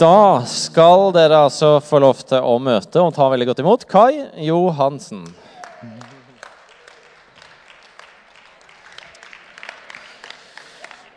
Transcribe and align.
Da 0.00 0.40
skal 0.48 1.10
dere 1.12 1.42
altså 1.44 1.74
få 1.84 1.98
lov 2.00 2.22
til 2.24 2.40
å 2.40 2.54
møte 2.62 3.02
og 3.04 3.10
ta 3.12 3.26
veldig 3.28 3.50
godt 3.50 3.58
imot 3.60 3.82
Kai 3.90 4.22
Johansen. 4.46 5.26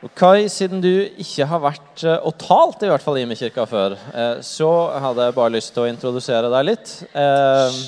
Og 0.04 0.12
Kai, 0.20 0.50
siden 0.52 0.84
du 0.84 0.90
ikke 0.92 1.48
har 1.48 1.64
vært 1.64 2.04
eh, 2.04 2.20
og 2.28 2.36
talt 2.44 2.84
i 2.84 2.92
hvert 2.92 3.06
fall 3.06 3.22
i 3.22 3.24
Imekirka 3.24 3.64
før, 3.72 3.96
eh, 3.96 4.44
så 4.44 4.74
hadde 5.06 5.30
jeg 5.30 5.38
bare 5.40 5.56
lyst 5.56 5.72
til 5.72 5.86
å 5.86 5.88
introdusere 5.88 6.52
deg 6.52 6.68
litt. 6.74 6.92
Eh, 7.16 7.80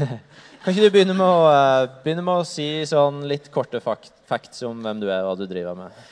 kan 0.64 0.72
ikke 0.72 0.86
du 0.86 0.94
begynne 0.94 1.20
med 1.20 1.28
å, 1.28 1.52
begynne 2.00 2.24
med 2.24 2.40
å 2.40 2.48
si 2.48 2.70
sånn 2.88 3.26
litt 3.28 3.52
korte 3.52 3.84
facts 3.84 4.64
om 4.64 4.80
hvem 4.88 5.04
du 5.04 5.10
er 5.10 5.20
og 5.20 5.34
hva 5.34 5.40
du 5.42 5.44
driver 5.52 5.76
med? 5.84 6.04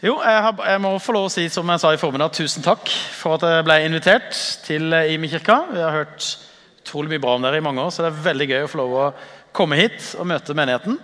Jo, 0.00 0.14
jeg, 0.24 0.52
jeg, 0.64 0.80
må 0.80 0.94
få 0.96 1.12
lov 1.12 1.26
å 1.28 1.30
si 1.32 1.42
som 1.52 1.68
jeg 1.68 1.80
sa 1.82 1.90
i 1.92 1.98
formiddag, 2.00 2.32
tusen 2.32 2.64
takk 2.64 2.88
for 2.88 3.36
at 3.36 3.42
jeg 3.44 3.64
ble 3.66 3.74
invitert 3.84 4.38
til 4.64 4.94
eh, 4.96 5.10
Imi 5.12 5.28
kirka. 5.28 5.58
Vi 5.74 5.82
har 5.82 5.92
hørt 5.92 6.24
utrolig 6.80 7.12
mye 7.12 7.20
bra 7.20 7.34
om 7.36 7.44
dere 7.44 7.60
i 7.60 7.64
mange 7.66 7.84
år, 7.84 7.92
så 7.92 8.06
det 8.06 8.08
er 8.08 8.22
veldig 8.30 8.46
gøy 8.48 8.64
å 8.64 8.70
få 8.72 8.80
lov 8.80 8.94
å 8.96 9.10
komme 9.52 9.76
hit 9.76 10.14
og 10.16 10.30
møte 10.30 10.56
menigheten. 10.56 10.96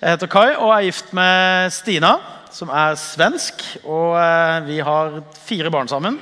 Jeg 0.00 0.16
heter 0.16 0.32
Kai 0.32 0.54
og 0.54 0.72
er 0.72 0.86
gift 0.86 1.12
med 1.20 1.68
Stina, 1.76 2.14
som 2.48 2.72
er 2.72 2.96
svensk. 3.02 3.66
Og 3.82 4.16
eh, 4.22 4.56
vi 4.70 4.80
har 4.88 5.20
fire 5.36 5.76
barn 5.76 5.92
sammen. 5.92 6.16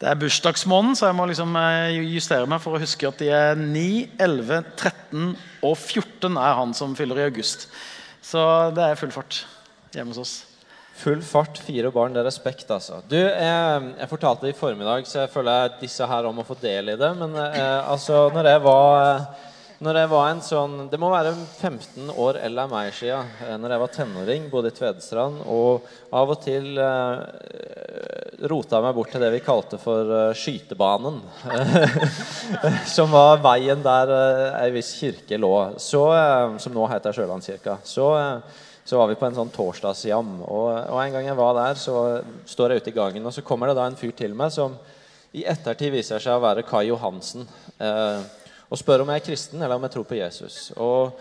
Det 0.00 0.08
er 0.08 0.24
bursdagsmåneden, 0.24 0.96
så 0.96 1.10
jeg 1.10 1.20
må 1.20 1.28
liksom 1.28 1.52
eh, 1.60 2.00
justere 2.16 2.48
meg 2.48 2.64
for 2.64 2.80
å 2.80 2.84
huske 2.88 3.12
at 3.12 3.20
de 3.20 3.28
er 3.42 3.60
9, 3.60 3.86
11, 4.16 4.72
13 4.72 5.30
og 5.60 5.76
14 5.76 6.32
er 6.32 6.60
han 6.64 6.76
som 6.80 6.96
fyller 6.96 7.20
i 7.20 7.28
august. 7.28 7.68
Så 8.24 8.40
det 8.72 8.88
er 8.88 9.00
full 9.04 9.12
fart 9.12 9.44
hjemme 9.92 10.16
hos 10.16 10.24
oss. 10.24 10.38
Full 10.96 11.20
fart, 11.22 11.58
fire 11.60 11.90
barn. 11.92 12.14
Det 12.14 12.22
er 12.22 12.28
respekt, 12.30 12.70
altså. 12.72 13.02
Du, 13.08 13.18
jeg, 13.18 13.90
jeg 14.00 14.08
fortalte 14.08 14.46
det 14.46 14.54
i 14.54 14.56
formiddag, 14.56 15.04
så 15.08 15.24
jeg 15.24 15.32
føler 15.34 15.74
disse 15.80 16.06
her 16.08 16.28
om 16.28 16.40
å 16.40 16.46
få 16.46 16.56
del 16.62 16.94
i 16.94 16.96
det. 16.96 17.10
Men 17.18 17.36
eh, 17.42 17.90
altså, 17.90 18.26
når 18.32 18.50
jeg 18.54 18.64
var 18.64 18.96
når 19.76 19.98
jeg 20.00 20.08
var 20.08 20.28
en 20.30 20.38
sånn 20.40 20.76
Det 20.88 20.98
må 21.00 21.10
være 21.12 21.34
15 21.36 22.08
år 22.16 22.38
eller 22.46 22.70
siden. 22.96 23.32
Eh, 23.44 23.56
når 23.60 23.74
jeg 23.74 23.82
var 23.82 23.92
tenåring, 23.92 24.46
bodde 24.48 24.72
i 24.72 24.76
Tvedestrand, 24.76 25.42
og 25.44 25.84
av 26.16 26.32
og 26.32 26.40
til 26.40 26.78
eh, 26.80 28.46
rota 28.48 28.80
meg 28.80 28.96
bort 28.96 29.12
til 29.12 29.20
det 29.20 29.34
vi 29.34 29.42
kalte 29.44 29.76
for 29.80 30.12
eh, 30.16 30.36
skytebanen. 30.36 31.20
som 32.96 33.12
var 33.12 33.42
veien 33.44 33.84
der 33.84 34.14
ei 34.62 34.70
viss 34.72 34.94
kirke 34.96 35.36
lå, 35.40 35.52
så, 35.76 36.06
eh, 36.16 36.56
som 36.62 36.72
nå 36.72 36.88
heter 36.94 37.12
Sjølandskirka. 37.16 37.76
Så 37.84 38.08
uh, 38.16 38.64
så 38.86 39.00
var 39.00 39.10
vi 39.10 39.18
på 39.18 39.26
en 39.26 39.36
sånn 39.36 39.52
torsdagsjam. 39.54 40.36
Og, 40.46 40.66
og, 40.70 40.98
en 41.02 41.16
gang 41.16 41.26
jeg 41.26 41.38
var 41.38 41.56
der, 41.58 41.80
så 41.80 41.96
står 42.46 42.72
jeg 42.72 42.84
ute 42.84 42.92
i 42.92 42.96
gangen, 42.96 43.26
og 43.26 43.34
så 43.34 43.44
kommer 43.46 43.70
det 43.70 43.78
da 43.80 43.86
en 43.90 43.98
fyr 43.98 44.14
til 44.16 44.36
meg 44.38 44.54
som 44.54 44.76
i 45.36 45.42
ettertid 45.48 45.92
viser 45.92 46.22
seg 46.22 46.38
å 46.38 46.44
være 46.44 46.64
Kai 46.68 46.86
Johansen. 46.86 47.48
Eh, 47.82 48.22
og 48.66 48.78
spør 48.78 49.02
om 49.02 49.10
jeg 49.12 49.20
er 49.20 49.26
kristen, 49.26 49.60
eller 49.60 49.76
om 49.76 49.84
jeg 49.86 49.96
tror 49.96 50.06
på 50.08 50.20
Jesus. 50.20 50.70
Og 50.78 51.18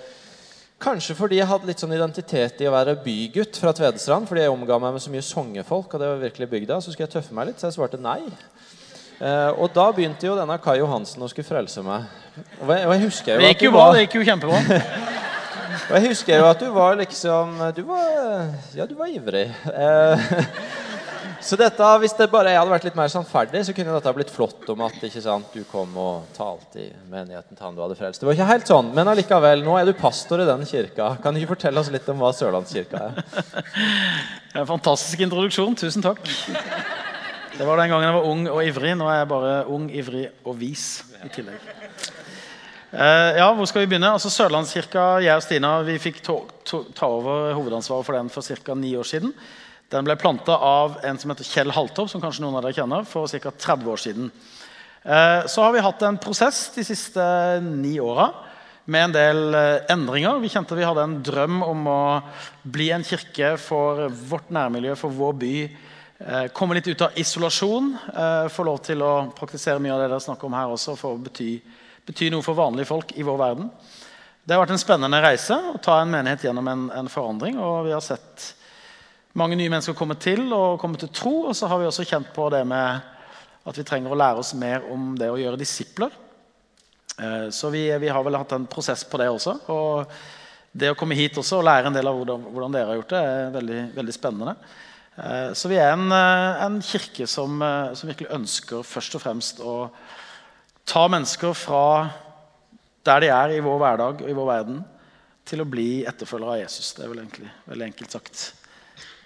Kanskje 0.86 1.16
fordi 1.16 1.38
jeg 1.40 1.48
hadde 1.48 1.70
litt 1.70 1.80
sånn 1.80 1.96
identitet 1.96 2.60
i 2.60 2.68
å 2.68 2.74
være 2.74 2.98
bygutt 3.00 3.58
fra 3.62 3.72
Tvedestrand. 3.74 4.28
Fordi 4.28 4.44
jeg 4.44 4.52
omga 4.52 4.78
meg 4.84 4.98
med 4.98 5.04
så 5.04 5.14
mye 5.14 5.24
songefolk, 5.24 5.96
og 5.96 6.02
det 6.02 6.10
var 6.12 6.22
virkelig 6.22 6.50
bygda. 6.52 6.80
Så 6.84 6.92
skulle 6.92 7.08
jeg 7.08 7.16
tøffe 7.16 7.38
meg 7.38 7.50
litt, 7.50 7.62
så 7.62 7.70
jeg 7.70 7.78
svarte 7.78 8.02
nei. 8.02 8.20
Eh, 9.16 9.52
og 9.56 9.72
da 9.74 9.88
begynte 9.96 10.28
jo 10.28 10.36
denne 10.36 10.60
Kai 10.62 10.76
Johansen 10.82 11.24
å 11.24 11.32
skulle 11.32 11.48
frelse 11.48 11.84
meg. 11.86 12.10
Og 12.60 12.74
jeg, 12.76 12.84
og 12.90 12.92
jeg 12.98 13.06
husker 13.08 13.38
jo 13.38 13.46
det 13.46 13.54
gikk 13.54 13.70
jo 13.70 13.76
bra. 13.78 13.86
Det 13.96 14.04
gikk 14.04 14.20
jo 14.20 14.26
kjempebra. 14.28 14.82
Og 15.86 15.94
jeg 16.00 16.10
husker 16.10 16.40
jo 16.40 16.48
at 16.50 16.62
du 16.62 16.72
var 16.74 16.98
liksom 16.98 17.60
Du 17.78 17.84
var, 17.86 18.48
ja, 18.74 18.88
du 18.90 18.96
var 18.98 19.12
ivrig. 19.12 19.46
Eh, 19.70 20.24
så 21.48 21.60
dette, 21.60 21.90
hvis 22.02 22.16
det 22.18 22.28
bare 22.34 22.56
jeg 22.56 22.58
hadde 22.58 22.74
vært 22.74 22.88
litt 22.88 22.98
mer 22.98 23.12
sannferdig, 23.14 23.62
så 23.68 23.76
kunne 23.78 23.94
dette 23.94 24.14
blitt 24.18 24.34
flott 24.34 24.66
om 24.74 24.82
at 24.88 25.06
ikke 25.06 25.22
sant, 25.22 25.54
du 25.54 25.62
kom 25.70 25.94
og 26.02 26.26
talte 26.34 26.88
i 26.88 26.90
menigheten 27.12 27.54
til 27.54 27.68
han 27.68 27.78
du 27.78 27.84
hadde 27.86 28.00
frelst. 28.00 28.24
Det 28.24 28.30
var 28.30 28.38
ikke 28.38 28.50
helt 28.50 28.74
sånn, 28.74 28.90
men 28.98 29.14
allikevel, 29.14 29.62
nå 29.68 29.78
er 29.78 29.86
du 29.86 29.94
pastor 30.00 30.42
i 30.42 30.50
den 30.50 30.66
kirka. 30.66 31.14
Kan 31.22 31.38
du 31.38 31.44
ikke 31.44 31.54
fortelle 31.54 31.84
oss 31.84 31.94
litt 31.94 32.10
om 32.10 32.24
hva 32.24 32.34
Sørlandskirka 32.34 33.06
er? 33.12 33.22
Det 34.56 34.62
er 34.62 34.64
en 34.64 34.70
fantastisk 34.70 35.20
introduksjon. 35.20 35.76
Tusen 35.76 36.06
takk. 36.06 36.22
Det 37.56 37.68
var 37.68 37.78
den 37.78 37.92
gangen 37.92 38.08
jeg 38.08 38.16
var 38.16 38.30
ung 38.30 38.46
og 38.48 38.62
ivrig. 38.64 38.96
Nå 38.96 39.10
er 39.12 39.20
jeg 39.20 39.34
bare 39.36 39.58
ung, 39.68 39.90
ivrig 39.92 40.30
og 40.48 40.56
vis 40.64 41.04
i 41.20 41.34
tillegg. 41.36 41.85
Uh, 42.94 43.34
ja, 43.34 43.48
hvor 43.58 43.66
skal 43.66 43.82
vi 43.82 43.90
begynne? 43.90 44.12
Altså 44.14 44.30
Sørlandskirka, 44.30 45.18
jeg 45.26 45.34
og 45.34 45.44
Stina 45.44 45.72
vi 45.88 45.98
fikk 46.00 46.20
ta 46.22 47.08
over 47.10 47.56
hovedansvaret 47.58 48.06
for 48.06 48.16
den 48.16 48.30
for 48.30 48.46
ca. 48.46 48.76
ni 48.78 48.94
år 48.96 49.08
siden. 49.10 49.32
Den 49.90 50.06
ble 50.06 50.16
planta 50.22 50.54
av 50.54 51.00
en 51.06 51.18
som 51.18 51.34
heter 51.34 51.48
Kjell 51.48 51.74
Haltorp, 51.74 52.12
som 52.12 52.22
kanskje 52.22 52.44
noen 52.46 52.60
av 52.60 52.66
dere 52.66 52.78
kjenner, 52.78 53.08
for 53.10 53.26
ca. 53.28 53.52
30 53.52 53.90
år 53.90 54.02
siden. 54.04 54.30
Uh, 55.02 55.42
så 55.50 55.66
har 55.66 55.74
vi 55.74 55.84
hatt 55.86 56.06
en 56.06 56.20
prosess 56.22 56.68
de 56.76 56.86
siste 56.86 57.26
ni 57.66 57.98
åra 58.02 58.30
med 58.86 59.08
en 59.08 59.16
del 59.18 59.42
uh, 59.58 59.92
endringer. 59.92 60.38
Vi 60.46 60.52
kjente 60.54 60.78
vi 60.78 60.86
hadde 60.86 61.08
en 61.10 61.20
drøm 61.26 61.64
om 61.66 61.90
å 61.90 62.02
bli 62.62 62.92
en 62.94 63.06
kirke 63.06 63.56
for 63.62 64.06
vårt 64.30 64.54
nærmiljø, 64.54 64.94
for 65.00 65.14
vår 65.14 65.42
by. 65.42 65.56
komme 66.56 66.78
litt 66.78 66.88
ut 66.88 67.02
av 67.02 67.18
isolasjon. 67.20 67.90
få 68.48 68.64
lov 68.64 68.78
til 68.86 69.02
å 69.04 69.34
praktisere 69.36 69.82
mye 69.84 69.92
av 69.92 70.00
det 70.00 70.08
dere 70.08 70.22
snakker 70.24 70.48
om 70.48 70.54
her 70.56 70.72
også, 70.72 70.96
for 70.96 71.18
å 71.18 71.20
bety 71.20 71.58
betyr 72.06 72.34
noe 72.34 72.46
for 72.46 72.58
vanlige 72.58 72.90
folk 72.90 73.16
i 73.18 73.26
vår 73.26 73.40
verden. 73.40 73.72
Det 74.46 74.54
har 74.54 74.62
vært 74.62 74.76
en 74.76 74.82
spennende 74.82 75.22
reise 75.24 75.56
å 75.72 75.80
ta 75.82 75.98
en 76.02 76.12
menighet 76.14 76.46
gjennom 76.46 76.68
en, 76.70 76.86
en 76.94 77.10
forandring. 77.10 77.58
og 77.58 77.88
Vi 77.88 77.96
har 77.96 78.04
sett 78.06 78.52
mange 79.34 79.58
nye 79.58 79.72
mennesker 79.74 79.98
komme 79.98 80.18
til 80.22 80.46
og 80.54 80.78
komme 80.82 81.00
til 81.02 81.10
tro. 81.10 81.48
Og 81.50 81.56
så 81.58 81.70
har 81.72 81.82
vi 81.82 81.88
også 81.90 82.06
kjent 82.06 82.30
på 82.36 82.46
det 82.54 82.62
med 82.70 83.12
at 83.66 83.80
vi 83.80 83.86
trenger 83.88 84.14
å 84.14 84.20
lære 84.20 84.44
oss 84.44 84.54
mer 84.54 84.86
om 84.94 85.16
det 85.18 85.32
å 85.34 85.40
gjøre 85.42 85.58
disipler. 85.58 86.14
Eh, 87.18 87.48
så 87.50 87.72
vi, 87.74 87.88
vi 87.98 88.12
har 88.12 88.26
vel 88.26 88.38
hatt 88.38 88.54
en 88.54 88.68
prosess 88.70 89.02
på 89.10 89.18
det 89.22 89.32
også. 89.34 89.56
Og 89.74 90.14
det 90.76 90.92
å 90.92 91.00
komme 91.00 91.18
hit 91.18 91.40
også 91.42 91.62
og 91.62 91.66
lære 91.66 91.90
en 91.90 91.98
del 91.98 92.10
av 92.12 92.20
hvordan, 92.20 92.46
hvordan 92.52 92.76
dere 92.76 92.92
har 92.92 93.00
gjort 93.00 93.16
det, 93.16 93.24
er 93.32 93.56
veldig, 93.56 93.80
veldig 93.96 94.16
spennende. 94.16 94.56
Eh, 95.16 95.50
så 95.58 95.72
vi 95.72 95.80
er 95.82 95.96
en, 95.96 96.06
eh, 96.14 96.62
en 96.68 96.78
kirke 96.86 97.26
som, 97.26 97.66
som 97.98 98.12
virkelig 98.12 98.30
ønsker 98.36 98.86
først 98.86 99.18
og 99.18 99.26
fremst 99.26 99.66
å 99.66 99.76
ta 100.86 101.08
mennesker 101.12 101.56
fra 101.58 101.86
der 103.06 103.22
de 103.22 103.30
er 103.34 103.56
i 103.56 103.64
vår 103.64 103.82
hverdag 103.82 104.24
og 104.24 104.30
i 104.30 104.36
vår 104.36 104.48
verden, 104.50 104.80
til 105.46 105.62
å 105.62 105.68
bli 105.70 106.06
etterfølgere 106.10 106.56
av 106.56 106.62
Jesus. 106.64 106.94
Det 106.98 107.06
er 107.06 107.12
vel 107.12 107.22
egentlig 107.22 107.52
veldig 107.70 107.86
enkelt 107.92 108.16
sagt. 108.16 108.46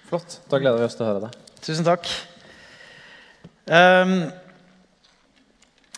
Flott. 0.10 0.40
Da 0.52 0.60
gleder 0.60 0.82
vi 0.82 0.88
oss 0.90 0.98
til 1.00 1.06
å 1.06 1.10
høre 1.14 1.28
det. 1.28 1.30
Tusen 1.64 1.88
takk. 1.88 2.10
Um, 3.70 4.18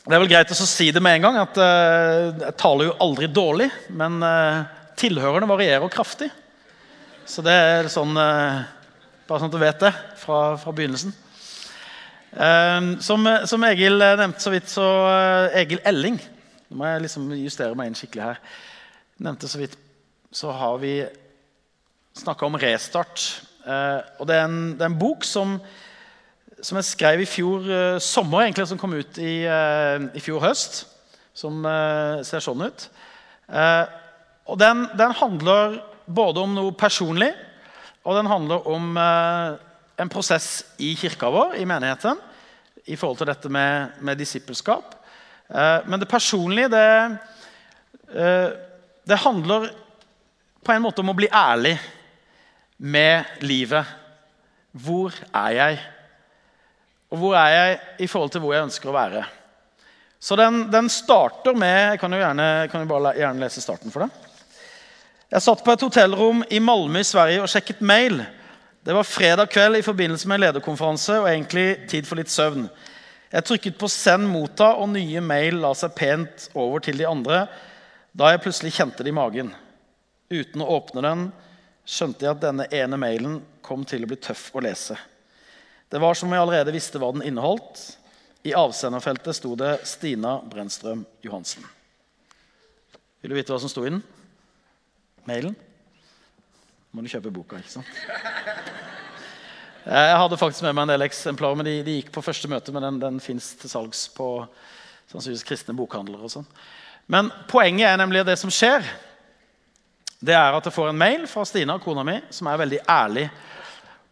det 0.01 0.13
er 0.13 0.22
vel 0.22 0.29
greit 0.29 0.53
å 0.53 0.67
si 0.67 0.89
det 0.94 1.01
med 1.01 1.17
en 1.17 1.25
gang 1.25 1.39
at 1.41 1.57
uh, 1.57 2.29
jeg 2.43 2.57
taler 2.59 2.89
jo 2.89 2.99
aldri 3.05 3.31
dårlig, 3.31 3.69
men 3.97 4.19
uh, 4.22 4.67
tilhørerne 4.99 5.49
varierer 5.49 5.93
kraftig. 5.93 6.29
Så 7.25 7.41
det 7.45 7.53
er 7.55 7.89
sånn 7.91 8.13
uh, 8.17 8.61
Bare 9.29 9.39
sånn 9.39 9.51
at 9.51 9.53
du 9.53 9.61
vet 9.61 9.83
det 9.85 9.91
fra, 10.19 10.39
fra 10.59 10.72
begynnelsen. 10.75 11.13
Ehm, 12.31 12.94
som, 13.03 13.25
som, 13.46 13.64
Egil 13.68 13.97
nevnte 14.00 14.40
så 14.40 14.53
vidt, 14.53 14.69
så 14.72 14.86
uh, 15.03 15.58
Egil 15.59 15.81
Elling 15.84 16.16
Nå 16.72 16.78
må 16.80 16.88
jeg 16.88 17.03
liksom 17.03 17.25
justere 17.36 17.75
meg 17.75 17.90
inn 17.90 17.97
skikkelig 18.00 18.24
her. 18.24 18.38
Nevnte 19.28 19.50
så 19.52 19.59
vidt, 19.59 19.74
så 20.31 20.53
har 20.56 20.78
vi 20.80 20.94
snakka 22.16 22.47
om 22.47 22.56
restart. 22.56 23.25
Og 23.66 24.24
det 24.30 24.38
er, 24.38 24.46
en, 24.46 24.62
det 24.80 24.86
er 24.86 24.88
en, 24.88 24.96
bok 25.02 25.28
som, 25.28 25.58
som 26.64 26.80
jeg 26.80 26.88
skrev 26.88 27.25
i 27.25 27.28
fjor 27.28 27.68
sommer, 28.00 28.46
egentlig, 28.46 28.70
som 28.72 28.80
kom 28.80 28.96
ut 28.96 29.20
i, 29.20 29.44
i 29.44 30.24
fjor 30.24 30.40
høst. 30.46 30.86
Som 31.36 31.68
ser 32.24 32.40
sånn 32.47 32.64
ut. 32.64 32.88
og 33.52 34.64
den, 34.64 34.88
den, 34.96 35.20
handler 35.20 35.81
både 36.08 36.47
om 36.47 36.56
noe 36.56 36.72
personlig, 36.72 37.34
og 38.08 38.16
den 38.16 38.31
handler 38.31 38.64
om 38.72 38.96
en 38.96 40.16
prosess 40.16 40.53
i 40.79 40.96
kirka 40.96 41.28
vår, 41.35 41.59
i 41.59 41.67
menigheten, 41.67 42.30
i 42.85 42.95
forhold 42.95 43.22
til 43.22 43.29
dette 43.29 43.51
med, 43.51 43.97
med 44.01 44.19
disippelskap. 44.19 44.95
Eh, 45.49 45.79
men 45.85 45.99
det 45.99 46.09
personlige, 46.09 46.72
det, 46.72 47.17
eh, 48.16 48.49
det 49.03 49.23
handler 49.23 49.69
på 50.63 50.73
en 50.73 50.83
måte 50.83 51.03
om 51.03 51.11
å 51.11 51.17
bli 51.17 51.29
ærlig 51.31 51.75
med 52.78 53.41
livet. 53.45 53.85
Hvor 54.72 55.13
er 55.33 55.51
jeg? 55.57 55.79
Og 57.11 57.19
hvor 57.19 57.35
er 57.35 57.53
jeg 57.53 57.79
i 58.05 58.09
forhold 58.09 58.31
til 58.31 58.43
hvor 58.43 58.55
jeg 58.55 58.67
ønsker 58.69 58.89
å 58.89 58.95
være? 58.95 59.23
Så 60.22 60.37
den, 60.37 60.67
den 60.72 60.85
starter 60.89 61.55
med 61.57 61.95
Jeg 61.95 61.99
kan 61.99 62.13
jo 62.13 62.19
gjerne, 62.22 62.67
kan 62.69 62.83
jo 62.83 62.89
bare 62.91 63.16
gjerne 63.17 63.41
lese 63.41 63.63
starten 63.63 63.91
for 63.91 64.05
deg. 64.05 64.28
Jeg 65.31 65.43
satt 65.45 65.63
på 65.63 65.73
et 65.73 65.83
hotellrom 65.85 66.43
i 66.51 66.59
Malmö 66.59 67.01
i 67.01 67.07
Sverige 67.07 67.41
og 67.41 67.49
sjekket 67.49 67.81
mail. 67.81 68.19
Det 68.83 68.93
var 68.93 69.03
fredag 69.03 69.45
kveld 69.45 69.78
i 69.78 69.83
forbindelse 69.85 70.28
med 70.28 70.39
en 70.39 70.41
lederkonferanse 70.41 71.19
og 71.22 71.28
egentlig 71.29 71.83
tid 71.89 72.07
for 72.09 72.17
litt 72.17 72.31
søvn. 72.33 72.63
Jeg 73.31 73.45
trykket 73.45 73.78
på 73.78 73.87
'send 73.87 74.25
motta', 74.25 74.73
og 74.73 74.89
nye 74.89 75.22
mail 75.22 75.61
la 75.61 75.73
seg 75.73 75.93
pent 75.95 76.49
over 76.55 76.79
til 76.79 76.97
de 76.97 77.05
andre 77.05 77.47
da 78.17 78.31
jeg 78.31 78.41
plutselig 78.41 78.73
kjente 78.73 79.03
det 79.03 79.13
i 79.13 79.16
magen. 79.16 79.53
Uten 80.31 80.61
å 80.61 80.72
åpne 80.79 81.01
den 81.01 81.31
skjønte 81.85 82.25
jeg 82.25 82.31
at 82.31 82.41
denne 82.41 82.67
ene 82.72 82.97
mailen 82.97 83.41
kom 83.61 83.85
til 83.85 84.03
å 84.03 84.07
bli 84.07 84.17
tøff 84.17 84.49
å 84.55 84.59
lese. 84.66 84.97
Det 85.89 86.01
var 86.01 86.13
som 86.13 86.29
om 86.29 86.33
jeg 86.33 86.41
allerede 86.41 86.73
visste 86.73 86.97
hva 86.97 87.13
den 87.13 87.22
inneholdt. 87.22 87.97
I 88.43 88.53
avsenderfeltet 88.57 89.35
sto 89.35 89.55
det 89.55 89.85
'Stina 89.85 90.41
Brennstrøm 90.41 91.05
Johansen'. 91.22 91.66
Vil 93.22 93.29
du 93.29 93.35
vite 93.35 93.53
hva 93.53 93.59
som 93.59 93.69
sto 93.69 93.85
i 93.85 93.89
den? 93.89 94.03
Mailen? 95.25 95.55
Må 96.91 97.03
du 97.03 97.11
kjøpe 97.11 97.32
boka, 97.32 97.59
ikke 97.61 97.72
sant? 97.72 97.91
Jeg 99.82 100.17
hadde 100.20 100.38
faktisk 100.38 100.66
med 100.66 100.76
meg 100.76 100.84
en 100.85 100.91
del 100.93 101.05
eksemplarer, 101.08 101.58
men 101.58 101.66
de, 101.66 101.78
de 101.85 101.96
gikk 101.97 102.11
på 102.14 102.23
første 102.26 102.49
møte. 102.52 102.73
Men 102.76 102.84
den, 102.85 102.99
den 103.02 103.22
fins 103.23 103.53
til 103.58 103.72
salgs 103.72 104.03
på 104.14 104.28
sannsynligvis 105.09 105.47
kristne 105.47 105.76
bokhandlere. 105.78 106.28
og 106.28 106.34
sånn. 106.34 106.49
Men 107.11 107.32
poenget 107.49 107.90
er 107.90 107.97
nemlig 107.99 108.26
det 108.28 108.38
som 108.40 108.52
skjer. 108.53 108.85
Det 110.22 110.35
er 110.38 110.53
at 110.53 110.67
jeg 110.67 110.76
får 110.76 110.91
en 110.91 110.99
mail 110.99 111.26
fra 111.32 111.47
Stina, 111.49 111.79
kona 111.82 112.03
mi, 112.05 112.20
som 112.29 112.52
er 112.52 112.61
veldig 112.61 112.84
ærlig 112.91 113.26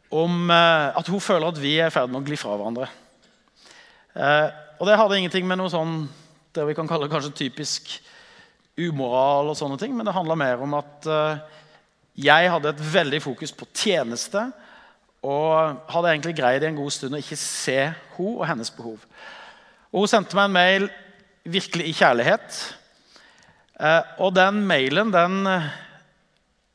om 0.10 0.50
eh, 0.50 0.98
at 0.98 1.12
hun 1.12 1.22
føler 1.22 1.52
at 1.52 1.60
vi 1.62 1.76
er 1.78 1.92
i 1.92 1.94
ferd 1.94 2.10
med 2.10 2.24
å 2.24 2.26
gli 2.26 2.38
fra 2.40 2.56
hverandre. 2.56 2.88
Eh, 4.18 4.48
og 4.80 4.88
det 4.90 4.98
hadde 4.98 5.20
ingenting 5.20 5.46
med 5.46 5.60
noe 5.62 5.70
sånn 5.70 6.08
det 6.56 6.66
vi 6.66 6.74
kan 6.74 6.90
kalle 6.90 7.12
kanskje 7.12 7.36
typisk 7.44 7.92
umoral, 8.80 9.52
og 9.52 9.58
sånne 9.60 9.78
ting, 9.78 9.94
men 9.94 10.08
det 10.08 10.16
handla 10.16 10.40
mer 10.40 10.64
om 10.66 10.74
at 10.80 11.06
eh, 11.06 11.60
jeg 12.19 12.51
hadde 12.51 12.74
et 12.74 12.81
veldig 12.94 13.21
fokus 13.24 13.54
på 13.56 13.68
tjeneste 13.75 14.42
og 15.24 15.80
hadde 15.92 16.12
egentlig 16.13 16.36
greid 16.38 16.63
i 16.63 16.69
en 16.69 16.80
god 16.80 16.94
stund 16.95 17.16
å 17.16 17.21
ikke 17.21 17.38
se 17.39 17.77
hun 18.18 18.39
og 18.39 18.45
hennes 18.48 18.71
behov. 18.71 19.00
Og 19.92 20.04
Hun 20.04 20.12
sendte 20.12 20.38
meg 20.38 20.48
en 20.48 20.56
mail 20.56 20.88
virkelig 21.44 21.89
i 21.89 21.95
kjærlighet. 21.98 22.60
Og 24.19 24.33
den 24.36 24.62
mailen 24.68 25.12
den 25.12 25.48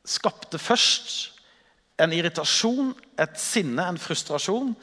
skapte 0.05 0.61
først 0.61 1.31
en 2.01 2.13
irritasjon, 2.13 2.91
et 3.17 3.37
sinne, 3.39 3.85
en 3.85 4.01
frustrasjon. 4.01 4.73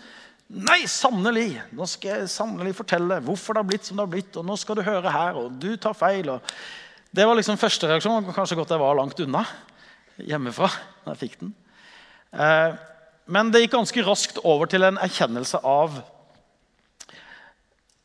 Nei, 0.53 0.81
sannelig! 0.91 1.59
Nå 1.77 1.87
skal 1.91 2.23
jeg 2.23 2.31
sannelig 2.33 2.75
fortelle 2.79 3.21
hvorfor 3.25 3.55
det 3.55 3.63
har 3.63 3.69
blitt 3.69 3.89
som 3.89 3.99
det 3.99 4.07
har 4.07 4.15
blitt. 4.15 4.37
og 4.37 4.47
nå 4.49 4.57
skal 4.57 4.79
du 4.79 4.87
høre 4.87 5.13
her, 5.13 5.37
og 5.39 5.53
du 5.61 5.75
tar 5.77 5.97
feil. 5.97 6.33
Og 6.33 6.55
det 7.13 7.27
var 7.29 7.37
liksom 7.37 7.61
første 7.61 7.91
reaksjon. 7.91 8.33
Kanskje 8.33 8.59
godt 8.59 8.73
jeg 8.75 8.83
var 8.83 8.99
langt 8.99 9.21
unna 9.21 9.45
hjemmefra 10.21 10.71
jeg 11.07 11.21
fikk 11.21 11.39
den. 11.41 11.53
Eh, 12.33 12.75
men 13.33 13.53
det 13.53 13.65
gikk 13.65 13.77
ganske 13.77 14.05
raskt 14.07 14.41
over 14.45 14.71
til 14.71 14.85
en 14.87 15.01
erkjennelse 15.01 15.61
av 15.65 16.01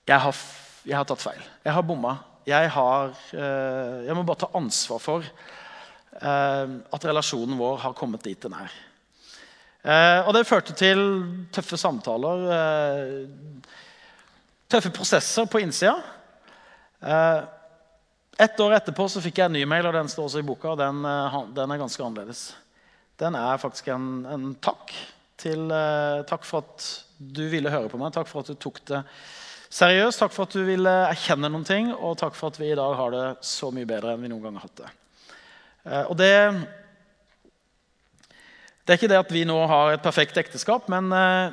jeg 0.08 0.24
har, 0.24 0.42
jeg 0.88 0.96
har 0.96 1.08
tatt 1.08 1.20
feil. 1.20 1.40
Jeg 1.66 1.76
har 1.76 1.84
bomma. 1.84 2.14
Jeg, 2.48 2.70
har, 2.72 3.10
eh, 3.36 4.06
jeg 4.08 4.16
må 4.16 4.24
bare 4.28 4.46
ta 4.46 4.48
ansvar 4.56 5.02
for 5.04 5.26
eh, 5.26 6.76
at 6.96 7.08
relasjonen 7.10 7.60
vår 7.60 7.82
har 7.84 7.98
kommet 7.98 8.24
dit 8.24 8.40
den 8.40 8.56
er. 8.56 8.84
Og 9.88 10.34
det 10.36 10.42
førte 10.44 10.74
til 10.76 11.00
tøffe 11.56 11.78
samtaler, 11.80 12.42
tøffe 14.68 14.90
prosesser 14.92 15.46
på 15.48 15.62
innsida. 15.64 15.94
Eh, 18.38 18.46
ett 18.46 18.60
år 18.60 18.78
etterpå 18.78 19.08
så 19.10 19.22
fikk 19.24 19.42
jeg 19.42 19.50
en 19.50 19.58
ny 19.58 19.66
mail, 19.66 19.88
og 19.90 19.96
den 19.98 20.10
står 20.10 20.30
også 20.30 20.42
i 20.42 20.48
boka. 20.48 20.74
og 20.74 20.78
Den, 20.82 21.02
den 21.58 21.72
er 21.74 21.82
ganske 21.82 22.04
annerledes. 22.04 22.44
Den 23.18 23.36
er 23.36 23.62
faktisk 23.62 23.90
en, 23.94 24.26
en 24.30 24.48
takk. 24.62 24.94
Til, 25.38 25.70
takk 26.26 26.46
for 26.50 26.66
at 26.66 26.86
du 27.18 27.44
ville 27.50 27.70
høre 27.70 27.90
på 27.92 28.00
meg. 28.02 28.14
Takk 28.14 28.30
for 28.30 28.42
at 28.42 28.50
du 28.50 28.58
tok 28.58 28.80
det 28.90 29.04
seriøst. 29.70 30.24
Takk 30.24 30.34
for 30.34 30.50
at 30.50 30.56
du 30.58 30.64
ville 30.66 30.94
erkjenne 31.12 31.50
noen 31.50 31.66
ting, 31.66 31.92
og 31.94 32.18
takk 32.18 32.34
for 32.38 32.50
at 32.50 32.58
vi 32.62 32.72
i 32.72 32.78
dag 32.78 32.96
har 32.98 33.14
det 33.14 33.26
så 33.46 33.70
mye 33.74 33.90
bedre 33.90 34.16
enn 34.16 34.26
vi 34.26 34.32
noen 34.34 34.48
gang 34.48 34.58
har 34.58 34.66
hatt 34.66 34.82
det. 34.82 34.92
Og 36.10 36.18
det 36.18 36.34
det 38.88 38.94
er 38.94 39.02
ikke 39.02 39.12
det 39.12 39.20
at 39.20 39.32
vi 39.36 39.42
nå 39.44 39.56
har 39.68 39.90
et 39.92 40.04
perfekt 40.04 40.38
ekteskap, 40.40 40.86
men, 40.88 41.10
eh, 41.12 41.52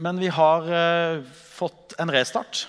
men 0.00 0.16
vi 0.16 0.30
har 0.32 0.64
eh, 0.64 1.18
fått 1.28 1.92
en 2.00 2.08
restart. 2.08 2.62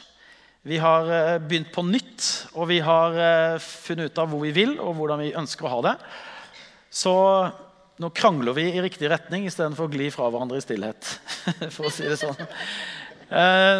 Vi 0.66 0.80
har 0.82 1.12
eh, 1.14 1.36
begynt 1.38 1.70
på 1.74 1.84
nytt, 1.86 2.26
og 2.58 2.72
vi 2.72 2.80
har 2.82 3.14
funnet 3.62 4.10
ut 4.10 4.18
av 4.18 4.32
hvor 4.32 4.42
vi 4.42 4.54
vil 4.56 4.72
og 4.82 4.96
hvordan 4.98 5.22
vi 5.22 5.36
ønsker 5.38 5.68
å 5.68 5.74
ha 5.76 5.82
det. 5.86 5.94
Så 6.90 7.14
nå 8.02 8.10
krangler 8.18 8.56
vi 8.58 8.64
i 8.72 8.82
riktig 8.82 9.12
retning 9.12 9.46
istedenfor 9.46 9.86
å 9.86 9.94
gli 9.94 10.08
fra 10.10 10.32
hverandre 10.34 10.58
i 10.58 10.66
stillhet. 10.66 11.12
for 11.76 11.86
å 11.86 11.94
si 11.94 12.08
det 12.10 12.18
sånn. 12.18 12.40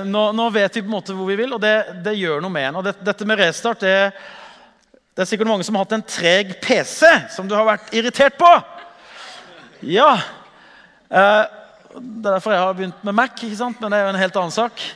Nå, 0.06 0.22
nå, 0.38 0.46
vet 0.54 0.78
vi 0.78 0.84
på 0.84 0.90
en 0.90 0.94
måte 0.94 1.16
hvor 1.18 1.26
vi 1.30 1.40
vil, 1.40 1.56
og 1.58 1.62
det, 1.62 1.74
det 2.06 2.14
gjør 2.20 2.46
noe 2.46 2.54
med 2.54 2.70
en. 2.70 2.78
Og 2.80 2.86
det, 2.86 2.94
dette 3.06 3.28
med 3.28 3.42
restart 3.42 3.82
det, 3.82 3.98
det 5.16 5.24
er 5.24 5.30
sikkert 5.30 5.50
mange 5.50 5.66
som 5.66 5.78
har 5.78 5.88
hatt 5.88 5.98
en 5.98 6.06
treg 6.06 6.54
PC 6.62 7.10
som 7.34 7.50
du 7.50 7.58
har 7.58 7.66
vært 7.68 7.94
irritert 7.96 8.38
på. 8.38 8.52
Ja. 9.90 10.12
Eh, 11.10 11.44
det 11.96 12.28
er 12.28 12.34
derfor 12.34 12.52
jeg 12.52 12.62
har 12.62 12.78
begynt 12.78 13.04
med 13.08 13.16
Mac, 13.24 13.36
ikke 13.40 13.58
sant? 13.58 13.82
men 13.82 13.90
det 13.90 14.00
er 14.00 14.06
jo 14.06 14.14
en 14.14 14.22
helt 14.22 14.40
annen 14.42 14.56
sak. 14.56 14.88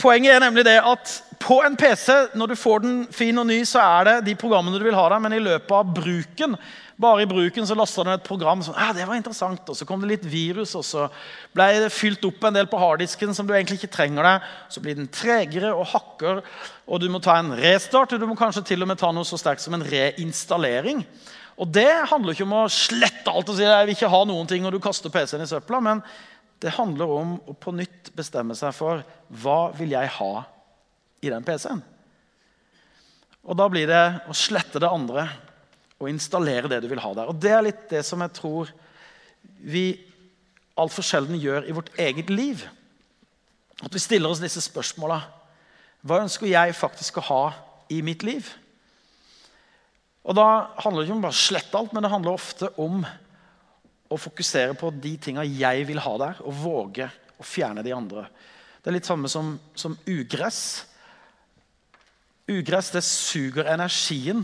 Poenget 0.00 0.34
er 0.34 0.44
nemlig 0.44 0.64
det 0.64 0.78
at 0.80 1.16
på 1.40 1.58
en 1.64 1.76
PC, 1.76 2.12
når 2.36 2.52
du 2.52 2.56
får 2.56 2.84
den 2.84 3.00
fin 3.12 3.38
og 3.40 3.46
ny, 3.48 3.62
så 3.68 3.80
er 3.80 4.06
det 4.08 4.14
de 4.28 4.38
programmene 4.38 4.78
du 4.80 4.84
vil 4.84 4.96
ha 4.96 5.08
der, 5.12 5.20
men 5.20 5.36
i 5.36 5.42
løpet 5.42 5.72
av 5.76 5.92
bruken 5.96 6.56
bare 7.00 7.22
i 7.24 7.28
bruken 7.28 7.64
så 7.64 7.72
lasta 7.78 8.04
den 8.04 8.12
et 8.12 8.26
program 8.26 8.60
som 8.60 8.74
ja, 8.76 8.90
det 8.92 9.06
var 9.08 9.16
interessant, 9.16 9.62
og 9.72 9.76
så 9.76 9.86
kom 9.88 10.02
det 10.02 10.10
litt 10.10 10.26
virus, 10.28 10.74
og 10.76 10.84
så 10.84 11.06
ble 11.56 11.68
det 11.80 11.92
fylt 11.94 12.26
opp 12.28 12.44
en 12.44 12.58
del 12.58 12.68
på 12.68 12.80
harddisken 12.80 13.32
som 13.36 13.48
du 13.48 13.54
egentlig 13.54 13.78
ikke 13.78 13.94
trenger 13.94 14.26
det. 14.26 14.34
Så 14.74 14.82
blir 14.84 14.98
den 14.98 15.08
tregere 15.08 15.72
og 15.72 15.88
hakker, 15.94 16.42
og 16.84 17.00
du 17.00 17.08
må 17.12 17.22
ta 17.24 17.38
en 17.40 17.54
restart. 17.56 18.12
Og 18.12 18.20
du 18.20 18.28
må 18.28 18.36
kanskje 18.36 18.66
til 18.68 18.84
og 18.84 18.90
med 18.90 19.00
ta 19.00 19.14
noe 19.16 19.24
så 19.24 19.40
sterkt 19.40 19.64
som 19.64 19.78
en 19.78 19.86
reinstallering. 19.86 21.00
Og 21.60 21.72
Det 21.72 21.88
handler 22.12 22.36
ikke 22.36 22.48
om 22.48 22.58
å 22.58 22.68
slette 22.72 23.32
alt 23.32 23.48
og 23.48 23.56
si 23.56 23.64
jeg 23.64 23.88
vil 23.88 23.96
ikke 23.96 24.12
ha 24.12 24.20
noen 24.28 24.48
ting, 24.48 24.68
og 24.68 24.76
du 24.76 24.80
kaster 24.84 25.12
PC-en 25.12 25.44
i 25.44 25.48
søpla. 25.48 25.80
Men 25.84 26.04
det 26.60 26.74
handler 26.76 27.12
om 27.14 27.36
å 27.48 27.54
på 27.56 27.72
nytt 27.72 28.10
bestemme 28.16 28.54
seg 28.58 28.74
for 28.76 29.04
hva 29.42 29.70
vil 29.76 29.94
jeg 29.94 30.12
ha 30.18 30.32
i 31.24 31.32
den 31.32 31.44
PC-en. 31.44 31.80
Og 33.48 33.56
Da 33.56 33.68
blir 33.72 33.88
det 33.88 34.04
å 34.28 34.36
slette 34.36 34.82
det 34.82 34.90
andre 34.90 35.24
og 36.00 36.08
installere 36.10 36.68
det 36.68 36.82
du 36.84 36.88
vil 36.90 37.00
ha 37.00 37.12
der. 37.16 37.32
Og 37.32 37.40
Det 37.40 37.52
er 37.52 37.64
litt 37.64 37.88
det 37.92 38.04
som 38.04 38.20
jeg 38.20 38.36
tror 38.36 38.72
vi 39.60 39.84
altfor 40.80 41.04
sjelden 41.04 41.40
gjør 41.40 41.68
i 41.68 41.76
vårt 41.76 41.92
eget 42.00 42.30
liv. 42.32 42.66
At 43.80 43.94
vi 43.94 44.02
stiller 44.02 44.32
oss 44.32 44.42
disse 44.42 44.60
spørsmåla. 44.64 45.20
Hva 46.04 46.22
ønsker 46.24 46.48
jeg 46.48 46.76
faktisk 46.76 47.20
å 47.20 47.26
ha 47.28 47.42
i 47.92 48.00
mitt 48.04 48.24
liv? 48.24 48.48
Og 50.24 50.36
Da 50.36 50.46
handler 50.84 51.02
det 51.02 51.08
ikke 51.08 51.16
om 51.16 51.24
bare 51.24 51.36
å 51.36 51.44
slette 51.48 51.78
alt, 51.78 51.92
men 51.96 52.04
det 52.04 52.12
handler 52.12 52.36
ofte 52.36 52.68
om 52.80 53.04
å 54.10 54.18
fokusere 54.18 54.74
på 54.78 54.90
de 54.98 55.14
tinga 55.22 55.46
jeg 55.46 55.86
vil 55.88 56.00
ha 56.02 56.14
der, 56.18 56.40
og 56.42 56.56
våge 56.64 57.06
å 57.40 57.46
fjerne 57.46 57.84
de 57.86 57.94
andre. 57.94 58.26
Det 58.80 58.90
er 58.90 58.96
litt 58.96 59.08
samme 59.08 59.28
som, 59.30 59.54
som 59.78 59.94
ugress. 60.08 60.62
Ugress 62.50 62.90
det 62.94 63.04
suger 63.06 63.68
energien 63.70 64.42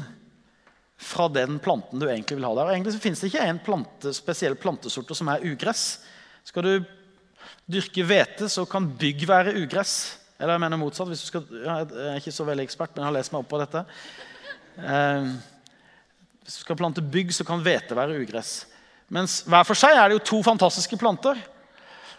fra 0.97 1.26
den 1.29 1.59
planten 1.61 2.00
du 2.00 2.07
egentlig 2.09 2.38
vil 2.38 2.47
ha 2.49 2.52
der. 2.57 2.69
Og 2.69 2.76
egentlig 2.76 2.95
så 2.95 3.02
finnes 3.02 3.23
det 3.23 3.33
ikke 3.33 3.49
en 3.49 3.62
plante, 3.64 4.12
spesiell 4.17 4.57
plantesorter 4.61 5.19
som 5.19 5.33
er 5.33 5.45
ugress. 5.45 5.87
Skal 6.47 6.67
du 6.67 6.87
dyrke 7.67 8.05
hvete, 8.07 8.49
så 8.52 8.64
kan 8.71 8.87
bygg 9.00 9.26
være 9.29 9.57
ugress. 9.59 9.97
Eller 10.38 10.55
jeg 10.55 10.64
mener 10.67 10.81
motsatt. 10.81 11.09
hvis 11.09 11.25
du 11.25 11.31
skal, 11.33 11.45
Jeg 11.50 11.91
er 12.12 12.21
ikke 12.21 12.33
så 12.38 12.45
veldig 12.45 12.64
ekspert, 12.64 12.95
men 12.95 13.05
jeg 13.05 13.11
har 13.11 13.19
lest 13.19 13.33
meg 13.33 13.43
opp 13.43 13.50
på 13.50 13.61
dette. 13.61 13.85
Eh, 14.76 15.29
hvis 16.45 16.61
du 16.61 16.62
skal 16.62 16.79
plante 16.79 17.02
bygg, 17.02 17.33
så 17.35 17.45
kan 17.45 17.64
hvete 17.64 17.97
være 17.97 18.21
ugress. 18.21 18.67
Mens 19.13 19.41
hver 19.47 19.67
for 19.67 19.79
seg 19.79 19.95
er 19.95 20.09
det 20.09 20.19
jo 20.19 20.25
to 20.31 20.41
fantastiske 20.47 20.99
planter. 20.99 21.39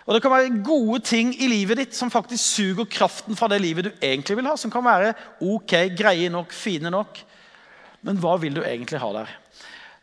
Og 0.07 0.15
Det 0.15 0.21
kan 0.23 0.31
være 0.31 0.61
gode 0.63 1.01
ting 1.03 1.33
i 1.35 1.49
livet 1.51 1.81
ditt 1.81 1.95
som 1.95 2.11
faktisk 2.11 2.39
suger 2.39 2.87
kraften 2.87 3.35
fra 3.35 3.49
det 3.51 3.59
livet 3.59 3.89
du 3.89 3.91
egentlig 3.99 4.37
vil 4.39 4.47
ha. 4.47 4.55
Som 4.55 4.71
kan 4.71 4.85
være 4.85 5.11
ok, 5.43 5.73
greie 5.97 6.29
nok, 6.31 6.55
fine 6.55 6.91
nok. 6.93 7.19
Men 8.07 8.21
hva 8.23 8.37
vil 8.39 8.55
du 8.55 8.63
egentlig 8.63 9.01
ha 9.03 9.11
der? 9.17 9.33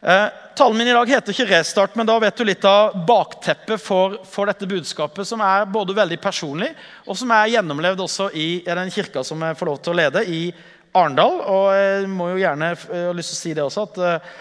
Eh, 0.04 0.26
talen 0.52 0.76
min 0.76 0.90
i 0.90 0.92
dag 0.92 1.08
heter 1.08 1.32
ikke 1.32 1.46
'Restart', 1.48 1.96
men 1.96 2.04
da 2.04 2.18
vet 2.20 2.36
du 2.36 2.44
litt 2.44 2.64
av 2.68 2.92
bakteppet 3.08 3.80
for, 3.80 4.18
for, 4.28 4.44
dette 4.44 4.68
budskapet, 4.68 5.24
som 5.24 5.40
er 5.40 5.64
både 5.64 5.96
veldig 5.96 6.18
personlig, 6.20 6.74
og 7.08 7.16
som 7.16 7.30
er 7.32 7.54
gjennomlevd 7.54 8.02
også 8.04 8.28
i, 8.36 8.60
i 8.60 8.76
den 8.76 8.92
kirka 8.92 9.24
som 9.24 9.40
jeg 9.40 9.56
får 9.56 9.70
lov 9.70 9.78
til 9.80 9.94
å 9.94 9.96
lede, 9.96 10.24
i 10.28 10.52
Arendal. 10.92 11.40
Og 11.48 11.72
jeg 11.72 12.10
må 12.12 12.28
jo 12.34 12.42
gjerne 12.42 12.74
jeg 12.74 13.06
har 13.06 13.16
lyst 13.16 13.32
til 13.32 13.38
å 13.38 13.40
si 13.40 13.54
det 13.56 13.64
også, 13.64 13.86
at 13.88 13.96
uh, 14.04 14.36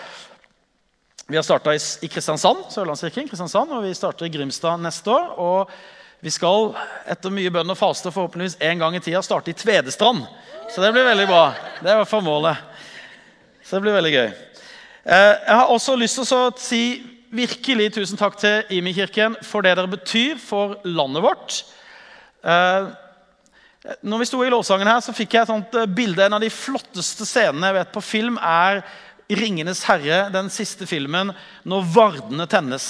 vi 1.34 1.38
har 1.38 1.44
starta 1.44 1.74
i, 1.74 2.08
Kristiansand, 2.13 2.68
Sørlandskirken, 2.70 3.25
Kristiansand, 3.25 3.72
og 3.74 3.82
vi 3.82 3.94
starter 3.98 4.28
i 4.28 4.30
Grimstad 4.30 4.78
neste 4.78 5.10
år. 5.10 5.32
og 5.42 5.72
vi 6.22 6.30
skal 6.32 6.75
etter 7.10 7.34
mye 7.34 7.50
bønn 7.50 7.74
og 7.74 7.78
faste 7.80 8.12
forhåpentligvis 8.13 8.60
en 8.62 8.84
gang 8.84 8.94
i 8.96 9.00
tida 9.02 9.20
starte 9.25 9.50
i 9.50 9.56
Tvedestrand. 9.58 10.22
Så 10.70 10.84
det 10.84 10.92
blir 10.94 11.08
veldig 11.08 11.25
bra. 11.28 11.42
Det 11.82 11.90
er 11.90 11.98
i 11.98 12.02
hvert 12.04 12.12
fall 12.12 12.22
målet. 12.24 12.62
Så 13.66 13.75
det 13.75 13.82
blir 13.82 13.98
veldig 13.98 14.12
gøy. 14.13 14.30
Eh, 14.30 15.34
jeg 15.34 15.58
har 15.58 15.74
også 15.74 15.96
lyst 15.98 16.22
til 16.22 16.38
å 16.38 16.54
si 16.62 16.84
virkelig 17.34 17.90
tusen 17.98 18.22
takk 18.22 18.38
til 18.38 18.78
Imi-kirken 18.78 19.40
for 19.42 19.66
det 19.66 19.74
dere 19.74 19.90
betyr 19.90 20.38
for 20.38 20.78
landet 20.86 21.25
vårt. 21.25 21.63
Eh, 22.46 22.94
når 24.06 24.22
vi 24.22 24.30
sto 24.30 24.46
i 24.46 24.54
lovsangen 24.54 24.88
her, 24.88 25.02
så 25.02 25.18
fikk 25.18 25.34
jeg 25.34 25.48
et 25.48 25.56
sånt 25.56 25.82
eh, 25.82 25.90
bilde. 25.90 26.28
En 26.28 26.38
av 26.38 26.46
de 26.46 26.54
flotteste 26.54 27.25
scenene 27.25 27.74
jeg 27.74 27.82
vet 27.82 27.98
på 27.98 28.06
film, 28.06 28.38
er 28.38 28.86
'Ringenes 29.36 29.84
herre', 29.88 30.30
den 30.34 30.50
siste 30.50 30.88
filmen, 30.90 31.34
når 31.66 31.88
vardene 31.94 32.48
tennes. 32.50 32.86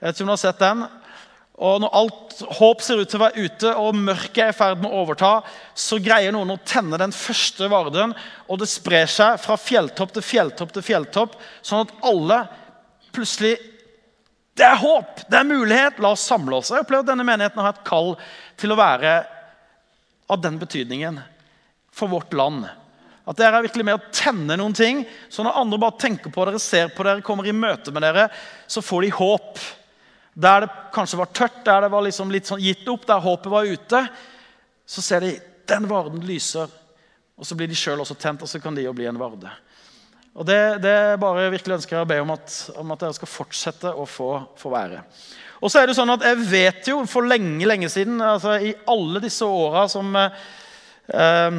Jeg 0.00 0.08
vet 0.08 0.16
ikke 0.16 0.24
om 0.24 0.30
du 0.30 0.36
har 0.36 0.42
sett 0.44 0.62
den. 0.62 0.84
Og 1.60 1.80
når 1.82 1.92
alt 1.92 2.38
håp 2.56 2.80
ser 2.80 3.02
ut 3.02 3.10
til 3.12 3.20
å 3.20 3.24
være 3.26 3.42
ute, 3.44 3.72
og 3.76 3.98
mørket 3.98 4.38
er 4.46 4.52
i 4.54 4.56
ferd 4.56 4.80
med 4.80 4.88
å 4.88 5.02
overta, 5.02 5.32
så 5.76 5.98
greier 6.00 6.32
noen 6.32 6.54
å 6.54 6.62
tenne 6.64 6.96
den 7.00 7.12
første 7.12 7.68
varden, 7.68 8.14
og 8.48 8.62
det 8.62 8.68
sprer 8.70 9.10
seg 9.10 9.36
fra 9.42 9.58
fjelltopp 9.60 10.14
til 10.16 10.24
fjelltopp 10.24 10.72
til 10.72 10.86
fjelltopp, 10.86 11.36
sånn 11.60 11.84
at 11.84 11.92
alle 12.08 12.46
plutselig 13.12 13.58
Det 14.60 14.66
er 14.66 14.76
håp! 14.76 15.22
Det 15.30 15.38
er 15.38 15.46
mulighet! 15.46 16.00
La 16.02 16.10
oss 16.12 16.24
samle 16.26 16.58
oss. 16.58 16.72
Jeg 16.74 16.82
opplever 16.82 17.04
at 17.04 17.08
denne 17.12 17.24
menigheten 17.24 17.62
har 17.62 17.70
et 17.72 17.86
kall 17.86 18.10
til 18.60 18.74
å 18.74 18.76
være 18.76 19.12
av 20.28 20.40
den 20.42 20.58
betydningen 20.60 21.20
for 21.94 22.10
vårt 22.12 22.34
land. 22.36 22.66
At 23.30 23.38
dere 23.38 23.60
er 23.60 23.66
virkelig 23.68 23.86
med 23.86 23.94
å 23.94 24.10
tenne 24.10 24.56
noen 24.58 24.74
ting, 24.74 25.04
så 25.30 25.44
når 25.46 25.60
andre 25.60 25.78
bare 25.84 26.02
tenker 26.02 26.32
på 26.34 26.46
dere, 26.48 26.58
ser 26.62 26.90
på 26.90 27.06
dere, 27.06 27.22
kommer 27.22 27.46
i 27.46 27.54
møte 27.54 27.92
med 27.94 28.02
dere, 28.02 28.26
så 28.66 28.82
får 28.82 29.06
de 29.06 29.12
håp. 29.14 29.60
Der 30.34 30.64
det 30.64 30.70
kanskje 30.94 31.20
var 31.20 31.30
tørt, 31.30 31.60
der 31.66 31.86
det 31.86 31.92
var 31.92 32.02
liksom 32.06 32.32
litt 32.34 32.50
sånn 32.50 32.62
gitt 32.62 32.82
opp, 32.90 33.06
der 33.06 33.22
håpet 33.22 33.52
var 33.52 33.70
ute, 33.70 34.00
så 34.82 35.04
ser 35.04 35.22
de 35.22 35.36
den 35.70 35.86
varden 35.90 36.24
lyser. 36.26 36.70
Og 37.38 37.46
så 37.46 37.54
blir 37.56 37.70
de 37.70 37.78
sjøl 37.78 38.02
også 38.02 38.18
tent, 38.18 38.42
og 38.42 38.50
så 38.50 38.58
kan 38.62 38.74
de 38.74 38.82
jo 38.84 38.94
bli 38.96 39.06
en 39.06 39.20
varde. 39.20 39.52
Og 40.34 40.46
Det, 40.46 40.58
det 40.82 41.20
bare 41.22 41.50
virkelig 41.50 41.80
ønsker 41.80 41.96
jeg 41.96 42.06
å 42.06 42.08
be 42.10 42.18
om 42.22 42.32
at, 42.34 42.56
om 42.78 42.90
at 42.94 43.02
dere 43.02 43.14
skal 43.16 43.30
fortsette 43.30 43.92
å 43.94 44.06
få, 44.06 44.30
få, 44.58 44.72
være. 44.74 45.04
Og 45.60 45.70
så 45.70 45.80
er 45.80 45.90
det 45.90 45.96
sånn 45.98 46.12
at 46.14 46.24
Jeg 46.24 46.38
vet 46.50 46.90
jo 46.90 47.00
for 47.10 47.26
lenge 47.26 47.66
lenge 47.66 47.90
siden, 47.92 48.18
altså 48.22 48.56
i 48.58 48.74
alle 48.90 49.22
disse 49.22 49.46
åra 49.46 49.86
som 49.90 50.14
eh, 50.18 51.58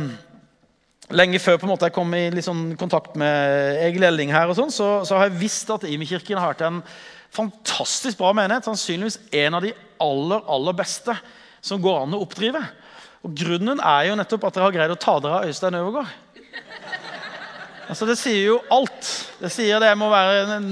Lenge 1.12 1.40
før 1.44 1.58
på 1.60 1.68
en 1.68 1.72
måte 1.74 1.90
jeg 1.90 1.96
kom 1.96 2.14
i 2.16 2.44
sånn 2.44 2.76
kontakt 2.80 3.18
med 3.20 3.80
Egil 3.84 4.06
Elling, 4.08 4.32
her, 4.32 4.52
og 4.52 4.56
sånn, 4.58 4.72
så, 4.72 5.02
så, 5.08 5.18
har 5.18 5.28
jeg 5.28 5.42
visst 5.42 5.72
at 5.74 5.84
Imi-kirken 5.88 6.40
har 6.40 6.54
vært 6.54 6.64
en 6.68 6.80
fantastisk 7.36 8.20
bra 8.20 8.32
menighet. 8.36 8.68
Sannsynligvis 8.68 9.20
en 9.44 9.58
av 9.58 9.66
de 9.66 9.74
aller, 10.02 10.44
aller 10.56 10.78
beste 10.78 11.16
som 11.64 11.82
går 11.84 12.04
an 12.06 12.16
å 12.16 12.22
oppdrive. 12.24 12.62
Og 13.28 13.36
Grunnen 13.38 13.82
er 13.84 14.10
jo 14.10 14.18
nettopp 14.18 14.48
at 14.48 14.58
dere 14.58 14.68
har 14.68 14.76
greid 14.76 14.94
å 14.96 15.00
ta 15.00 15.18
dere 15.22 15.42
av 15.42 15.52
Øystein 15.52 15.78
Øvergaard. 15.78 16.20
Altså, 17.92 18.06
Det 18.08 18.18
sier 18.18 18.46
jo 18.46 18.60
alt. 18.72 19.08
Det 19.42 19.52
sier 19.52 19.82
det 19.84 19.92
må 20.00 20.08
være 20.14 20.56
en 20.56 20.70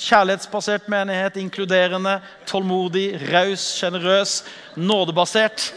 kjærlighetsbasert 0.00 0.88
menighet. 0.88 1.36
Inkluderende, 1.42 2.20
tålmodig, 2.48 3.18
raus, 3.28 3.66
sjenerøs, 3.78 4.38
nådebasert. 4.80 5.72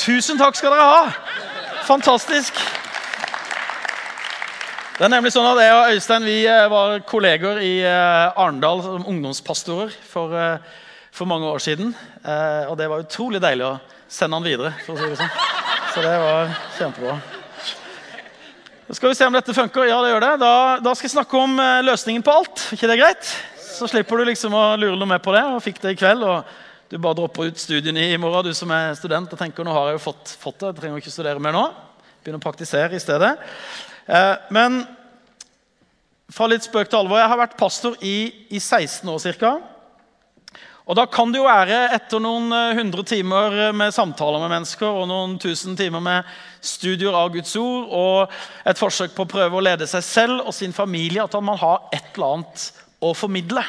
Tusen 0.00 0.40
takk 0.40 0.56
skal 0.56 0.72
dere 0.72 0.88
ha! 0.88 1.12
Fantastisk. 1.84 2.56
Det 5.02 5.08
er 5.08 5.16
nemlig 5.16 5.32
sånn 5.34 5.48
at 5.50 5.58
Jeg 5.58 5.74
og 5.74 5.88
Øystein 5.96 6.22
vi 6.22 6.34
eh, 6.46 6.68
var 6.70 7.00
kolleger 7.10 7.56
i 7.58 7.72
eh, 7.82 8.36
Arendal 8.38 8.84
som 8.84 9.08
ungdomspastorer 9.10 9.90
for, 10.06 10.30
eh, 10.38 10.76
for, 11.10 11.26
mange 11.26 11.48
år 11.50 11.58
siden. 11.64 11.90
Og 12.70 12.76
det 12.78 12.86
var 12.86 13.02
utrolig 13.02 13.40
deilig 13.42 13.66
å 13.66 13.72
sende 14.06 14.38
han 14.38 14.46
videre. 14.46 14.70
for 14.86 14.94
å 14.94 15.00
si 15.00 15.10
det 15.10 15.18
sånn. 15.18 15.34
Så 15.90 16.06
det 16.06 16.14
var 16.22 16.54
kjempebra. 16.78 17.18
Så 18.86 19.00
skal 19.00 19.10
vi 19.10 19.18
se 19.18 19.26
om 19.26 19.40
dette 19.40 19.58
funker. 19.58 19.90
Ja, 19.90 19.98
det 20.06 20.14
gjør 20.14 20.24
det. 20.28 20.32
Da, 20.44 20.54
da 20.86 20.94
skal 20.94 21.10
jeg 21.10 21.16
snakke 21.16 21.44
om 21.48 21.58
løsningen 21.90 22.22
på 22.22 22.38
alt. 22.38 22.66
ikke 22.78 22.94
det 22.94 23.00
greit? 23.02 23.36
Så 23.58 23.90
slipper 23.90 24.22
du 24.22 24.30
liksom 24.30 24.54
å 24.54 24.64
lure 24.78 24.94
noe 24.94 25.16
mer 25.16 25.26
på 25.26 25.34
det. 25.34 25.42
og 25.50 25.64
fikk 25.66 25.82
det 25.82 25.96
i 25.96 26.02
kveld, 26.06 26.22
og 26.22 26.60
Du 26.92 27.00
bare 27.02 27.18
dropper 27.18 27.50
ut 27.50 27.58
studiene 27.58 28.12
i 28.12 28.18
morgen, 28.22 28.52
du 28.52 28.54
som 28.54 28.70
er 28.70 28.94
student, 28.94 29.34
og 29.34 29.38
tenker 29.40 29.66
nå 29.66 29.74
har 29.74 29.90
jeg 29.90 29.98
jo 29.98 30.10
fått, 30.12 30.38
fått 30.38 30.60
det. 30.60 30.76
Jeg 30.76 30.84
trenger 30.84 31.02
ikke 31.02 31.18
studere 31.18 31.42
mer 31.42 31.58
nå. 31.58 31.70
Begynner 32.22 32.38
å 32.38 32.50
praktisere 32.52 32.94
i 32.94 33.02
stedet. 33.02 33.40
Eh, 34.12 34.34
men 34.52 34.82
fra 36.32 36.48
litt 36.50 36.66
spøk 36.66 36.90
til 36.90 37.00
alvor. 37.00 37.20
Jeg 37.20 37.30
har 37.32 37.40
vært 37.40 37.60
pastor 37.60 37.96
i, 38.04 38.16
i 38.52 38.60
16 38.60 39.08
år 39.08 39.22
ca. 39.40 39.52
Og 40.82 40.98
Da 40.98 41.04
kan 41.06 41.30
det 41.32 41.38
jo 41.38 41.46
være, 41.46 41.78
etter 41.96 42.20
noen 42.20 42.52
eh, 42.52 42.76
hundre 42.76 43.04
timer 43.08 43.72
med 43.76 43.94
samtaler 43.94 44.42
med 44.42 44.52
mennesker 44.52 44.88
og 44.88 45.06
noen 45.08 45.38
tusen 45.40 45.78
timer 45.78 46.02
med 46.04 46.32
studier 46.60 47.14
av 47.16 47.30
Guds 47.32 47.54
ord 47.56 47.94
og 47.96 48.34
et 48.68 48.80
forsøk 48.80 49.14
på 49.16 49.24
å 49.24 49.30
prøve 49.30 49.56
å 49.56 49.64
lede 49.64 49.88
seg 49.88 50.04
selv 50.04 50.42
og 50.44 50.56
sin 50.56 50.74
familie, 50.76 51.22
at 51.24 51.38
man 51.40 51.60
har 51.60 51.86
et 51.94 52.12
eller 52.12 52.36
annet 52.36 52.66
å 53.02 53.14
formidle. 53.16 53.64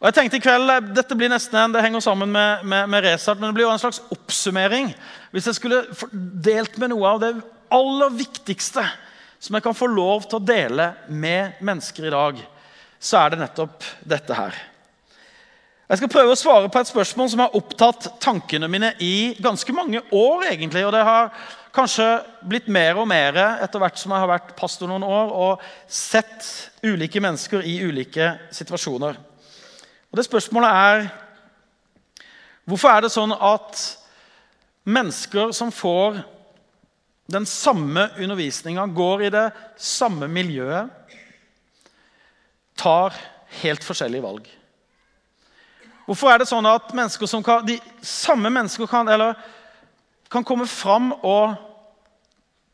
Og 0.00 0.08
jeg 0.08 0.16
tenkte 0.16 0.40
i 0.40 0.46
kveld, 0.46 0.72
eh, 0.72 0.88
Dette 1.02 1.18
blir 1.18 1.28
nesten, 1.28 1.58
en, 1.58 1.76
det 1.76 1.84
henger 1.84 2.06
sammen 2.06 2.32
med, 2.32 2.64
med, 2.64 2.88
med 2.88 3.04
Resart, 3.04 3.42
men 3.42 3.50
det 3.50 3.58
blir 3.58 3.68
jo 3.68 3.74
en 3.74 3.82
slags 3.82 4.00
oppsummering. 4.14 4.94
Hvis 5.34 5.50
jeg 5.50 5.60
skulle 5.60 5.84
delt 6.48 6.80
med 6.80 6.94
noe 6.94 7.12
av 7.12 7.20
det 7.26 7.34
aller 7.74 8.16
viktigste 8.16 8.86
som 9.40 9.56
jeg 9.56 9.64
kan 9.64 9.76
få 9.76 9.88
lov 9.88 10.26
til 10.28 10.38
å 10.38 10.44
dele 10.44 10.90
med 11.08 11.60
mennesker 11.64 12.06
i 12.06 12.12
dag, 12.12 12.42
så 13.00 13.22
er 13.22 13.32
det 13.32 13.40
nettopp 13.40 13.86
dette 14.04 14.36
her. 14.36 14.58
Jeg 15.90 15.98
skal 15.98 16.10
prøve 16.12 16.34
å 16.36 16.38
svare 16.38 16.68
på 16.70 16.78
et 16.78 16.86
spørsmål 16.86 17.30
som 17.32 17.40
har 17.42 17.56
opptatt 17.58 18.04
tankene 18.22 18.68
mine 18.70 18.92
i 19.02 19.32
ganske 19.42 19.72
mange 19.74 19.98
år. 20.14 20.44
egentlig, 20.52 20.84
og 20.86 20.92
Det 20.92 21.02
har 21.02 21.32
kanskje 21.74 22.06
blitt 22.46 22.68
mer 22.68 23.00
og 23.00 23.08
mer 23.08 23.34
etter 23.64 23.80
hvert 23.82 23.98
som 23.98 24.12
jeg 24.12 24.22
har 24.22 24.30
vært 24.30 24.54
pastor 24.56 24.86
noen 24.86 25.02
år 25.02 25.32
og 25.34 25.64
sett 25.88 26.46
ulike 26.84 27.20
mennesker 27.20 27.66
i 27.66 27.80
ulike 27.82 28.36
situasjoner. 28.52 29.18
Og 30.10 30.16
det 30.18 30.28
Spørsmålet 30.28 30.70
er 30.70 31.10
hvorfor 32.66 32.90
er 32.90 33.00
det 33.02 33.10
sånn 33.10 33.34
at 33.34 33.82
mennesker 34.86 35.50
som 35.50 35.72
får 35.74 36.22
den 37.30 37.46
samme 37.46 38.08
undervisninga, 38.18 38.86
går 38.86 39.26
i 39.26 39.34
det 39.34 39.46
samme 39.80 40.28
miljøet, 40.30 40.90
tar 42.80 43.16
helt 43.60 43.84
forskjellige 43.84 44.24
valg? 44.24 44.48
Hvorfor 46.06 46.32
er 46.32 46.40
det 46.42 46.48
sånn 46.50 46.66
at 46.66 46.90
kan, 46.90 47.66
de 47.66 47.76
samme 48.02 48.50
mennesker 48.50 48.88
kan, 48.90 49.08
eller, 49.08 49.36
kan 50.32 50.46
komme 50.46 50.66
fram 50.66 51.12
og 51.22 51.54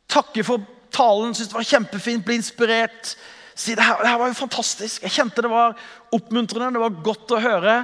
takke 0.08 0.44
for 0.46 0.62
talen, 0.94 1.34
synes 1.34 1.50
det 1.50 1.58
var 1.58 1.68
kjempefint, 1.68 2.24
bli 2.24 2.38
inspirert, 2.40 3.16
si 3.56 3.74
det 3.76 3.84
her, 3.84 4.00
det 4.00 4.08
her 4.08 4.20
var 4.20 4.30
jo 4.30 4.38
fantastisk, 4.38 5.02
jeg 5.04 5.12
kjente 5.12 5.44
det 5.44 5.52
var 5.52 5.76
oppmuntrende, 6.16 6.72
det 6.76 6.82
var 6.82 7.02
godt 7.04 7.34
å 7.36 7.42
høre. 7.42 7.76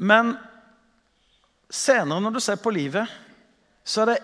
Men 0.00 0.34
senere, 1.68 2.20
når 2.24 2.36
du 2.36 2.40
ser 2.44 2.60
på 2.60 2.72
livet, 2.72 3.08
så 3.84 4.04
er 4.04 4.14
det 4.14 4.18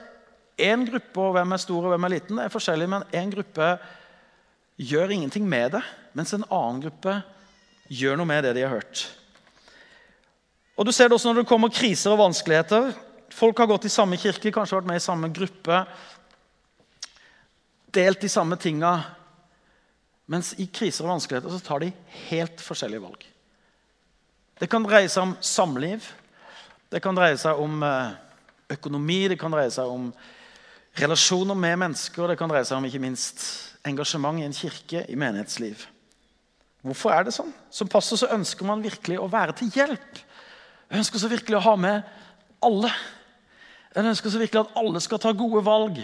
én 0.56 0.86
gruppe, 0.88 1.20
og 1.20 1.36
hvem 1.36 1.52
er 1.52 1.62
stor 1.62 1.84
og 1.84 1.92
hvem 1.92 2.08
er 2.08 2.14
liten, 2.16 2.40
er 2.40 2.52
forskjellig, 2.52 2.88
men 2.88 3.06
én 3.16 3.32
gruppe 3.32 3.76
gjør 4.76 5.12
ingenting 5.12 5.46
med 5.48 5.76
det, 5.76 5.82
mens 6.16 6.32
en 6.36 6.46
annen 6.48 6.82
gruppe 6.84 7.18
gjør 7.92 8.18
noe 8.18 8.28
med 8.28 8.44
det 8.44 8.56
de 8.56 8.64
har 8.64 8.74
hørt. 8.76 9.06
Og 10.76 10.84
du 10.84 10.92
ser 10.92 11.08
det 11.08 11.16
også 11.16 11.30
når 11.30 11.42
det 11.42 11.48
kommer 11.48 11.72
kriser 11.72 12.12
og 12.12 12.20
vanskeligheter. 12.20 12.90
Folk 13.32 13.58
har 13.58 13.68
gått 13.70 13.86
i 13.88 13.92
samme 13.92 14.18
kirke, 14.20 14.52
kanskje 14.52 14.76
vært 14.78 14.90
med 14.90 15.00
i 15.00 15.04
samme 15.04 15.30
gruppe. 15.32 15.80
Delt 17.96 18.20
de 18.20 18.28
samme 18.28 18.58
tinga. 18.60 18.92
Mens 20.28 20.52
i 20.60 20.66
kriser 20.68 21.06
og 21.06 21.14
vanskeligheter 21.14 21.52
så 21.54 21.62
tar 21.64 21.84
de 21.84 21.92
helt 22.26 22.60
forskjellige 22.64 23.04
valg. 23.04 23.24
Det 24.60 24.68
kan 24.72 24.84
dreie 24.84 25.08
seg 25.12 25.22
om 25.24 25.34
samliv, 25.44 26.04
det 26.92 27.02
kan 27.04 27.16
dreie 27.16 27.36
seg 27.40 27.58
om 27.60 27.82
eh, 27.84 28.14
økonomi, 28.72 29.26
det 29.30 29.36
kan 29.40 29.52
dreie 29.52 29.72
seg 29.72 29.90
om 29.92 30.08
relasjoner 30.96 31.58
med 31.58 31.78
mennesker, 31.84 32.30
det 32.30 32.38
kan 32.40 32.50
dreie 32.50 32.64
seg 32.66 32.78
om 32.78 32.86
ikke 32.88 33.02
minst 33.02 33.44
engasjement 33.86 34.40
i 34.40 34.46
en 34.46 34.56
kirke, 34.56 35.04
i 35.08 35.18
menighetsliv. 35.18 35.86
Hvorfor 36.86 37.12
er 37.12 37.26
det 37.26 37.34
sånn? 37.34 37.50
Som 37.70 37.90
pastor 37.90 38.20
så 38.20 38.30
ønsker 38.34 38.66
man 38.68 38.84
virkelig 38.84 39.18
å 39.18 39.28
være 39.30 39.56
til 39.58 39.72
hjelp. 39.74 40.20
Jeg 40.86 41.02
ønsker 41.02 41.22
så 41.22 41.30
virkelig 41.30 41.58
å 41.58 41.64
ha 41.66 41.74
med 41.80 42.12
alle. 42.64 42.92
Jeg 43.94 44.06
ønsker 44.12 44.32
så 44.32 44.40
virkelig 44.40 44.62
at 44.62 44.78
alle 44.78 45.02
skal 45.02 45.20
ta 45.22 45.32
gode 45.34 45.64
valg. 45.66 45.98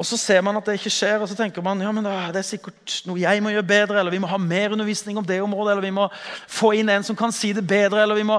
Og 0.00 0.06
Så 0.08 0.16
ser 0.16 0.40
man 0.40 0.56
at 0.56 0.64
det 0.64 0.78
ikke 0.78 0.92
skjer, 0.92 1.20
og 1.20 1.28
så 1.28 1.36
tenker 1.36 1.60
man 1.60 1.80
ja, 1.84 1.90
men 1.92 2.06
det 2.08 2.40
er 2.40 2.46
sikkert 2.46 3.02
noe 3.04 3.20
jeg 3.20 3.42
må 3.44 3.52
gjøre 3.52 3.68
bedre, 3.68 3.98
eller 4.00 4.14
vi 4.14 4.20
må 4.22 4.30
ha 4.30 4.38
mer 4.40 4.72
undervisning 4.72 5.18
om 5.20 5.26
det 5.28 5.42
området, 5.44 5.74
eller 5.74 5.84
vi 5.84 5.92
må 5.92 6.06
få 6.48 6.70
inn 6.78 6.88
en 6.88 7.04
som 7.04 7.18
kan 7.18 7.34
si 7.36 7.52
det 7.52 7.66
bedre, 7.68 8.00
eller 8.06 8.16
vi 8.16 8.24
må 8.24 8.38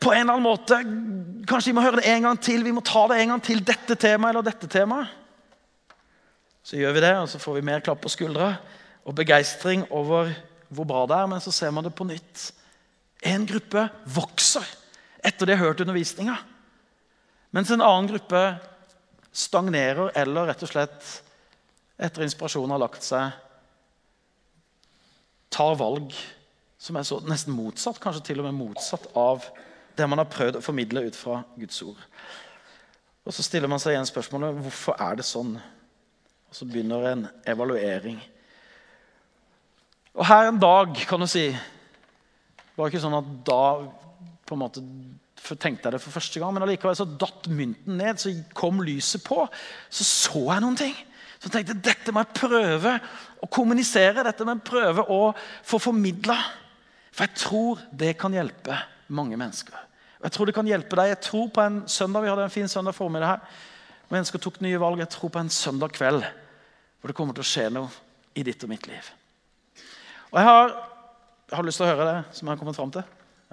på 0.00 0.14
en 0.14 0.22
eller 0.22 0.38
annen 0.38 0.46
måte 0.46 0.80
Kanskje 1.44 1.70
vi 1.70 1.76
må 1.76 1.84
høre 1.84 2.00
det 2.00 2.08
en 2.08 2.24
gang 2.24 2.40
til, 2.40 2.64
vi 2.64 2.72
må 2.72 2.80
ta 2.80 3.04
det 3.10 3.20
en 3.20 3.34
gang 3.34 3.44
til, 3.44 3.60
dette 3.60 3.98
temaet 4.00 4.32
eller 4.32 4.46
dette 4.48 4.68
temaet. 4.72 5.12
Så 6.64 6.80
gjør 6.80 6.96
vi 6.96 7.04
det, 7.04 7.12
og 7.20 7.28
så 7.28 7.40
får 7.42 7.58
vi 7.58 7.66
mer 7.68 7.84
klapp 7.84 8.00
på 8.00 8.08
skuldra 8.08 8.54
og 9.04 9.16
begeistring 9.18 9.84
over 9.92 10.32
hvor 10.72 10.88
bra 10.88 11.04
det 11.10 11.18
er, 11.20 11.28
men 11.28 11.44
så 11.44 11.52
ser 11.52 11.74
man 11.76 11.84
det 11.84 11.92
på 11.92 12.08
nytt. 12.08 12.46
En 13.28 13.44
gruppe 13.44 13.90
vokser 14.08 14.64
etter 15.20 15.44
de 15.44 15.52
har 15.52 15.68
hørt 15.68 15.84
undervisninga. 15.84 16.38
Mens 17.52 17.68
en 17.70 17.84
annen 17.84 18.08
gruppe 18.08 18.40
stagnerer 19.34 20.12
eller 20.14 20.48
rett 20.50 20.62
og 20.62 20.70
slett 20.70 21.10
etter 21.98 22.24
inspirasjonen 22.24 22.74
har 22.74 22.82
lagt 22.82 23.06
seg, 23.06 23.34
tar 25.54 25.76
valg 25.78 26.14
som 26.78 26.98
er 26.98 27.06
så 27.06 27.20
nesten 27.24 27.54
motsatt, 27.54 28.00
kanskje 28.02 28.24
til 28.30 28.42
og 28.42 28.48
med 28.48 28.58
motsatt 28.58 29.06
av 29.18 29.46
det 29.94 30.06
man 30.10 30.20
har 30.20 30.30
prøvd 30.30 30.58
å 30.58 30.64
formidle 30.64 31.04
ut 31.06 31.16
fra 31.16 31.40
Guds 31.56 31.80
ord. 31.86 32.00
Og 33.24 33.32
Så 33.32 33.44
stiller 33.46 33.70
man 33.70 33.80
seg 33.80 33.94
igjen 33.94 34.08
spørsmålet 34.08 34.58
hvorfor 34.66 34.98
er 35.00 35.16
det 35.16 35.24
sånn. 35.24 35.54
Og 35.56 36.56
Så 36.58 36.66
begynner 36.68 37.06
en 37.08 37.28
evaluering. 37.46 38.18
Og 40.14 40.26
Her 40.28 40.50
en 40.50 40.60
dag 40.60 40.98
kan 41.08 41.22
du 41.22 41.26
si 41.30 41.48
var 42.76 42.90
ikke 42.90 43.00
sånn 43.00 43.16
at 43.16 43.30
da 43.46 43.64
på 44.44 44.56
en 44.56 44.60
måte 44.60 44.82
tenkte 45.52 45.88
jeg 45.88 45.96
det 45.96 46.00
for 46.00 46.14
første 46.14 46.40
gang, 46.40 46.54
men 46.56 46.64
allikevel 46.64 46.96
så 46.96 47.04
datt 47.04 47.50
mynten 47.52 47.98
ned, 48.00 48.20
så 48.20 48.32
kom 48.56 48.80
lyset 48.84 49.24
på. 49.26 49.42
Så 49.92 50.06
så 50.08 50.44
jeg 50.48 50.64
noen 50.64 50.78
ting. 50.80 50.94
Så 51.36 51.50
tenkte 51.52 51.74
jeg 51.74 51.84
dette 51.84 52.12
må 52.14 52.22
jeg 52.22 52.38
prøve 52.38 52.94
å 53.44 53.48
kommunisere, 53.52 54.24
dette 54.24 54.46
må 54.46 54.54
jeg 54.54 54.64
prøve 54.64 55.04
å 55.12 55.18
få 55.68 55.80
formidla. 55.90 56.38
For 57.12 57.26
jeg 57.26 57.42
tror 57.42 57.82
det 57.92 58.14
kan 58.20 58.32
hjelpe 58.32 58.78
mange 59.12 59.36
mennesker. 59.36 59.76
Jeg 60.24 60.32
tror 60.32 60.48
det 60.48 60.54
kan 60.56 60.68
hjelpe 60.68 60.96
deg. 60.96 61.10
Jeg 61.12 61.20
tror 61.26 61.50
på 61.52 61.60
en 61.60 61.82
søndag, 61.92 62.24
Vi 62.24 62.30
hadde 62.32 62.46
en 62.48 62.56
fin 62.56 62.68
søndag 62.68 62.96
formiddag 62.96 63.34
her. 63.34 63.40
Mennesker 64.08 64.40
tok 64.40 64.62
nye 64.64 64.80
valg. 64.80 64.98
Jeg 64.98 65.12
tror 65.12 65.30
på 65.30 65.42
en 65.42 65.52
søndag 65.52 65.92
kveld 65.92 66.24
hvor 66.24 67.12
det 67.12 67.16
kommer 67.18 67.36
til 67.36 67.44
å 67.44 67.50
skje 67.50 67.66
noe 67.68 67.92
i 68.32 68.42
ditt 68.42 68.64
og 68.64 68.70
mitt 68.72 68.86
liv. 68.88 69.10
Og 70.32 70.40
jeg 70.40 70.48
har, 70.48 70.72
jeg 71.50 71.56
har 71.58 71.66
lyst 71.68 71.82
til 71.82 71.84
å 71.84 71.90
høre 71.92 72.08
det 72.08 72.16
som 72.32 72.48
jeg 72.48 72.54
har 72.54 72.62
kommet 72.62 72.78
fram 72.78 72.94
til. 72.94 73.04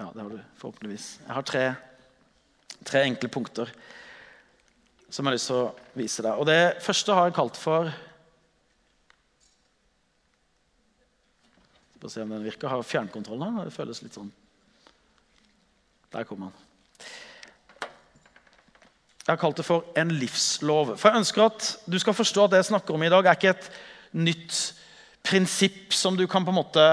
Ja, 0.02 0.10
det 0.14 0.22
har 0.22 0.30
du 0.30 0.40
forhåpentligvis. 0.58 1.20
Jeg 1.28 1.34
har 1.36 1.44
tre, 1.46 1.66
tre 2.86 3.04
enkle 3.06 3.30
punkter 3.30 3.70
som 5.12 5.28
jeg 5.28 5.30
har 5.30 5.36
lyst 5.36 5.50
til 5.52 5.60
å 5.60 5.68
vise 5.94 6.24
deg. 6.26 6.40
Og 6.42 6.48
Det 6.50 6.82
første 6.82 7.14
har 7.14 7.30
jeg 7.30 7.38
kalt 7.38 7.60
for 7.60 7.92
Få 12.02 12.10
se 12.10 12.24
om 12.24 12.34
den 12.34 12.42
virker. 12.42 12.66
Har 12.66 12.82
fjernkontrollen 12.82 13.60
her? 13.60 13.70
Det 13.70 13.76
føles 13.76 14.02
litt 14.02 14.16
sånn 14.18 14.32
Der 16.16 16.26
kom 16.26 16.48
han. 16.48 16.56
Jeg 19.22 19.36
har 19.36 19.38
kalt 19.38 19.62
det 19.62 19.68
for 19.68 19.86
en 19.94 20.18
livslov. 20.18 20.96
For 20.98 21.12
jeg 21.12 21.22
ønsker 21.22 21.46
at 21.46 21.68
du 21.86 22.00
skal 22.02 22.18
forstå 22.18 22.48
at 22.48 22.56
det 22.56 22.64
jeg 22.64 22.72
snakker 22.74 22.98
om 22.98 23.06
i 23.06 23.14
dag, 23.14 23.30
er 23.30 23.38
ikke 23.38 23.54
et 23.54 23.70
nytt 24.18 24.64
prinsipp 25.22 25.94
som 25.94 26.18
du 26.18 26.26
kan 26.26 26.42
på 26.42 26.50
en 26.50 26.58
måte 26.58 26.88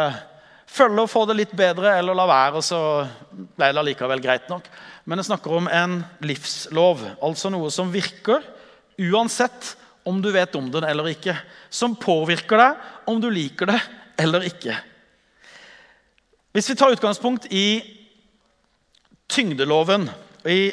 følge 0.69 1.05
og 1.05 1.11
få 1.11 1.25
det 1.29 1.39
litt 1.39 1.55
bedre, 1.57 1.97
eller 1.99 2.17
la 2.17 2.27
være, 2.29 2.61
og 2.61 2.65
så 2.65 2.81
ble 3.57 3.73
det 3.73 3.83
allikevel 3.83 4.23
greit 4.23 4.49
nok. 4.53 4.69
Men 5.09 5.21
jeg 5.21 5.31
snakker 5.31 5.57
om 5.57 5.69
en 5.73 6.01
livslov, 6.25 7.05
altså 7.25 7.51
noe 7.53 7.71
som 7.73 7.93
virker 7.93 8.45
uansett 8.99 9.75
om 10.09 10.21
du 10.23 10.31
vet 10.33 10.55
om 10.59 10.69
den 10.73 10.87
eller 10.89 11.11
ikke. 11.13 11.37
Som 11.71 11.97
påvirker 12.01 12.61
deg 12.61 13.09
om 13.11 13.21
du 13.21 13.29
liker 13.33 13.73
det 13.73 13.79
eller 14.21 14.47
ikke. 14.49 14.77
Hvis 16.57 16.71
vi 16.73 16.77
tar 16.81 16.95
utgangspunkt 16.95 17.47
i 17.55 17.81
tyngdeloven, 19.29 20.09
i 20.49 20.73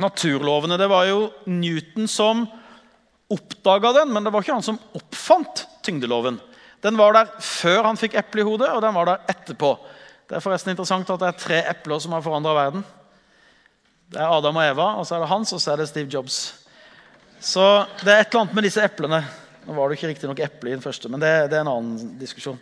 naturlovene 0.00 0.78
Det 0.80 0.86
var 0.88 1.04
jo 1.04 1.26
Newton 1.44 2.06
som 2.08 2.46
oppdaga 3.30 3.92
den, 4.00 4.12
men 4.14 4.24
det 4.24 4.32
var 4.32 4.42
ikke 4.42 4.56
han 4.56 4.64
som 4.64 4.78
oppfant 4.96 5.66
tyngdeloven. 5.84 6.38
Den 6.84 6.96
var 6.96 7.16
der 7.16 7.32
før 7.44 7.84
han 7.90 7.98
fikk 8.00 8.16
eple 8.20 8.42
i 8.42 8.46
hodet, 8.46 8.70
og 8.72 8.80
den 8.82 8.94
var 8.96 9.08
der 9.10 9.34
etterpå. 9.34 9.74
Det 10.28 10.38
er 10.38 10.44
forresten 10.44 10.72
interessant 10.72 11.10
at 11.10 11.20
det 11.20 11.28
er 11.28 11.42
tre 11.42 11.60
epler 11.72 12.00
som 12.00 12.14
har 12.14 12.24
forandra 12.24 12.54
verden. 12.56 12.84
Det 14.10 14.18
er 14.18 14.30
Adam 14.30 14.56
og 14.58 14.64
Eva, 14.64 14.86
og 14.98 15.06
så 15.06 15.16
er 15.16 15.24
det 15.24 15.30
Hans, 15.30 15.52
og 15.54 15.60
så 15.62 15.72
er 15.72 15.82
det 15.82 15.88
Steve 15.90 16.10
Jobs. 16.10 16.38
Så 17.40 17.66
det 18.02 18.12
er 18.12 18.22
et 18.22 18.32
eller 18.32 18.44
annet 18.44 18.56
med 18.56 18.66
disse 18.66 18.82
eplene. 18.84 19.20
Nå 19.66 19.76
var 19.76 19.88
det 19.88 19.98
ikke 19.98 20.10
riktignok 20.10 20.40
eple 20.44 20.70
i 20.70 20.74
den 20.74 20.84
første, 20.84 21.08
men 21.08 21.22
det, 21.22 21.30
det, 21.50 21.58
er 21.58 21.64
en 21.64 21.72
annen 21.72 22.16
diskusjon. 22.20 22.58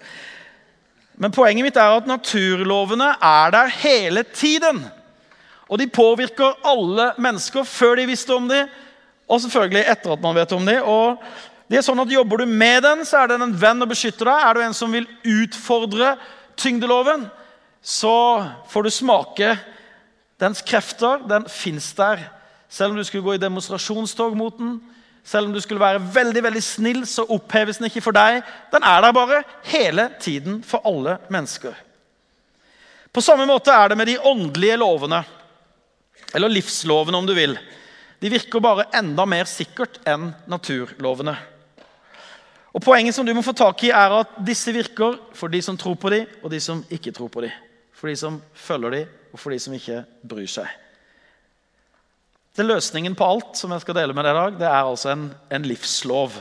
Men 1.19 1.35
poenget 1.35 1.67
mitt 1.67 1.79
er 1.79 1.97
at 1.97 2.09
naturlovene 2.09 3.11
er 3.17 3.55
der 3.55 3.73
hele 3.81 4.23
tiden. 4.33 4.85
Og 5.69 5.81
de 5.81 5.89
påvirker 5.91 6.57
alle 6.67 7.13
mennesker 7.19 7.67
før 7.67 7.99
de 7.99 8.07
visste 8.09 8.35
om 8.35 8.49
dem, 8.51 8.71
og 9.29 9.43
selvfølgelig 9.45 9.85
etter 9.93 10.15
at 10.15 10.23
man 10.25 10.37
vet 10.39 10.53
om 10.57 10.65
dem. 10.67 10.85
Og 10.89 11.19
det 11.69 11.77
er 11.77 11.85
sånn 11.85 12.01
at 12.01 12.13
Jobber 12.13 12.41
du 12.41 12.49
med 12.49 12.81
den, 12.85 13.05
så 13.05 13.23
er 13.23 13.35
den 13.35 13.45
en 13.45 13.57
venn 13.61 13.85
og 13.85 13.91
beskytter 13.91 14.31
deg. 14.31 14.45
Er 14.45 14.57
du 14.57 14.63
en 14.65 14.77
som 14.77 14.93
vil 14.95 15.09
utfordre 15.29 16.15
tyngdeloven, 16.59 17.27
så 17.85 18.15
får 18.73 18.87
du 18.87 18.91
smake 18.93 19.51
dens 20.41 20.63
krefter. 20.65 21.21
Den 21.29 21.45
fins 21.53 21.91
der. 21.99 22.25
Selv 22.73 22.93
om 22.95 23.01
du 23.01 23.05
skulle 23.05 23.25
gå 23.27 23.37
i 23.37 23.43
demonstrasjonstog 23.43 24.37
mot 24.37 24.57
den, 24.57 24.79
selv 25.29 25.49
om 25.49 25.53
du 25.53 25.61
skulle 25.61 25.83
være 25.83 26.01
veldig 26.01 26.43
veldig 26.47 26.63
snill, 26.65 27.03
så 27.09 27.27
oppheves 27.29 27.81
den 27.81 27.91
ikke 27.91 28.05
for 28.05 28.17
deg. 28.17 28.41
Den 28.73 28.87
er 28.89 29.05
der 29.05 29.17
bare 29.17 29.43
hele 29.69 30.09
tiden 30.25 30.63
for 30.65 30.85
alle 30.89 31.19
mennesker. 31.29 31.77
På 33.13 33.25
samme 33.25 33.45
måte 33.49 33.73
er 33.73 33.91
det 33.91 33.99
med 33.99 34.09
de 34.09 34.19
åndelige 34.21 34.79
lovene, 34.81 35.21
eller 36.33 36.53
livslovene, 36.53 37.17
om 37.17 37.29
du 37.29 37.35
vil. 37.37 37.57
De 38.21 38.33
virker 38.33 38.61
bare 38.61 38.89
enda 38.97 39.25
mer 39.29 39.49
sikkert 39.49 40.01
enn 40.09 40.31
naturlovene. 40.49 41.37
Og 42.77 42.85
Poenget 42.85 43.17
som 43.17 43.27
du 43.27 43.33
må 43.35 43.43
få 43.43 43.55
tak 43.57 43.81
i, 43.87 43.93
er 43.95 44.13
at 44.21 44.35
disse 44.45 44.73
virker 44.75 45.17
for 45.37 45.49
de 45.53 45.61
som 45.65 45.77
tror 45.79 45.97
på 46.01 46.11
dem, 46.13 46.27
og 46.43 46.53
de 46.53 46.61
som 46.61 46.85
ikke 46.93 47.15
tror 47.17 47.31
på 47.33 47.47
dem. 47.47 47.55
For 47.97 48.11
de 48.11 48.17
som 48.17 48.43
følger 48.55 48.91
dem, 48.91 49.17
og 49.33 49.41
for 49.41 49.55
de 49.55 49.59
som 49.63 49.75
ikke 49.75 50.03
bryr 50.29 50.51
seg. 50.51 50.69
Det 52.59 52.67
Løsningen 52.67 53.15
på 53.15 53.27
alt 53.27 53.59
som 53.59 53.73
jeg 53.73 53.85
skal 53.85 53.97
dele 54.01 54.15
med 54.17 54.27
deg 54.27 54.35
i 54.35 54.39
dag, 54.39 54.55
det 54.61 54.69
er 54.69 54.83
altså 54.83 55.13
en, 55.13 55.29
en 55.55 55.67
livslov. 55.69 56.37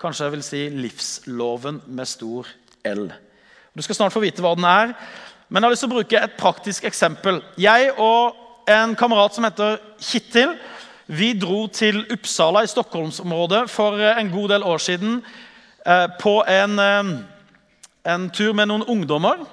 Kanskje 0.00 0.26
jeg 0.26 0.34
vil 0.36 0.44
si 0.46 0.60
livsloven 0.70 1.80
med 1.86 2.08
stor 2.08 2.48
L. 2.86 3.08
Du 3.74 3.82
skal 3.82 3.98
snart 3.98 4.14
få 4.14 4.22
vite 4.22 4.44
hva 4.44 4.54
den 4.56 4.66
er, 4.68 4.92
men 5.48 5.60
jeg 5.60 5.66
har 5.66 5.74
lyst 5.74 5.84
til 5.84 5.90
å 5.90 5.96
bruke 5.96 6.20
et 6.22 6.36
praktisk 6.38 6.86
eksempel. 6.88 7.40
Jeg 7.60 7.90
og 7.98 8.38
en 8.70 8.94
kamerat 8.98 9.36
som 9.36 9.46
heter 9.46 9.80
Kittil, 10.02 10.54
vi 11.06 11.32
dro 11.38 11.66
til 11.70 12.00
Uppsala 12.10 12.64
i 12.66 12.70
Stockholmsområdet 12.70 13.66
for 13.70 14.00
en 14.06 14.30
god 14.32 14.54
del 14.54 14.64
år 14.66 14.82
siden 14.82 15.20
på 16.18 16.40
en, 16.50 16.78
eh, 16.78 17.10
en, 18.12 18.30
tur 18.30 18.52
med 18.52 18.68
noen 18.68 18.86
ungdommer. 18.90 19.44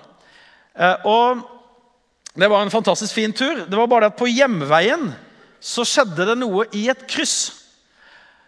Eh, 0.76 1.06
og 1.06 1.50
Det 2.34 2.50
var 2.50 2.64
en 2.64 2.74
fantastisk 2.74 3.14
fin 3.14 3.34
tur. 3.34 3.66
Det 3.70 3.78
var 3.78 3.88
bare 3.88 4.08
det 4.08 4.14
at 4.14 4.18
På 4.18 4.26
hjemveien 4.26 5.12
så 5.62 5.86
skjedde 5.86 6.26
det 6.26 6.38
noe 6.42 6.66
i 6.74 6.88
et 6.90 7.06
kryss 7.08 7.54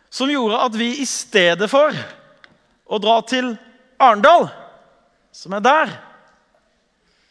som 0.09 0.31
gjorde 0.31 0.57
at 0.57 0.73
vi 0.73 0.87
i 1.03 1.05
stedet 1.05 1.69
for 1.69 1.93
å 2.87 2.97
dra 2.97 3.19
til 3.27 3.51
Arendal, 3.99 4.47
som 5.31 5.53
er 5.53 5.61
der, 5.61 5.93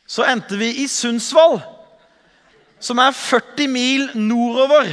så 0.06 0.22
endte 0.28 0.58
vi 0.60 0.70
i 0.84 0.86
Sundsvall, 0.88 1.58
som 2.78 3.00
er 3.02 3.16
40 3.16 3.68
mil 3.72 4.08
nordover. 4.14 4.90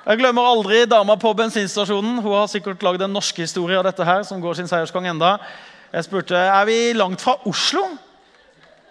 Jeg 0.00 0.16
glemmer 0.16 0.46
aldri 0.48 0.86
dama 0.88 1.12
på 1.20 1.32
bensinstasjonen. 1.36 2.22
Hun 2.24 2.32
har 2.32 2.46
sikkert 2.48 2.80
lagd 2.82 3.02
en 3.04 3.12
norsk 3.12 3.42
historie 3.42 3.76
av 3.76 3.84
dette 3.84 4.04
her, 4.06 4.22
som 4.24 4.40
går 4.40 4.56
sin 4.56 4.68
seiersgang 4.70 5.10
enda. 5.10 5.34
Jeg 5.92 6.06
spurte 6.06 6.38
er 6.40 6.64
vi 6.64 6.78
langt 6.96 7.20
fra 7.20 7.34
Oslo, 7.44 7.82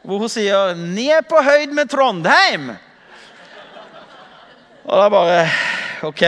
hvor 0.03 0.21
hun 0.21 0.29
sier 0.29 0.75
'Ni 0.75 1.09
er 1.09 1.21
på 1.21 1.41
høyd 1.41 1.73
med 1.73 1.89
Trondheim'. 1.89 2.75
Og 4.85 4.93
det 4.97 5.05
er 5.05 5.09
bare 5.09 5.49
Ok. 6.03 6.21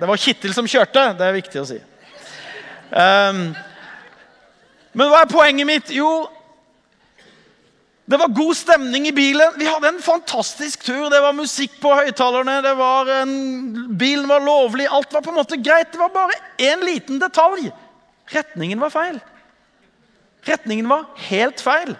Det 0.00 0.08
var 0.08 0.16
Kittil 0.16 0.54
som 0.54 0.66
kjørte. 0.66 1.14
Det 1.18 1.26
er 1.26 1.32
viktig 1.32 1.60
å 1.60 1.66
si. 1.66 1.76
Um, 2.90 3.54
men 4.92 5.08
hva 5.08 5.22
er 5.22 5.30
poenget 5.30 5.66
mitt? 5.66 5.90
Jo, 5.90 6.28
det 8.06 8.16
var 8.16 8.28
god 8.28 8.54
stemning 8.54 9.08
i 9.08 9.12
bilen. 9.12 9.54
Vi 9.58 9.66
hadde 9.66 9.88
en 9.88 10.02
fantastisk 10.02 10.84
tur. 10.86 11.08
Det 11.10 11.18
var 11.20 11.34
musikk 11.34 11.80
på 11.82 11.90
høyttalerne. 11.90 12.60
Bilen 13.98 14.28
var 14.30 14.44
lovlig. 14.46 14.86
Alt 14.86 15.14
var 15.14 15.24
på 15.26 15.32
en 15.32 15.40
måte 15.40 15.58
greit. 15.58 15.90
Det 15.90 15.98
var 15.98 16.12
bare 16.14 16.36
én 16.62 16.84
liten 16.86 17.18
detalj. 17.18 17.72
Retningen 18.30 18.78
var 18.80 18.94
feil. 18.94 19.18
Retningen 20.46 20.86
var 20.88 21.08
helt 21.26 21.62
feil. 21.62 21.96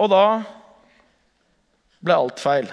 Og 0.00 0.08
da 0.12 0.24
ble 2.00 2.16
alt 2.16 2.40
feil. 2.40 2.72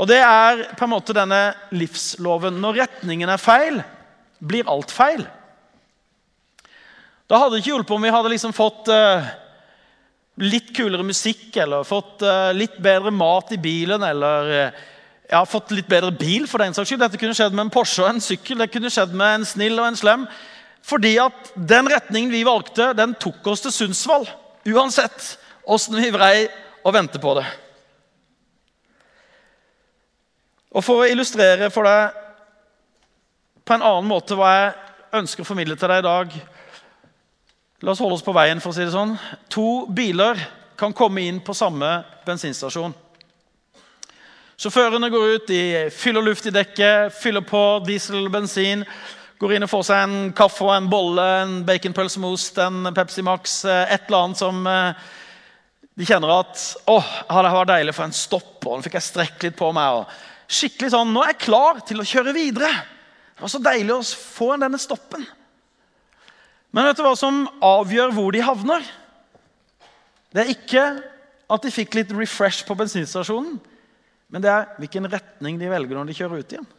Og 0.00 0.08
det 0.08 0.22
er 0.24 0.64
på 0.72 0.88
en 0.88 0.94
måte 0.94 1.16
denne 1.16 1.42
livsloven. 1.76 2.56
Når 2.64 2.80
retningen 2.80 3.28
er 3.28 3.44
feil, 3.44 3.82
blir 4.40 4.72
alt 4.72 4.92
feil. 4.92 5.28
Da 7.28 7.44
hadde 7.44 7.58
det 7.58 7.62
ikke 7.62 7.74
hjulpet 7.74 7.96
om 7.96 8.08
vi 8.08 8.16
hadde 8.16 8.32
liksom 8.32 8.56
fått 8.56 8.88
uh, 8.88 9.28
litt 10.42 10.72
kulere 10.74 11.04
musikk 11.06 11.56
eller 11.62 11.86
fått 11.86 12.24
uh, 12.26 12.50
litt 12.56 12.78
bedre 12.82 13.12
mat 13.14 13.52
i 13.54 13.60
bilen 13.62 14.02
eller 14.02 14.50
uh, 14.50 14.80
ja, 15.32 15.42
fått 15.48 15.72
litt 15.72 15.88
bedre 15.88 16.12
bil. 16.12 16.46
for 16.50 16.62
den 16.62 16.74
saks 16.74 16.90
skyld. 16.90 17.02
Dette 17.04 17.20
kunne 17.20 17.36
skjedd 17.36 17.54
med 17.54 17.66
en 17.66 17.72
Porsche 17.72 18.02
og 18.04 18.10
en 18.10 18.22
sykkel. 18.22 18.60
Det 18.60 18.72
kunne 18.72 18.90
skjedd 18.92 19.14
med 19.16 19.38
en 19.38 19.46
snill 19.48 19.78
og 19.78 19.88
en 19.88 19.98
slem. 19.98 20.26
Fordi 20.82 21.14
at 21.22 21.52
den 21.54 21.88
retningen 21.88 22.32
vi 22.34 22.42
valgte, 22.44 22.90
den 22.98 23.14
tok 23.22 23.46
oss 23.52 23.62
til 23.64 23.74
Sundsvall. 23.74 24.26
Uansett 24.68 25.36
åssen 25.64 25.96
vi 25.96 26.10
vrei 26.14 26.48
og 26.82 26.94
vente 26.96 27.20
på 27.22 27.36
det. 27.38 27.46
Og 30.72 30.84
For 30.84 31.02
å 31.02 31.08
illustrere 31.08 31.70
for 31.72 31.86
deg 31.86 32.18
på 33.62 33.76
en 33.76 33.84
annen 33.84 34.08
måte 34.08 34.34
hva 34.34 34.50
jeg 34.56 34.72
ønsker 35.20 35.44
å 35.44 35.46
formidle 35.46 35.76
til 35.78 35.92
deg 35.92 36.00
i 36.02 36.06
dag, 36.08 36.32
La 37.82 37.90
oss 37.90 37.98
holde 37.98 38.14
oss 38.14 38.22
på 38.22 38.34
veien. 38.34 38.60
for 38.62 38.70
å 38.70 38.76
si 38.76 38.84
det 38.84 38.94
sånn. 38.94 39.16
To 39.50 39.86
biler 39.90 40.38
kan 40.78 40.92
komme 40.94 41.24
inn 41.26 41.40
på 41.42 41.54
samme 41.54 42.04
bensinstasjon. 42.26 42.94
Sjåførene 44.62 45.10
går 45.10 45.32
ut, 45.32 45.48
de 45.48 45.90
fyller 45.90 46.22
luft 46.22 46.46
i 46.46 46.52
dekket, 46.54 47.10
fyller 47.16 47.42
på 47.42 47.82
diesel 47.82 48.20
og 48.20 48.30
bensin. 48.30 48.84
Går 49.42 49.56
inn 49.56 49.66
og 49.66 49.72
får 49.72 49.82
seg 49.88 50.04
en 50.04 50.30
kaffe 50.38 50.62
og 50.62 50.76
en 50.76 50.86
bolle, 50.86 51.26
en 51.42 51.58
baconpølse 51.66 52.22
med 52.22 52.36
ost, 52.36 52.62
en 52.62 52.92
Pepsi 52.94 53.26
Max, 53.26 53.64
eh, 53.64 53.90
et 53.90 54.06
eller 54.06 54.28
annet 54.28 54.38
som 54.38 54.66
eh, 54.66 55.10
De 55.98 56.06
kjenner 56.06 56.30
at 56.30 56.60
åh, 56.88 57.08
det 57.28 57.50
var 57.52 57.66
deilig 57.68 57.92
for 57.92 58.06
en 58.06 58.14
stopp, 58.16 58.62
og 58.64 58.78
nå 58.78 58.86
fikk 58.86 58.94
jeg 58.96 59.08
strekk 59.10 59.42
litt 59.42 59.58
på 59.58 59.72
meg. 59.74 59.98
og 59.98 60.06
skikkelig 60.46 60.94
sånn, 60.94 61.10
Nå 61.12 61.24
er 61.24 61.34
jeg 61.34 61.44
klar 61.48 61.82
til 61.84 62.00
å 62.00 62.06
kjøre 62.06 62.32
videre. 62.32 62.70
Det 63.34 63.42
var 63.42 63.52
så 63.52 63.60
deilig 63.60 63.96
å 63.96 64.02
få 64.06 64.54
denne 64.62 64.78
stoppen. 64.78 65.26
Men 66.72 66.88
vet 66.88 66.98
du 66.98 67.04
hva 67.04 67.14
som 67.18 67.44
avgjør 67.62 68.14
hvor 68.16 68.32
de 68.32 68.44
havner? 68.44 68.84
Det 70.32 70.42
er 70.42 70.52
ikke 70.54 70.84
at 71.52 71.64
de 71.64 71.72
fikk 71.72 71.98
litt 71.98 72.12
refresh 72.16 72.64
på 72.64 72.76
bensinstasjonen, 72.78 73.58
men 74.32 74.44
det 74.44 74.48
er 74.48 74.70
hvilken 74.80 75.10
retning 75.12 75.58
de 75.60 75.68
velger 75.68 75.98
når 75.98 76.08
de 76.08 76.16
kjører 76.16 76.40
ut 76.40 76.54
igjen. 76.54 76.70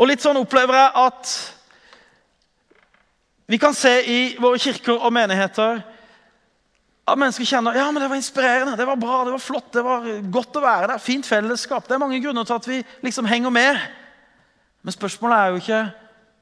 Og 0.00 0.08
litt 0.08 0.20
sånn 0.24 0.40
opplever 0.40 0.76
jeg 0.76 0.92
at 1.00 1.32
vi 3.50 3.58
kan 3.60 3.74
se 3.76 3.92
i 4.06 4.18
våre 4.40 4.60
kirker 4.62 5.00
og 5.00 5.12
menigheter 5.12 5.80
at 7.10 7.18
mennesker 7.18 7.48
kjenner 7.48 7.74
ja, 7.74 7.88
men 7.90 8.02
det 8.02 8.10
var 8.12 8.20
inspirerende, 8.20 8.76
det 8.78 8.86
var 8.86 9.00
bra, 9.00 9.22
det 9.26 9.32
var 9.34 9.42
flott, 9.42 9.72
det 9.74 9.82
var 9.82 10.04
godt 10.30 10.58
å 10.60 10.62
være 10.62 10.92
der. 10.92 11.02
Fint 11.02 11.26
fellesskap. 11.26 11.88
Det 11.88 11.96
er 11.96 12.02
mange 12.02 12.20
grunner 12.22 12.46
til 12.46 12.60
at 12.60 12.68
vi 12.70 12.78
liksom 13.02 13.26
henger 13.26 13.50
med. 13.50 13.80
Men 14.86 14.94
spørsmålet 14.94 15.36
er 15.36 15.48
jo 15.50 15.62
ikke 15.62 15.80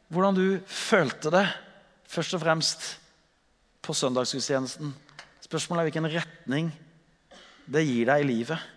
hvordan 0.08 0.36
du 0.36 0.46
følte 0.66 1.32
det, 1.32 1.44
først 2.08 2.34
og 2.36 2.42
fremst 2.42 2.86
på 3.84 3.94
søndagsgudstjenesten. 3.96 4.94
Spørsmålet 5.44 5.82
er 5.82 5.88
hvilken 5.88 6.10
retning 6.12 6.70
det 7.68 7.84
gir 7.84 8.08
deg 8.08 8.24
i 8.24 8.28
livet 8.28 8.68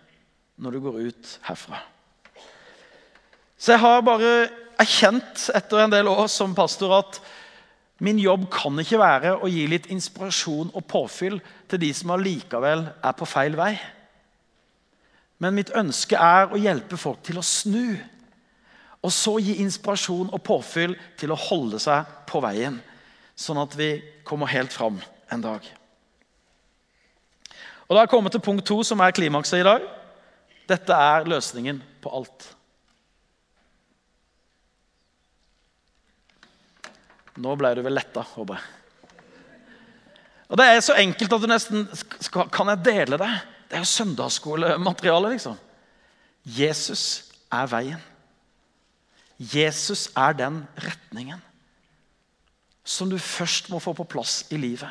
når 0.62 0.74
du 0.74 0.82
går 0.84 0.98
ut 1.08 1.30
herfra. 1.48 1.80
Så 3.56 3.74
jeg 3.74 3.82
har 3.82 4.04
bare 4.04 4.32
erkjent 4.80 5.48
etter 5.54 5.84
en 5.84 5.92
del 5.92 6.10
år 6.10 6.26
som 6.32 6.54
pastor 6.56 6.96
at 6.98 7.20
min 8.02 8.18
jobb 8.18 8.48
kan 8.50 8.80
ikke 8.82 8.98
være 8.98 9.34
å 9.38 9.48
gi 9.50 9.66
litt 9.70 9.86
inspirasjon 9.94 10.72
og 10.74 10.86
påfyll 10.90 11.38
til 11.70 11.80
de 11.84 11.92
som 11.94 12.10
allikevel 12.16 12.88
er 12.90 13.14
på 13.14 13.28
feil 13.30 13.54
vei. 13.58 13.76
Men 15.42 15.54
mitt 15.54 15.70
ønske 15.78 16.18
er 16.18 16.50
å 16.50 16.58
hjelpe 16.58 16.98
folk 16.98 17.22
til 17.26 17.38
å 17.38 17.46
snu. 17.46 17.94
Og 19.02 19.10
så 19.10 19.34
gi 19.42 19.58
inspirasjon 19.62 20.30
og 20.30 20.42
påfyll 20.46 20.94
til 21.18 21.32
å 21.34 21.38
holde 21.48 21.80
seg 21.82 22.06
på 22.28 22.42
veien, 22.44 22.78
sånn 23.34 23.58
at 23.62 23.74
vi 23.78 23.96
kommer 24.26 24.50
helt 24.52 24.72
fram 24.72 25.00
en 25.32 25.42
dag. 25.42 25.64
Og 27.88 27.96
Da 27.96 28.00
er 28.00 28.06
jeg 28.06 28.12
kommet 28.14 28.32
til 28.32 28.40
punkt 28.40 28.64
to, 28.64 28.78
som 28.86 29.00
er 29.00 29.12
klimakset 29.12 29.60
i 29.60 29.66
dag. 29.66 29.82
Dette 30.70 30.94
er 30.94 31.26
løsningen 31.28 31.82
på 32.00 32.12
alt. 32.14 32.46
Nå 37.42 37.56
ble 37.58 37.74
du 37.74 37.82
vel 37.82 37.96
letta, 37.96 38.22
håper 38.36 38.60
jeg. 38.60 38.78
Og 40.52 40.58
Det 40.60 40.68
er 40.68 40.80
så 40.84 40.94
enkelt 41.00 41.32
at 41.32 41.42
du 41.42 41.48
nesten 41.48 41.84
skal, 42.20 42.48
Kan 42.52 42.68
jeg 42.68 42.84
dele 42.84 43.18
det? 43.18 43.32
Det 43.68 43.76
er 43.78 43.84
jo 43.84 43.88
søndagsskolemateriale, 43.88 45.30
liksom. 45.32 45.56
Jesus 46.44 47.32
er 47.52 47.68
veien. 47.72 48.11
Jesus 49.42 50.08
er 50.14 50.36
den 50.38 50.62
retningen 50.78 51.40
som 52.84 53.10
du 53.10 53.18
først 53.18 53.70
må 53.70 53.78
få 53.82 53.94
på 53.94 54.06
plass 54.10 54.42
i 54.50 54.58
livet. 54.58 54.90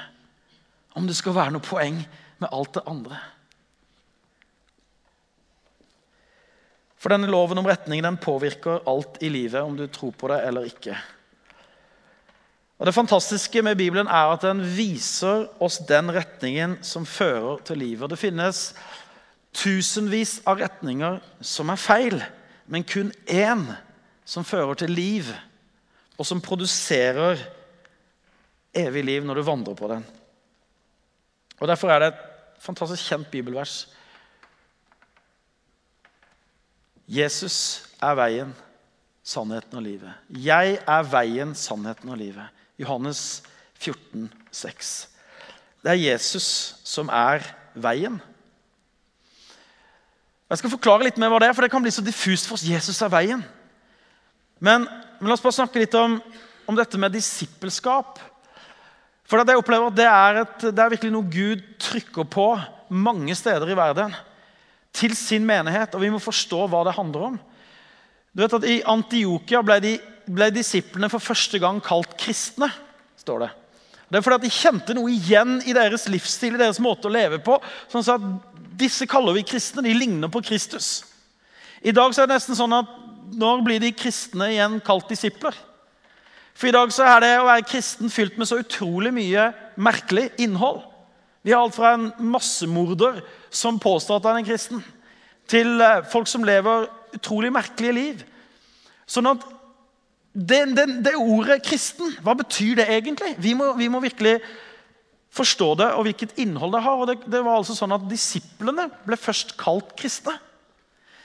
Om 0.95 1.07
det 1.07 1.15
skal 1.15 1.35
være 1.35 1.53
noe 1.55 1.63
poeng 1.63 2.01
med 2.41 2.51
alt 2.51 2.73
det 2.75 2.83
andre. 2.89 3.19
For 7.01 7.11
denne 7.11 7.29
loven 7.31 7.57
om 7.57 7.67
retning 7.67 8.03
den 8.05 8.19
påvirker 8.21 8.83
alt 8.89 9.17
i 9.25 9.31
livet, 9.33 9.61
om 9.63 9.77
du 9.77 9.87
tror 9.89 10.13
på 10.13 10.29
det 10.31 10.41
eller 10.45 10.67
ikke. 10.69 10.95
Og 12.81 12.85
Det 12.85 12.93
fantastiske 12.93 13.61
med 13.61 13.77
Bibelen 13.77 14.07
er 14.07 14.33
at 14.33 14.41
den 14.41 14.61
viser 14.77 15.45
oss 15.61 15.77
den 15.85 16.09
retningen 16.13 16.79
som 16.81 17.05
fører 17.05 17.61
til 17.65 17.77
livet. 17.77 18.09
Det 18.09 18.17
finnes 18.17 18.61
tusenvis 19.53 20.39
av 20.49 20.57
retninger 20.61 21.19
som 21.45 21.69
er 21.69 21.81
feil, 21.81 22.23
men 22.65 22.85
kun 22.87 23.11
én 23.29 23.67
som 24.25 24.45
fører 24.47 24.73
til 24.79 24.93
liv, 24.93 25.29
og 26.17 26.25
som 26.25 26.41
produserer 26.41 27.39
evig 28.73 29.03
liv 29.05 29.25
når 29.25 29.39
du 29.39 29.45
vandrer 29.47 29.77
på 29.77 29.89
den. 29.91 30.05
Og 31.59 31.67
Derfor 31.67 31.91
er 31.91 31.99
det 31.99 32.11
et 32.13 32.61
fantastisk 32.61 33.09
kjent 33.09 33.31
bibelvers. 33.31 33.87
Jesus 37.07 37.87
er 38.01 38.15
veien, 38.17 38.53
sannheten 39.23 39.77
og 39.77 39.83
livet. 39.83 40.13
Jeg 40.29 40.79
er 40.87 41.09
veien, 41.11 41.55
sannheten 41.55 42.09
og 42.09 42.17
livet. 42.17 42.47
Johannes 42.79 43.41
14, 43.41 43.51
14,6. 43.81 45.07
Det 45.83 45.91
er 45.91 45.93
Jesus 46.11 46.75
som 46.83 47.09
er 47.09 47.45
veien. 47.73 48.19
Jeg 50.51 50.59
skal 50.59 50.73
forklare 50.73 51.07
litt 51.07 51.17
mer 51.17 51.31
hva 51.31 51.39
det 51.41 51.49
er, 51.49 51.55
for 51.55 51.65
det 51.65 51.71
kan 51.71 51.81
bli 51.83 51.93
så 51.93 52.03
diffust 52.03 52.49
for 52.49 52.59
oss. 52.59 52.67
Jesus 52.67 52.99
er 53.01 53.11
veien. 53.11 53.43
Men, 54.61 54.85
men 55.19 55.29
la 55.29 55.35
oss 55.35 55.43
bare 55.43 55.57
snakke 55.57 55.81
litt 55.81 55.95
om, 55.97 56.19
om 56.69 56.77
dette 56.77 56.99
med 57.01 57.15
disippelskap. 57.15 58.19
For 59.25 59.41
jeg 59.41 59.59
opplever 59.59 59.89
at 59.89 59.97
det 59.97 60.07
er, 60.07 60.41
et, 60.43 60.67
det 60.69 60.83
er 60.83 60.93
virkelig 60.93 61.13
noe 61.13 61.31
Gud 61.31 61.63
trykker 61.81 62.27
på 62.29 62.47
mange 62.91 63.35
steder 63.37 63.69
i 63.71 63.77
verden. 63.79 64.13
Til 64.93 65.15
sin 65.15 65.45
menighet, 65.47 65.95
og 65.95 66.03
vi 66.03 66.11
må 66.11 66.19
forstå 66.21 66.65
hva 66.69 66.83
det 66.85 66.97
handler 66.97 67.29
om. 67.31 67.37
Du 68.31 68.43
vet 68.43 68.57
at 68.57 68.67
I 68.67 68.81
Antiokia 68.87 69.63
ble 69.65 69.79
ble 70.31 70.51
disiplene 70.53 71.09
for 71.11 71.23
første 71.23 71.59
gang 71.59 71.81
kalt 71.83 72.15
kristne. 72.19 72.69
står 73.17 73.39
det. 73.39 73.49
Det 74.11 74.17
er 74.17 74.23
fordi 74.25 74.35
at 74.35 74.43
De 74.43 74.49
kjente 74.49 74.93
noe 74.93 75.11
igjen 75.11 75.61
i 75.65 75.73
deres 75.73 76.07
livsstil 76.07 76.55
i 76.55 76.61
deres 76.61 76.79
måte 76.79 77.07
å 77.07 77.11
leve 77.11 77.39
på. 77.39 77.59
sånn 77.87 78.03
at 78.03 78.57
Disse 78.77 79.05
kaller 79.07 79.33
vi 79.33 79.43
kristne. 79.43 79.83
De 79.83 79.93
ligner 79.93 80.27
på 80.27 80.41
Kristus. 80.41 81.05
I 81.81 81.91
dag 81.91 82.13
så 82.13 82.23
er 82.23 82.27
det 82.27 82.37
nesten 82.37 82.55
sånn 82.55 82.73
at 82.73 82.89
når 83.31 83.65
blir 83.65 83.83
de 83.83 83.91
kristne 83.95 84.51
igjen 84.53 84.79
kalt 84.85 85.09
disipler? 85.11 85.55
For 86.53 86.69
i 86.69 86.75
dag 86.75 86.91
så 86.93 87.07
er 87.07 87.23
det 87.23 87.31
å 87.39 87.47
være 87.47 87.67
kristen 87.67 88.11
fylt 88.13 88.35
med 88.37 88.49
så 88.49 88.59
utrolig 88.61 89.13
mye 89.15 89.47
merkelig 89.81 90.27
innhold. 90.43 90.83
Vi 91.41 91.55
har 91.55 91.63
alt 91.63 91.77
fra 91.77 91.95
en 91.95 92.11
massemorder 92.31 93.21
som 93.49 93.79
påstår 93.81 94.19
at 94.19 94.27
han 94.29 94.37
er 94.37 94.43
en 94.43 94.49
kristen, 94.51 94.83
til 95.49 95.81
eh, 95.81 96.03
folk 96.11 96.29
som 96.29 96.45
lever 96.45 96.85
utrolig 97.17 97.49
merkelige 97.53 97.95
liv. 97.97 98.21
Sånn 99.09 99.31
at 99.31 99.43
det, 100.31 100.61
det, 100.77 100.85
det, 101.03 101.15
ordet 101.19 101.59
'kristen', 101.65 102.13
hva 102.23 102.37
betyr 102.39 102.77
det 102.79 102.87
egentlig? 102.87 103.33
Vi 103.41 103.51
må, 103.57 103.73
vi 103.75 103.89
må, 103.91 103.99
virkelig 103.99 104.37
forstå 105.35 105.67
det 105.81 105.89
og 105.97 106.05
hvilket 106.07 106.37
innhold 106.39 106.71
det 106.77 106.83
har. 106.85 107.01
og 107.01 107.07
det, 107.09 107.17
det, 107.25 107.41
var 107.43 107.57
altså 107.57 107.75
sånn 107.75 107.91
at 107.95 108.07
Disiplene 108.07 108.87
ble 109.03 109.17
først 109.19 109.57
kalt 109.59 109.91
kristne. 109.99 110.37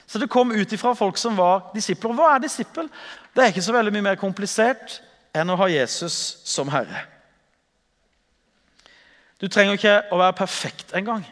Så 0.07 0.19
det 0.23 0.31
kom 0.31 0.53
ut 0.55 0.73
ifra 0.73 0.95
folk 0.95 1.19
som 1.19 1.37
var 1.37 1.71
disipler. 1.75 2.14
Hva 2.14 2.35
er 2.35 2.45
disippel? 2.45 2.88
Det 3.35 3.42
er 3.42 3.53
ikke 3.53 3.64
så 3.66 3.75
veldig 3.75 3.92
mye 3.97 4.07
mer 4.12 4.21
komplisert 4.21 5.01
enn 5.37 5.51
å 5.51 5.59
ha 5.59 5.69
Jesus 5.69 6.16
som 6.47 6.71
herre. 6.73 7.03
Du 9.37 9.49
trenger 9.53 9.77
ikke 9.77 9.97
å 10.14 10.21
være 10.21 10.38
perfekt 10.38 10.95
engang. 10.97 11.27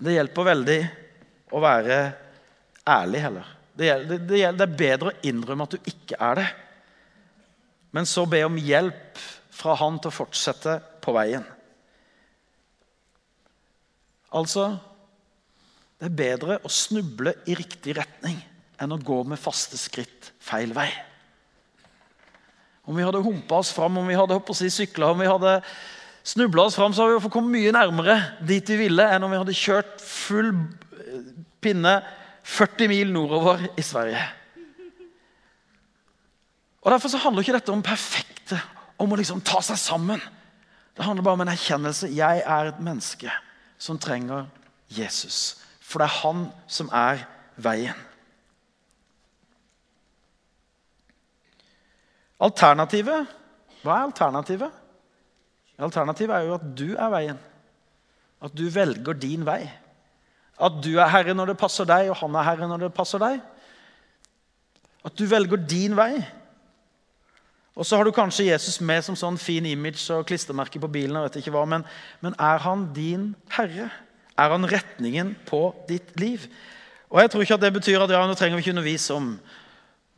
Det 0.00 0.14
hjelper 0.14 0.46
veldig 0.48 0.80
å 1.52 1.60
være 1.60 1.98
ærlig 2.88 3.24
heller. 3.26 3.50
Det, 3.74 3.90
det, 4.06 4.38
gjelder, 4.38 4.56
det 4.56 4.66
er 4.66 4.78
bedre 4.78 5.10
å 5.10 5.26
innrømme 5.28 5.66
at 5.66 5.74
du 5.74 5.90
ikke 5.90 6.18
er 6.20 6.40
det, 6.40 6.48
men 7.96 8.06
så 8.06 8.24
be 8.28 8.42
om 8.46 8.58
hjelp 8.60 9.18
fra 9.60 9.74
han 9.80 9.98
til 9.98 10.12
å 10.12 10.14
fortsette 10.14 10.76
på 11.02 11.14
veien. 11.16 11.44
Altså 14.36 14.68
Det 16.00 16.08
er 16.08 16.16
bedre 16.16 16.56
å 16.64 16.70
snuble 16.72 17.34
i 17.44 17.54
riktig 17.58 17.92
retning 17.98 18.38
enn 18.80 18.94
å 18.94 19.00
gå 19.04 19.18
med 19.28 19.40
faste 19.40 19.76
skritt 19.76 20.30
feil 20.40 20.72
vei. 20.72 20.88
Om 22.88 22.96
vi 22.96 23.04
hadde 23.04 23.20
humpa 23.20 23.58
oss 23.60 23.74
fram, 23.76 23.98
om 24.00 24.08
vi 24.08 24.16
hadde 24.16 24.40
si, 24.56 24.70
sykla, 24.72 25.10
om 25.12 25.20
vi 25.20 25.28
hadde 25.28 25.58
snubla 26.24 26.64
oss 26.64 26.78
fram, 26.80 26.96
så 26.96 27.04
hadde 27.04 27.20
vi 27.20 27.32
kommet 27.32 27.52
mye 27.58 27.74
nærmere 27.76 28.16
dit 28.48 28.72
vi 28.72 28.80
ville, 28.86 29.04
enn 29.04 29.28
om 29.28 29.30
vi 29.30 29.42
hadde 29.42 29.58
kjørt 29.60 30.00
full 30.00 30.54
pinne 31.60 31.98
40 32.48 32.88
mil 32.88 33.12
nordover 33.12 33.68
i 33.76 33.84
Sverige. 33.84 34.24
Og 36.80 36.92
Derfor 36.94 37.12
så 37.12 37.20
handler 37.20 37.44
ikke 37.44 37.58
dette 37.58 37.76
om 37.76 37.84
perfekte, 37.84 38.56
om 38.96 39.12
å 39.12 39.20
liksom 39.20 39.44
ta 39.44 39.60
seg 39.64 39.76
sammen. 39.76 40.20
Det 40.96 41.04
handler 41.04 41.24
bare 41.24 41.36
om 41.36 41.44
en 41.44 41.52
erkjennelse. 41.52 42.08
Jeg 42.16 42.40
er 42.40 42.70
et 42.70 42.80
menneske 42.80 43.32
som 43.80 44.00
trenger 44.00 44.48
Jesus. 44.88 45.60
For 45.90 45.98
det 45.98 46.06
er 46.06 46.18
han 46.22 46.46
som 46.70 46.90
er 46.94 47.24
veien. 47.58 48.06
Alternativet 52.40 53.36
Hva 53.82 53.96
er 53.96 54.06
alternativet? 54.06 54.76
Alternativet 55.80 56.34
er 56.36 56.46
jo 56.46 56.56
at 56.58 56.64
du 56.76 56.88
er 56.92 57.12
veien. 57.12 57.38
At 58.44 58.52
du 58.56 58.66
velger 58.72 59.16
din 59.16 59.44
vei. 59.48 59.62
At 60.60 60.76
du 60.84 60.92
er 61.00 61.08
herre 61.08 61.34
når 61.36 61.52
det 61.52 61.60
passer 61.60 61.88
deg, 61.88 62.10
og 62.12 62.18
han 62.20 62.36
er 62.36 62.44
herre 62.44 62.68
når 62.68 62.84
det 62.84 62.92
passer 62.96 63.20
deg. 63.22 63.40
At 65.04 65.16
du 65.16 65.24
velger 65.28 65.60
din 65.64 65.96
vei. 65.96 66.20
Og 67.80 67.86
så 67.88 67.96
har 67.96 68.04
du 68.04 68.12
kanskje 68.12 68.50
Jesus 68.50 68.76
med 68.84 69.04
som 69.06 69.16
sånn 69.16 69.40
fin 69.40 69.64
image 69.64 70.04
og 70.12 70.26
klistremerke 70.28 70.80
på 70.82 70.90
bilen. 70.92 71.16
og 71.16 71.28
vet 71.28 71.40
ikke 71.40 71.54
hva, 71.54 71.64
men, 71.64 71.86
men 72.20 72.36
er 72.36 72.60
han 72.66 72.90
din 72.96 73.30
herre? 73.56 73.88
Er 74.40 74.54
han 74.54 74.68
retningen 74.68 75.34
på 75.48 75.66
ditt 75.88 76.14
liv? 76.20 76.46
Og 77.10 77.20
jeg 77.20 77.32
tror 77.32 77.44
ikke 77.44 77.58
at 77.58 77.64
det 77.64 77.74
betyr 77.74 78.04
at 78.04 78.12
ja, 78.14 78.22
nå 78.24 78.36
trenger 78.38 78.56
vi 78.56 78.64
ikke 78.64 78.76
undervise 78.76 79.16
om 79.16 79.34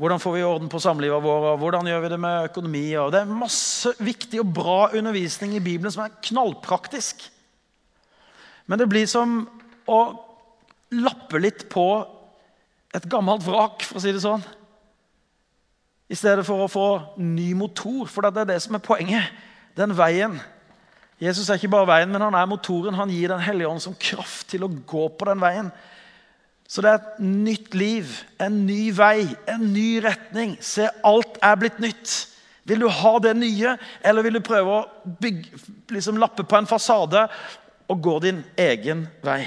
hvordan 0.03 0.19
får 0.19 0.33
vi 0.35 0.43
orden 0.43 0.71
på 0.73 0.81
samlivet 0.83 1.23
vårt, 1.23 1.59
hvordan 1.61 1.87
gjør 1.87 2.01
vi 2.03 2.09
det 2.11 2.19
med 2.19 2.47
økonomi. 2.49 2.87
Og 2.99 3.13
det 3.15 3.21
er 3.23 3.37
masse 3.39 3.93
viktig 4.03 4.41
og 4.43 4.55
bra 4.55 4.79
undervisning 4.99 5.55
i 5.55 5.63
Bibelen 5.63 5.95
som 5.95 6.03
er 6.07 6.17
knallpraktisk. 6.27 7.23
Men 8.67 8.81
det 8.81 8.89
blir 8.91 9.07
som 9.11 9.45
å 9.87 10.01
lappe 10.97 11.39
litt 11.43 11.69
på 11.71 11.87
et 12.93 13.07
gammelt 13.09 13.45
vrak, 13.47 13.87
for 13.87 14.01
å 14.01 14.03
si 14.03 14.13
det 14.13 14.25
sånn. 14.25 14.43
I 16.13 16.19
stedet 16.19 16.45
for 16.45 16.65
å 16.65 16.73
få 16.73 16.89
ny 17.23 17.53
motor, 17.57 18.05
for 18.11 18.27
det 18.27 18.43
er 18.43 18.51
det 18.53 18.59
som 18.65 18.77
er 18.77 18.85
poenget. 18.85 19.31
Den 19.79 19.95
veien. 19.97 20.37
Jesus 21.23 21.47
er 21.47 21.61
ikke 21.61 21.71
bare 21.71 21.87
veien, 21.87 22.11
men 22.11 22.25
han 22.25 22.35
er 22.35 22.51
motoren. 22.51 22.97
Han 22.99 23.11
gir 23.13 23.31
Den 23.31 23.45
hellige 23.45 23.71
ånd 23.71 23.83
som 23.85 23.95
kraft 23.95 24.49
til 24.51 24.65
å 24.67 24.71
gå 24.71 25.07
på 25.15 25.29
den 25.29 25.43
veien. 25.43 25.71
Så 26.67 26.83
det 26.83 26.91
er 26.91 27.01
et 27.01 27.19
nytt 27.21 27.75
liv, 27.77 28.11
en 28.41 28.63
ny 28.67 28.91
vei, 28.97 29.27
en 29.51 29.67
ny 29.75 30.01
retning. 30.03 30.57
Se, 30.65 30.89
alt 31.05 31.37
er 31.45 31.59
blitt 31.61 31.79
nytt. 31.85 32.15
Vil 32.65 32.83
du 32.83 32.89
ha 32.89 33.13
det 33.23 33.35
nye, 33.37 33.75
eller 34.07 34.25
vil 34.25 34.39
du 34.39 34.45
prøve 34.45 34.79
å 34.79 35.15
bygge, 35.21 35.61
liksom 35.93 36.21
lappe 36.23 36.47
på 36.49 36.57
en 36.57 36.71
fasade 36.71 37.27
og 37.91 38.03
gå 38.03 38.19
din 38.25 38.41
egen 38.57 39.05
vei? 39.23 39.43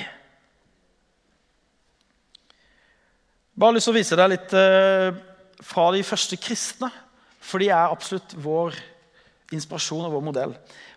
Bare 3.56 3.78
lyst 3.78 3.88
til 3.88 3.96
å 3.96 3.98
vise 3.98 4.20
deg 4.20 4.34
litt 4.34 4.56
eh, 4.60 5.16
fra 5.64 5.88
de 5.96 6.04
første 6.04 6.38
kristne. 6.38 6.92
For 7.40 7.64
de 7.64 7.72
er 7.72 7.88
absolutt 7.88 8.36
vår 8.42 8.76
inspirasjon 9.56 10.06
og 10.06 10.14
vår 10.18 10.26
modell. 10.26 10.56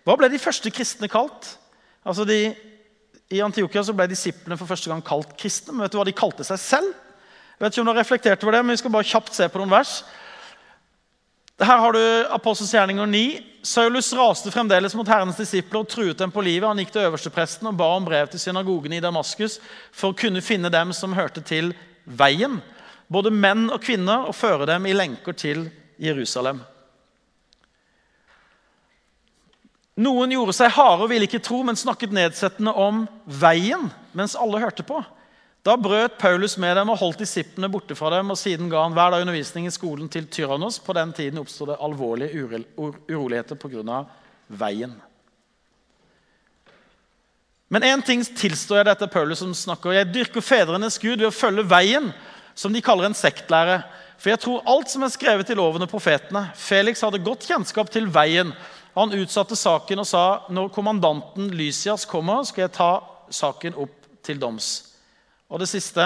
Hva 0.09 0.15
ble 0.17 0.31
de 0.33 0.39
første 0.41 0.71
kristne 0.73 1.05
kalt? 1.05 1.51
Altså 2.01 2.23
de, 2.25 2.39
I 3.29 3.43
Antiokia 3.45 3.83
ble 3.93 4.07
disiplene 4.09 4.55
for 4.57 4.65
første 4.65 4.89
gang 4.89 5.03
kalt 5.05 5.35
kristne. 5.37 5.75
Men 5.75 5.85
vet 5.85 5.93
du 5.93 5.99
hva 5.99 6.05
de 6.07 6.15
kalte 6.17 6.45
seg 6.47 6.57
selv? 6.63 6.95
Jeg 7.59 7.61
vet 7.61 7.75
ikke 7.75 7.83
om 7.83 7.85
du 7.85 7.91
har 7.91 7.99
reflektert 8.01 8.43
over 8.43 8.57
det, 8.57 8.63
men 8.65 8.73
Vi 8.73 8.81
skal 8.81 8.95
bare 8.95 9.05
kjapt 9.05 9.37
se 9.37 9.45
på 9.53 9.61
noen 9.61 9.69
vers. 9.69 9.99
Her 11.61 11.77
har 11.83 11.93
du 11.93 12.01
Apostels 12.33 12.73
gjerninger 12.73 13.05
9. 13.05 13.21
Saulus 13.69 14.09
raste 14.17 14.49
fremdeles 14.49 14.95
mot 14.97 15.11
Herrens 15.11 15.37
disipler 15.37 15.83
og 15.83 15.91
truet 15.93 16.17
dem 16.17 16.33
på 16.33 16.41
livet. 16.41 16.65
Han 16.65 16.81
gikk 16.81 16.95
til 16.95 17.05
øverstepresten 17.05 17.69
og 17.69 17.77
ba 17.77 17.91
om 17.93 18.09
brev 18.09 18.31
til 18.31 18.41
synagogene 18.41 18.97
i 18.97 19.03
Damaskus 19.05 19.59
for 19.91 20.09
å 20.09 20.17
kunne 20.17 20.41
finne 20.41 20.73
dem 20.73 20.95
som 20.95 21.13
hørte 21.13 21.45
til 21.45 21.75
veien, 22.07 22.63
både 23.13 23.29
menn 23.29 23.67
og 23.69 23.83
kvinner, 23.85 24.25
og 24.25 24.39
føre 24.39 24.71
dem 24.71 24.89
i 24.89 24.97
lenker 24.97 25.37
til 25.37 25.67
Jerusalem. 26.01 26.63
Noen 29.99 30.31
gjorde 30.31 30.55
seg 30.55 30.71
harde 30.71 31.03
og 31.03 31.11
ville 31.11 31.27
ikke 31.27 31.41
tro, 31.43 31.59
men 31.67 31.79
snakket 31.79 32.13
nedsettende 32.15 32.71
om 32.71 33.03
veien 33.25 33.89
mens 34.15 34.37
alle 34.39 34.61
hørte 34.61 34.85
på. 34.87 35.01
Da 35.65 35.75
brøt 35.75 36.15
Paulus 36.21 36.55
med 36.61 36.77
dem 36.79 36.89
og 36.93 37.01
holdt 37.01 37.19
disiplene 37.19 37.67
borte 37.71 37.97
fra 37.99 38.13
dem. 38.13 38.31
og 38.31 38.39
Siden 38.39 38.69
ga 38.71 38.85
han 38.85 38.95
hver 38.95 39.11
dag 39.11 39.25
undervisning 39.25 39.67
i 39.67 39.73
skolen 39.75 40.07
til 40.11 40.29
Tyrannos. 40.31 40.79
På 40.79 40.95
den 40.95 41.11
tiden 41.13 41.41
oppstod 41.41 41.73
det 41.73 41.81
alvorlige 41.83 42.47
uroligheter 42.77 43.59
pga. 43.59 44.05
veien. 44.47 44.95
Men 47.69 47.83
én 47.83 48.01
ting 48.01 48.23
tilstår 48.23 48.79
jeg 48.79 48.85
dette 48.85 49.11
Paulus 49.13 49.43
som 49.43 49.53
snakker. 49.53 49.93
Jeg 49.93 50.13
dyrker 50.13 50.41
fedrenes 50.41 50.97
Gud 50.97 51.19
ved 51.19 51.27
å 51.27 51.35
følge 51.35 51.67
veien, 51.69 52.09
som 52.55 52.73
de 52.73 52.81
kaller 52.81 53.05
en 53.05 53.13
sektlære. 53.13 53.83
For 54.17 54.31
jeg 54.31 54.41
tror 54.41 54.65
alt 54.65 54.89
som 54.89 55.03
er 55.05 55.13
skrevet 55.13 55.51
i 55.51 55.55
loven 55.59 55.85
og 55.85 55.91
profetene. 55.91 56.47
Felix 56.57 57.03
hadde 57.05 57.21
godt 57.23 57.45
kjennskap 57.45 57.91
til 57.93 58.09
veien. 58.09 58.55
Han 58.97 59.13
utsatte 59.13 59.57
saken 59.57 60.01
og 60.01 60.07
sa 60.09 60.25
når 60.49 60.71
kommandanten 60.73 61.51
Lysias 61.55 62.07
kommer, 62.09 62.43
skal 62.47 62.65
jeg 62.65 62.75
ta 62.77 62.91
saken 63.33 63.77
opp 63.77 64.09
til 64.25 64.39
doms. 64.41 64.69
Og 65.49 65.61
det 65.61 65.69
siste 65.71 66.03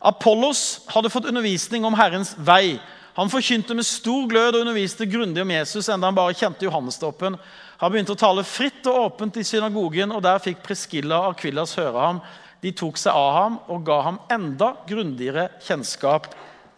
Apollos 0.00 0.86
hadde 0.90 1.10
fått 1.12 1.28
undervisning 1.28 1.84
om 1.84 1.96
Herrens 1.98 2.32
vei. 2.38 2.80
Han 3.18 3.30
forkynte 3.30 3.74
med 3.76 3.84
stor 3.84 4.28
glød 4.30 4.54
og 4.54 4.62
underviste 4.62 5.06
grundig 5.10 5.42
om 5.42 5.50
Jesus, 5.52 5.90
enda 5.92 6.08
han 6.08 6.16
bare 6.16 6.36
kjente 6.38 6.64
Johannesdåpen. 6.64 7.36
Han 7.82 7.92
begynte 7.92 8.14
å 8.14 8.20
tale 8.20 8.46
fritt 8.46 8.86
og 8.88 9.00
åpent 9.02 9.36
i 9.40 9.44
synagogen, 9.44 10.14
og 10.14 10.22
der 10.24 10.40
fikk 10.40 10.62
Preskilla 10.64 11.18
og 11.24 11.34
Akvillas 11.34 11.74
høre 11.76 12.06
ham. 12.06 12.22
De 12.62 12.72
tok 12.76 13.00
seg 13.00 13.16
av 13.16 13.30
ham 13.34 13.58
og 13.72 13.84
ga 13.88 13.98
ham 14.06 14.20
enda 14.32 14.74
grundigere 14.88 15.48
kjennskap 15.64 16.30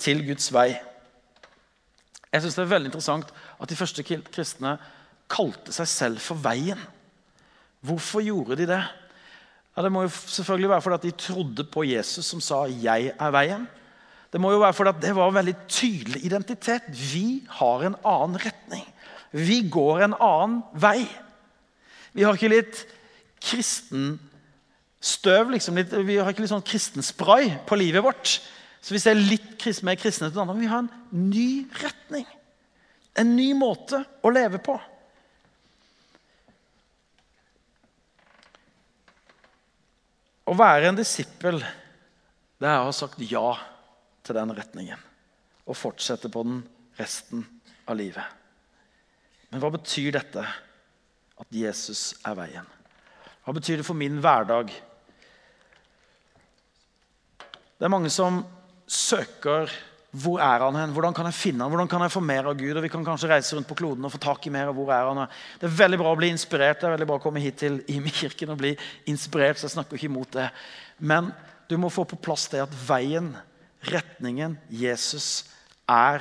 til 0.02 0.24
Guds 0.26 0.50
vei. 0.54 0.72
Jeg 2.32 2.42
synes 2.42 2.54
Det 2.54 2.62
er 2.64 2.74
veldig 2.74 2.90
interessant 2.90 3.32
at 3.60 3.68
de 3.68 3.76
første 3.76 4.02
kristne 4.02 4.78
kalte 5.32 5.72
seg 5.74 5.88
selv 5.88 6.22
for 6.22 6.40
Veien. 6.44 6.80
Hvorfor 7.82 8.22
gjorde 8.22 8.60
de 8.60 8.68
det? 8.70 8.82
Ja, 9.72 9.82
det 9.82 9.90
må 9.92 10.04
jo 10.04 10.10
selvfølgelig 10.12 10.70
være 10.70 10.84
fordi 10.84 11.08
de 11.08 11.16
trodde 11.18 11.64
på 11.64 11.84
Jesus 11.88 12.26
som 12.26 12.40
sa 12.40 12.66
'Jeg 12.66 13.14
er 13.18 13.30
veien'. 13.32 13.66
Det 14.32 14.40
må 14.40 14.50
jo 14.52 14.60
være 14.60 14.72
fordi 14.72 15.00
det 15.00 15.16
var 15.16 15.28
en 15.28 15.34
veldig 15.34 15.56
tydelig 15.68 16.24
identitet. 16.24 16.82
Vi 16.88 17.44
har 17.48 17.82
en 17.84 17.96
annen 18.04 18.36
retning. 18.36 18.84
Vi 19.32 19.68
går 19.68 20.04
en 20.04 20.14
annen 20.20 20.62
vei. 20.74 21.08
Vi 22.12 22.22
har 22.22 22.32
ikke 22.32 22.48
litt 22.48 22.86
kristen 23.40 24.20
støv, 25.00 25.50
liksom, 25.50 25.74
vi 26.06 26.16
har 26.16 26.30
ikke 26.30 26.44
litt 26.44 26.52
sånn 26.52 26.62
kristenspray 26.62 27.58
på 27.66 27.74
livet 27.74 28.04
vårt. 28.04 28.40
Så 28.80 28.94
vi 28.94 28.98
det 28.98 29.10
er 29.10 29.14
litt 29.14 29.82
mer 29.82 29.98
kristne 29.98 30.30
til 30.30 30.42
andre, 30.42 30.58
vi 30.58 30.70
har 30.70 30.78
en 30.78 30.90
ny 31.10 31.66
retning. 31.82 32.26
En 33.16 33.36
ny 33.36 33.52
måte 33.54 34.04
å 34.22 34.30
leve 34.30 34.58
på. 34.58 34.78
Å 40.52 40.56
være 40.58 40.90
en 40.90 40.98
disippel, 40.98 41.62
det 42.60 42.68
er 42.68 42.82
å 42.82 42.90
ha 42.90 42.92
sagt 42.92 43.22
ja 43.24 43.54
til 44.20 44.36
den 44.36 44.52
retningen. 44.52 45.00
Og 45.64 45.78
fortsette 45.78 46.28
på 46.28 46.42
den 46.44 46.58
resten 46.98 47.46
av 47.88 47.96
livet. 47.96 48.26
Men 49.48 49.62
hva 49.62 49.70
betyr 49.72 50.10
dette 50.18 50.44
at 50.44 51.56
Jesus 51.56 52.10
er 52.28 52.36
veien? 52.36 52.68
Hva 53.46 53.54
betyr 53.56 53.80
det 53.80 53.86
for 53.86 53.96
min 53.96 54.20
hverdag? 54.20 54.74
Det 57.80 57.88
er 57.88 57.94
mange 57.94 58.12
som 58.12 58.42
søker 58.84 59.72
hvor 60.12 60.42
er 60.44 60.60
han 60.60 60.76
hen? 60.76 60.90
Hvordan 60.92 61.14
kan 61.16 61.24
jeg 61.30 61.38
finne 61.38 61.64
han? 61.64 61.72
Hvordan 61.72 61.88
kan 61.88 62.02
jeg 62.04 62.12
få 62.12 62.20
mer 62.20 62.50
av 62.50 62.56
Gud? 62.58 62.76
Og 62.76 62.82
Vi 62.84 62.90
kan 62.92 63.04
kanskje 63.04 63.30
reise 63.30 63.56
rundt 63.56 63.68
på 63.68 63.78
kloden 63.78 64.04
og 64.04 64.12
få 64.12 64.18
tak 64.20 64.44
i 64.46 64.50
mer 64.52 64.68
av 64.68 64.76
hvor 64.76 64.90
er 64.92 65.06
han 65.08 65.22
Det 65.60 65.64
er 65.70 65.78
veldig 65.78 65.98
bra 66.02 66.10
å 66.12 66.18
bli 66.20 66.28
inspirert. 66.28 66.80
Det 66.80 66.84
er 66.84 66.92
veldig 66.98 67.06
bra 67.08 67.16
å 67.16 67.22
komme 67.22 67.40
hit 67.40 67.56
til 67.62 67.78
Imi-kirken 67.88 68.52
og 68.52 68.58
bli 68.60 68.74
inspirert. 69.08 69.56
så 69.56 69.70
jeg 69.70 69.76
snakker 69.78 69.96
ikke 69.96 70.10
imot 70.10 70.36
det. 70.36 70.50
Men 70.98 71.30
du 71.68 71.78
må 71.80 71.88
få 71.88 72.04
på 72.04 72.18
plass 72.20 72.44
det 72.52 72.60
at 72.60 72.74
veien, 72.88 73.30
retningen, 73.88 74.58
Jesus 74.68 75.48
er 75.88 76.20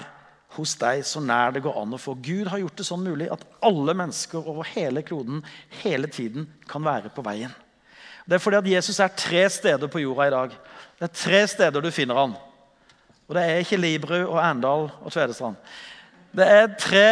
hos 0.56 0.76
deg 0.80 1.04
så 1.04 1.20
nær 1.20 1.52
det 1.52 1.64
går 1.66 1.76
an 1.82 1.92
å 1.92 2.00
få. 2.00 2.16
Gud 2.16 2.48
har 2.48 2.62
gjort 2.64 2.80
det 2.80 2.86
sånn 2.88 3.04
mulig 3.04 3.28
at 3.32 3.44
alle 3.60 3.96
mennesker 3.98 4.40
over 4.40 4.72
hele 4.72 5.04
kloden 5.04 5.44
hele 5.82 6.08
tiden 6.08 6.48
kan 6.72 6.84
være 6.84 7.12
på 7.12 7.26
veien. 7.28 7.52
Det 8.24 8.38
er 8.38 8.44
fordi 8.44 8.62
at 8.62 8.72
Jesus 8.72 9.02
er 9.04 9.12
tre 9.20 9.44
steder 9.52 9.92
på 9.92 10.00
jorda 10.00 10.30
i 10.30 10.34
dag. 10.38 10.56
Det 10.96 11.10
er 11.10 11.14
tre 11.26 11.44
steder 11.52 11.84
du 11.84 11.92
finner 11.92 12.24
han. 12.24 12.38
Og 13.32 13.36
det 13.38 13.44
er 13.48 13.62
ikke 13.64 13.78
Libru 13.80 14.18
og 14.26 14.42
Arendal 14.44 14.90
og 14.92 15.12
Tvedestrand. 15.12 15.56
Det 16.36 16.48
er 16.48 16.74
tre 16.76 17.06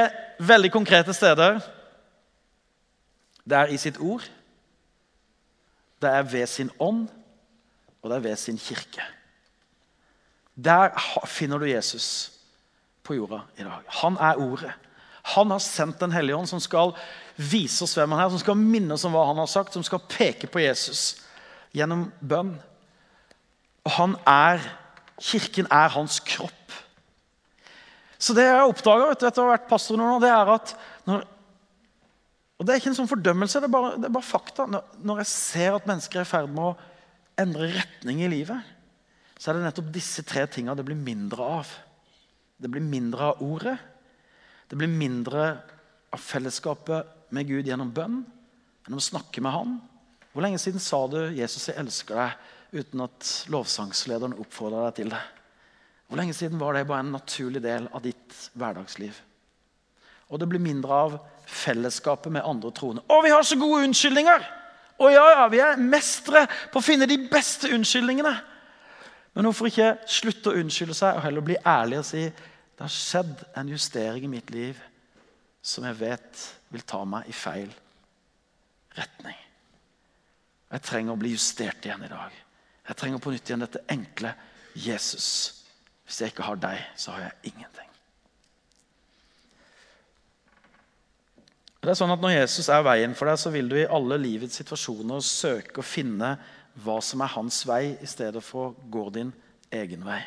veldig 0.43 0.71
konkrete 0.71 1.13
steder. 1.15 1.61
Det 3.47 3.55
er 3.57 3.71
i 3.71 3.77
sitt 3.79 4.01
ord, 4.03 4.25
det 6.01 6.09
er 6.09 6.27
ved 6.27 6.43
sin 6.47 6.71
ånd, 6.79 7.07
og 8.01 8.09
det 8.09 8.17
er 8.17 8.25
ved 8.27 8.35
sin 8.35 8.59
kirke. 8.59 9.05
Der 10.59 10.91
finner 11.25 11.57
du 11.57 11.65
Jesus 11.65 12.31
på 13.03 13.15
jorda 13.15 13.39
i 13.57 13.63
dag. 13.63 13.79
Han 13.87 14.19
er 14.19 14.35
Ordet. 14.35 14.73
Han 15.23 15.51
har 15.51 15.59
sendt 15.59 15.99
Den 15.99 16.11
hellige 16.11 16.35
ånd, 16.35 16.47
som 16.47 16.59
skal 16.59 16.91
vise 17.37 17.83
oss 17.83 17.95
hvem 17.95 18.11
han 18.11 18.25
er, 18.25 18.29
som 18.29 18.43
skal 18.43 18.59
minne 18.59 18.93
oss 18.93 19.05
om 19.07 19.15
hva 19.15 19.23
han 19.31 19.39
har 19.39 19.47
sagt, 19.47 19.73
som 19.73 19.83
skal 19.83 20.03
peke 20.09 20.47
på 20.47 20.59
Jesus 20.59 21.21
gjennom 21.71 22.11
bønn. 22.19 22.57
Og 23.87 23.91
han 23.91 24.15
er, 24.27 24.59
Kirken 25.19 25.67
er 25.71 25.91
hans 25.93 26.19
kropp. 26.23 26.55
Så 28.19 28.35
det 28.35 28.45
jeg 28.45 28.67
oppdaga 28.67 29.11
etter 29.13 29.39
å 29.39 29.47
ha 29.47 29.53
vært 29.55 29.69
pastor 29.69 29.99
nå, 29.99 30.17
det 30.23 30.31
er 30.31 30.51
at 30.55 30.73
når, 31.07 31.23
og 32.59 32.65
Det 32.67 32.73
er 32.73 32.81
ikke 32.81 32.89
en 32.91 32.97
sånn 32.97 33.07
fordømmelse, 33.07 33.61
det 33.63 33.69
er 33.69 33.71
bare, 33.71 33.91
det 33.95 34.09
er 34.09 34.15
bare 34.17 34.27
fakta. 34.27 34.65
Når, 34.67 35.21
jeg 35.21 35.29
ser 35.31 35.77
at 35.77 35.85
mennesker 35.87 36.19
er 36.19 36.27
i 36.27 36.27
ferd 36.27 36.49
med 36.51 36.65
å 36.65 36.73
endre 37.39 37.69
retning 37.71 38.19
i 38.25 38.31
livet, 38.31 38.73
så 39.39 39.49
er 39.49 39.55
det 39.55 39.69
nettopp 39.69 39.93
disse 39.95 40.25
tre 40.27 40.43
tinga 40.51 40.75
det 40.75 40.83
blir 40.83 40.99
mindre 40.99 41.45
av. 41.59 41.71
Det 42.59 42.67
blir 42.67 42.83
mindre 42.83 43.29
av 43.31 43.43
ordet. 43.45 43.77
Det 44.67 44.75
blir 44.75 44.91
mindre 44.91 45.45
av 46.11 46.19
fellesskapet 46.19 47.31
med 47.31 47.47
Gud 47.47 47.69
gjennom 47.69 47.93
bønn, 47.95 48.19
gjennom 48.83 48.99
å 48.99 49.07
snakke 49.07 49.39
med 49.45 49.55
Han. 49.55 49.79
Hvor 50.33 50.43
lenge 50.43 50.59
siden 50.59 50.83
sa 50.83 50.99
du 51.07 51.21
'Jesus, 51.31 51.69
jeg 51.69 51.79
elsker 51.79 52.19
deg' 52.19 52.35
uten 52.71 53.03
at 53.05 53.29
lovsangslederen 53.51 54.37
oppfordra 54.39 54.87
deg 54.87 54.99
til 54.99 55.13
det? 55.13 55.21
Hvor 56.09 56.17
lenge 56.17 56.33
siden 56.33 56.61
var 56.61 56.73
det 56.73 56.87
bare 56.89 57.05
en 57.05 57.13
naturlig 57.13 57.61
del 57.63 57.89
av 57.93 58.03
ditt 58.05 58.37
hverdagsliv? 58.57 59.17
Og 60.29 60.41
det 60.41 60.47
blir 60.49 60.61
mindre 60.61 61.01
av 61.05 61.17
fellesskapet 61.49 62.33
med 62.33 62.45
andre 62.45 62.71
troende. 62.75 63.03
Å, 63.09 63.21
vi 63.25 63.33
har 63.33 63.45
så 63.45 63.57
gode 63.59 63.83
unnskyldninger! 63.87 64.45
Å 64.99 65.09
ja, 65.13 65.25
ja, 65.31 65.43
vi 65.47 65.61
er 65.63 65.79
mestere 65.79 66.43
på 66.73 66.81
å 66.81 66.83
finne 66.83 67.07
de 67.07 67.15
beste 67.31 67.69
unnskyldningene. 67.71 68.33
Men 69.37 69.47
hvorfor 69.47 69.69
ikke 69.69 69.93
slutte 70.09 70.51
å 70.51 70.59
unnskylde 70.59 70.97
seg 70.97 71.15
og 71.15 71.23
heller 71.23 71.45
bli 71.45 71.55
ærlig 71.63 72.01
og 72.01 72.07
si 72.09 72.25
det 72.25 72.83
har 72.83 72.91
skjedd 72.91 73.45
en 73.59 73.69
justering 73.71 74.25
i 74.25 74.31
mitt 74.31 74.51
liv 74.51 74.79
som 75.61 75.85
jeg 75.87 75.97
vet 75.99 76.43
vil 76.71 76.83
ta 76.87 77.01
meg 77.07 77.27
i 77.29 77.35
feil 77.35 77.71
retning. 78.97 79.35
Jeg 80.69 80.85
trenger 80.85 81.15
å 81.15 81.19
bli 81.19 81.33
justert 81.33 81.85
igjen 81.85 82.05
i 82.05 82.11
dag. 82.11 82.35
Jeg 82.89 82.97
trenger 82.97 83.21
på 83.21 83.31
nytt 83.33 83.45
igjen 83.45 83.61
dette 83.61 83.83
enkle 83.93 84.33
Jesus. 84.73 85.27
Hvis 86.07 86.23
jeg 86.23 86.33
ikke 86.33 86.47
har 86.47 86.57
deg, 86.57 86.81
så 86.97 87.13
har 87.13 87.27
jeg 87.27 87.51
ingenting. 87.53 87.85
Det 91.79 91.93
er 91.93 91.99
sånn 91.99 92.11
at 92.11 92.23
Når 92.23 92.33
Jesus 92.33 92.67
er 92.73 92.81
veien 92.83 93.13
for 93.15 93.29
deg, 93.29 93.37
så 93.39 93.51
vil 93.53 93.69
du 93.69 93.77
i 93.77 93.85
alle 93.87 94.17
livets 94.19 94.57
situasjoner 94.59 95.21
søke 95.23 95.79
å 95.79 95.85
finne 95.85 96.33
hva 96.81 96.97
som 97.03 97.21
er 97.21 97.31
hans 97.35 97.61
vei, 97.67 97.93
i 98.01 98.09
stedet 98.09 98.41
for 98.45 98.71
å 98.71 98.89
gå 98.91 99.05
din 99.13 99.31
egen 99.71 100.03
vei. 100.07 100.19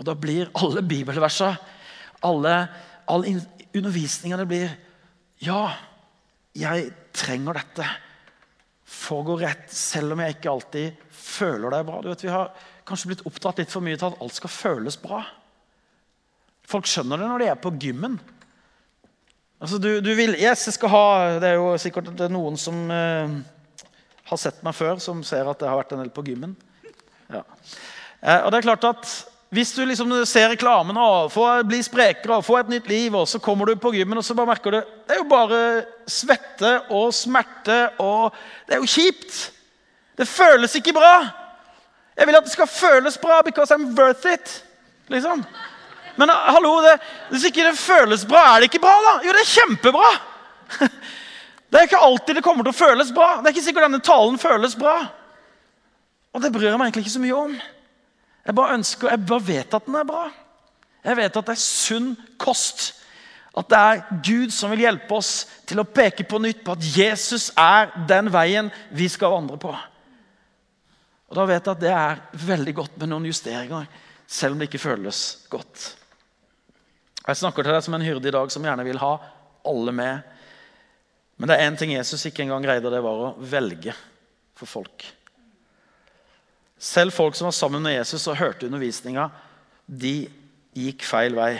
Og 0.00 0.08
Da 0.08 0.16
blir 0.16 0.50
alle 0.56 0.82
bibelversene, 0.82 1.60
alle, 2.24 2.56
all 3.06 3.28
undervisninga 3.76 4.40
det 4.40 4.48
blir 4.48 4.74
Ja, 5.44 5.76
jeg 6.56 6.88
trenger 7.12 7.60
dette 7.60 7.84
for 8.86 9.20
å 9.20 9.26
gå 9.26 9.36
rett, 9.40 9.66
selv 9.72 10.14
om 10.14 10.22
jeg 10.22 10.36
ikke 10.36 10.52
alltid 10.52 11.08
føler 11.10 11.72
det 11.72 11.80
er 11.80 11.88
bra. 11.88 11.98
Du 12.02 12.08
vet, 12.12 12.22
Vi 12.22 12.30
har 12.30 12.52
kanskje 12.86 13.10
blitt 13.10 13.26
oppdratt 13.26 13.58
litt 13.62 13.72
for 13.72 13.82
mye 13.82 13.98
til 13.98 14.12
at 14.12 14.22
alt 14.22 14.36
skal 14.36 14.52
føles 14.52 14.98
bra. 15.02 15.24
Folk 16.66 16.86
skjønner 16.90 17.18
det 17.18 17.28
når 17.30 17.42
de 17.42 17.50
er 17.50 17.60
på 17.62 17.74
gymmen. 17.82 18.16
Altså, 19.56 19.80
du, 19.82 19.90
du 20.04 20.12
vil, 20.14 20.36
yes, 20.36 20.66
jeg 20.68 20.76
skal 20.76 20.92
ha, 20.92 21.04
Det 21.40 21.48
er 21.48 21.58
jo 21.58 21.70
sikkert 21.80 22.10
det 22.12 22.26
er 22.26 22.34
noen 22.34 22.58
som 22.60 22.76
eh, 22.92 23.36
har 24.28 24.40
sett 24.40 24.62
meg 24.66 24.76
før, 24.76 25.00
som 25.02 25.22
ser 25.26 25.48
at 25.48 25.62
jeg 25.62 25.70
har 25.70 25.80
vært 25.80 25.94
en 25.96 26.02
del 26.04 26.12
på 26.14 26.26
gymmen. 26.26 26.54
Ja. 27.32 27.42
Eh, 28.20 28.42
og 28.44 28.52
det 28.52 28.60
er 28.60 28.68
klart 28.68 28.86
at 28.86 29.14
Hvis 29.56 29.70
du 29.72 29.86
liksom 29.88 30.10
ser 30.28 30.50
reklamen 30.52 30.98
og 31.00 31.30
får 31.32 31.62
bli 31.64 31.78
sprekere 31.80 32.36
og 32.36 32.44
få 32.44 32.58
et 32.60 32.68
nytt 32.74 32.88
liv, 32.90 33.14
og 33.16 33.24
så 33.30 33.38
kommer 33.40 33.70
du 33.70 33.78
på 33.80 33.94
gymmen 33.94 34.18
og 34.20 34.24
så 34.26 34.34
bare 34.36 34.50
merker 34.50 34.74
du 34.74 34.80
det 35.06 35.14
er 35.14 35.20
jo 35.22 35.28
bare 35.30 35.60
svette 36.04 36.72
og 36.92 37.14
smerte 37.16 37.78
og 38.02 38.34
Det 38.66 38.76
er 38.76 38.82
jo 38.82 38.90
kjipt. 38.90 39.38
Det 40.18 40.28
føles 40.28 40.74
ikke 40.76 40.92
bra. 40.92 41.14
Jeg 42.16 42.28
vil 42.28 42.36
at 42.36 42.44
det 42.44 42.52
skal 42.52 42.68
føles 42.68 43.16
bra 43.18 43.40
because 43.46 43.72
I'm 43.72 43.94
worth 43.96 44.28
it. 44.28 44.64
liksom. 45.08 45.44
Men 46.16 46.30
uh, 46.30 46.36
hallo, 46.52 46.74
det, 46.84 46.98
hvis 47.30 47.44
ikke 47.48 47.64
det 47.64 47.78
føles 47.78 48.26
bra, 48.28 48.44
er 48.54 48.60
det 48.60 48.70
ikke 48.70 48.84
bra, 48.84 48.96
da? 49.08 49.14
Jo, 49.24 49.32
det 49.32 49.40
er 49.44 49.54
kjempebra! 49.54 50.10
Det 51.66 51.80
er 51.80 51.88
ikke 51.88 51.98
alltid 51.98 52.36
det 52.38 52.42
kommer 52.46 52.64
til 52.64 52.70
å 52.70 52.78
føles 52.78 53.08
bra. 53.12 53.40
Det 53.40 53.50
er 53.50 53.54
ikke 53.56 53.64
sikkert 53.66 53.88
denne 53.88 53.98
talen 54.00 54.36
føles 54.38 54.76
bra. 54.78 54.94
Og 56.32 56.40
det 56.40 56.52
bryr 56.54 56.68
jeg 56.68 56.78
meg 56.78 56.86
egentlig 56.86 57.02
ikke 57.02 57.14
så 57.16 57.22
mye 57.24 57.40
om. 57.40 57.56
Jeg 58.46 58.54
bare 58.54 58.76
ønsker, 58.78 59.10
jeg 59.10 59.26
bare 59.26 59.46
vet 59.46 59.74
at 59.74 59.88
den 59.88 59.98
er 59.98 60.06
bra. 60.06 60.28
Jeg 61.06 61.18
vet 61.18 61.36
at 61.38 61.48
det 61.48 61.54
er 61.56 61.62
sunn 61.62 62.12
kost. 62.38 62.92
At 63.56 63.68
det 63.72 63.78
er 63.80 64.02
Gud 64.26 64.52
som 64.54 64.70
vil 64.72 64.84
hjelpe 64.84 65.16
oss 65.16 65.46
til 65.66 65.80
å 65.80 65.88
peke 65.88 66.26
på 66.28 66.38
nytt 66.42 66.62
på 66.64 66.74
at 66.76 66.88
Jesus 66.96 67.48
er 67.58 67.90
den 68.08 68.28
veien 68.32 68.68
vi 68.94 69.08
skal 69.10 69.32
vandre 69.32 69.58
på. 69.60 69.72
Og 71.26 71.38
Da 71.38 71.46
vet 71.48 71.64
jeg 71.64 71.72
at 71.72 71.82
det 71.82 71.94
er 71.94 72.20
veldig 72.46 72.74
godt 72.76 72.98
med 73.00 73.10
noen 73.10 73.26
justeringer, 73.26 73.88
selv 74.26 74.54
om 74.54 74.60
det 74.60 74.68
ikke 74.68 74.82
føles 74.82 75.22
godt. 75.50 75.88
Jeg 77.26 77.40
snakker 77.40 77.66
til 77.66 77.74
deg 77.74 77.82
som 77.82 77.96
en 77.96 78.06
hyrde 78.06 78.28
i 78.30 78.34
dag 78.36 78.52
som 78.54 78.66
gjerne 78.66 78.86
vil 78.86 79.00
ha 79.02 79.16
alle 79.66 79.94
med. 79.94 80.34
Men 81.36 81.50
det 81.50 81.56
er 81.56 81.66
én 81.66 81.78
ting 81.78 81.96
Jesus 81.96 82.22
ikke 82.28 82.44
engang 82.44 82.62
greide, 82.62 82.86
og 82.86 82.94
det 82.94 83.02
var 83.02 83.22
å 83.24 83.34
velge 83.40 83.96
for 84.56 84.70
folk. 84.70 85.08
Selv 86.76 87.14
folk 87.16 87.36
som 87.36 87.48
var 87.48 87.56
sammen 87.56 87.82
med 87.84 87.96
Jesus 87.96 88.26
og 88.28 88.36
hørte 88.36 88.68
undervisninga, 88.68 89.30
de 89.86 90.26
gikk 90.76 91.06
feil 91.08 91.36
vei. 91.36 91.54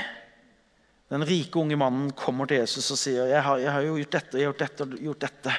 Den 1.12 1.24
rike 1.24 1.60
unge 1.60 1.78
mannen 1.78 2.10
kommer 2.18 2.48
til 2.50 2.60
Jesus 2.60 2.90
og 2.92 2.98
sier 3.00 3.30
jeg 3.30 3.42
har, 3.46 3.60
jeg 3.62 3.72
har 3.72 3.84
jo 3.86 3.96
gjort 4.00 4.16
dette, 4.18 4.38
jeg 4.40 4.50
gjort 4.50 4.64
dette 4.64 4.88
gjort 5.06 5.22
dette. 5.22 5.54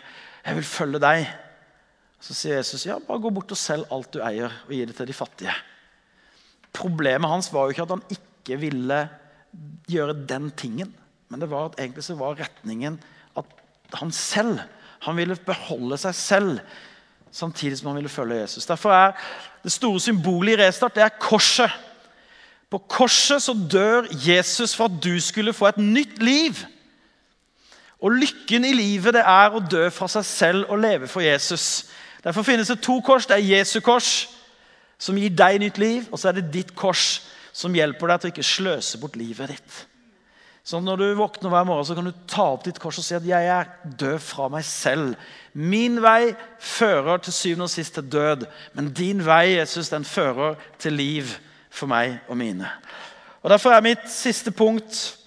Jeg 0.48 0.60
vil 0.60 0.68
følge 0.68 1.02
deg. 1.04 1.28
Så 2.22 2.36
sier 2.36 2.60
Jesus 2.60 2.86
ja, 2.88 2.98
bare 3.04 3.22
gå 3.24 3.32
bort 3.34 3.54
og 3.54 3.60
selg 3.60 3.90
alt 3.94 4.12
du 4.14 4.22
eier, 4.26 4.54
og 4.68 4.74
gi 4.74 4.84
det 4.90 4.96
til 4.98 5.10
de 5.10 5.16
fattige. 5.16 5.54
Problemet 6.78 7.32
hans 7.32 7.50
var 7.54 7.66
jo 7.66 7.76
ikke 7.76 7.86
at 7.88 7.96
han 7.96 8.06
ikke 8.14 8.60
ville 8.62 9.00
gjøre 9.90 10.18
den 10.30 10.52
tingen. 10.60 10.92
Men 11.32 11.42
det 11.42 11.50
var 11.52 11.70
at 11.70 11.80
egentlig 11.80 12.06
så 12.06 12.18
var 12.20 12.38
retningen 12.40 13.00
at 13.38 13.98
han 13.98 14.12
selv 14.14 14.62
han 15.06 15.18
ville 15.18 15.38
beholde 15.46 15.98
seg 16.02 16.16
selv 16.18 16.62
samtidig 17.32 17.78
som 17.78 17.88
han 17.88 18.00
ville 18.00 18.10
følge 18.10 18.42
Jesus. 18.42 18.66
Derfor 18.66 18.92
er 18.94 19.12
det 19.64 19.72
store 19.72 20.00
symbolet 20.00 20.58
i 20.58 20.62
Restart 20.62 20.96
det 20.96 21.04
er 21.04 21.20
korset. 21.20 21.72
På 22.70 22.78
korset 22.78 23.44
så 23.44 23.56
dør 23.72 24.08
Jesus 24.12 24.76
for 24.76 24.86
at 24.86 25.04
du 25.04 25.20
skulle 25.20 25.54
få 25.54 25.68
et 25.68 25.78
nytt 25.78 26.24
liv. 26.24 26.54
Og 28.02 28.12
lykken 28.12 28.66
i 28.66 28.74
livet 28.74 29.16
det 29.16 29.24
er 29.26 29.54
å 29.56 29.64
dø 29.64 29.88
fra 29.90 30.08
seg 30.12 30.26
selv 30.26 30.70
og 30.70 30.80
leve 30.80 31.08
for 31.08 31.24
Jesus. 31.26 31.88
Derfor 32.24 32.46
finnes 32.46 32.68
det 32.68 32.82
to 32.84 33.00
kors. 33.02 33.26
Det 33.26 33.38
er 33.38 33.58
Jesu 33.58 33.80
kors, 33.82 34.28
som 35.00 35.18
gir 35.18 35.34
deg 35.34 35.62
nytt 35.62 35.78
liv, 35.82 36.10
og 36.12 36.20
så 36.20 36.30
er 36.30 36.38
det 36.38 36.52
ditt 36.54 36.76
kors, 36.76 37.22
som 37.54 37.74
hjelper 37.74 38.12
deg 38.12 38.20
til 38.20 38.30
å 38.30 38.34
ikke 38.36 38.46
sløse 38.46 39.00
bort 39.02 39.16
livet 39.18 39.56
ditt. 39.56 39.78
Så 40.68 40.80
Når 40.80 40.96
du 40.96 41.14
våkner 41.16 41.50
hver 41.50 41.64
morgen, 41.64 41.86
så 41.86 41.96
kan 41.96 42.06
du 42.06 42.12
ta 42.28 42.50
opp 42.52 42.66
ditt 42.68 42.80
kors 42.84 42.98
og 43.00 43.04
si 43.08 43.16
at 43.16 43.24
'jeg 43.26 43.48
er 43.48 43.70
død 44.00 44.20
fra 44.20 44.48
meg 44.48 44.64
selv'. 44.66 45.16
Min 45.54 46.02
vei 46.02 46.36
fører 46.60 47.18
til 47.18 47.34
syvende 47.34 47.64
og 47.64 47.70
sist 47.70 47.94
til 47.94 48.12
død, 48.12 48.46
men 48.74 48.94
din 48.94 49.26
vei 49.26 49.56
Jesus, 49.58 49.90
den 49.90 50.06
fører 50.06 50.56
til 50.80 50.94
liv 50.94 51.24
for 51.70 51.88
meg 51.88 52.20
og 52.28 52.38
mine. 52.38 52.70
Og 53.42 53.50
Derfor 53.50 53.70
er 53.70 53.82
mitt 53.82 54.10
siste 54.10 54.52
punkt 54.52 55.18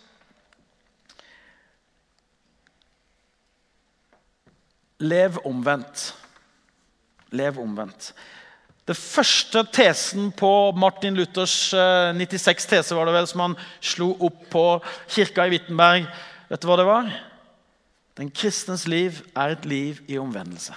Lev 4.99 5.39
omvendt. 5.47 6.17
Lev 7.31 7.59
omvendt. 7.59 8.15
Det 8.91 8.97
første 8.99 9.61
tesen 9.71 10.33
på 10.35 10.73
Martin 10.75 11.15
Luthers 11.15 11.71
96 11.71 12.49
eh, 12.51 12.71
tese 12.73 12.97
var 12.99 13.07
det 13.07 13.13
vel, 13.15 13.27
som 13.31 13.45
han 13.45 13.53
slo 13.79 14.09
opp 14.19 14.41
på 14.51 14.63
kirka 15.15 15.45
i 15.47 15.53
Wittenberg. 15.53 16.09
Vet 16.51 16.63
du 16.63 16.67
hva 16.67 16.79
det 16.81 16.87
var? 16.89 17.11
Den 18.19 18.33
kristens 18.35 18.89
liv 18.91 19.21
er 19.39 19.55
et 19.55 19.69
liv 19.71 20.01
i 20.11 20.19
omvendelse. 20.19 20.75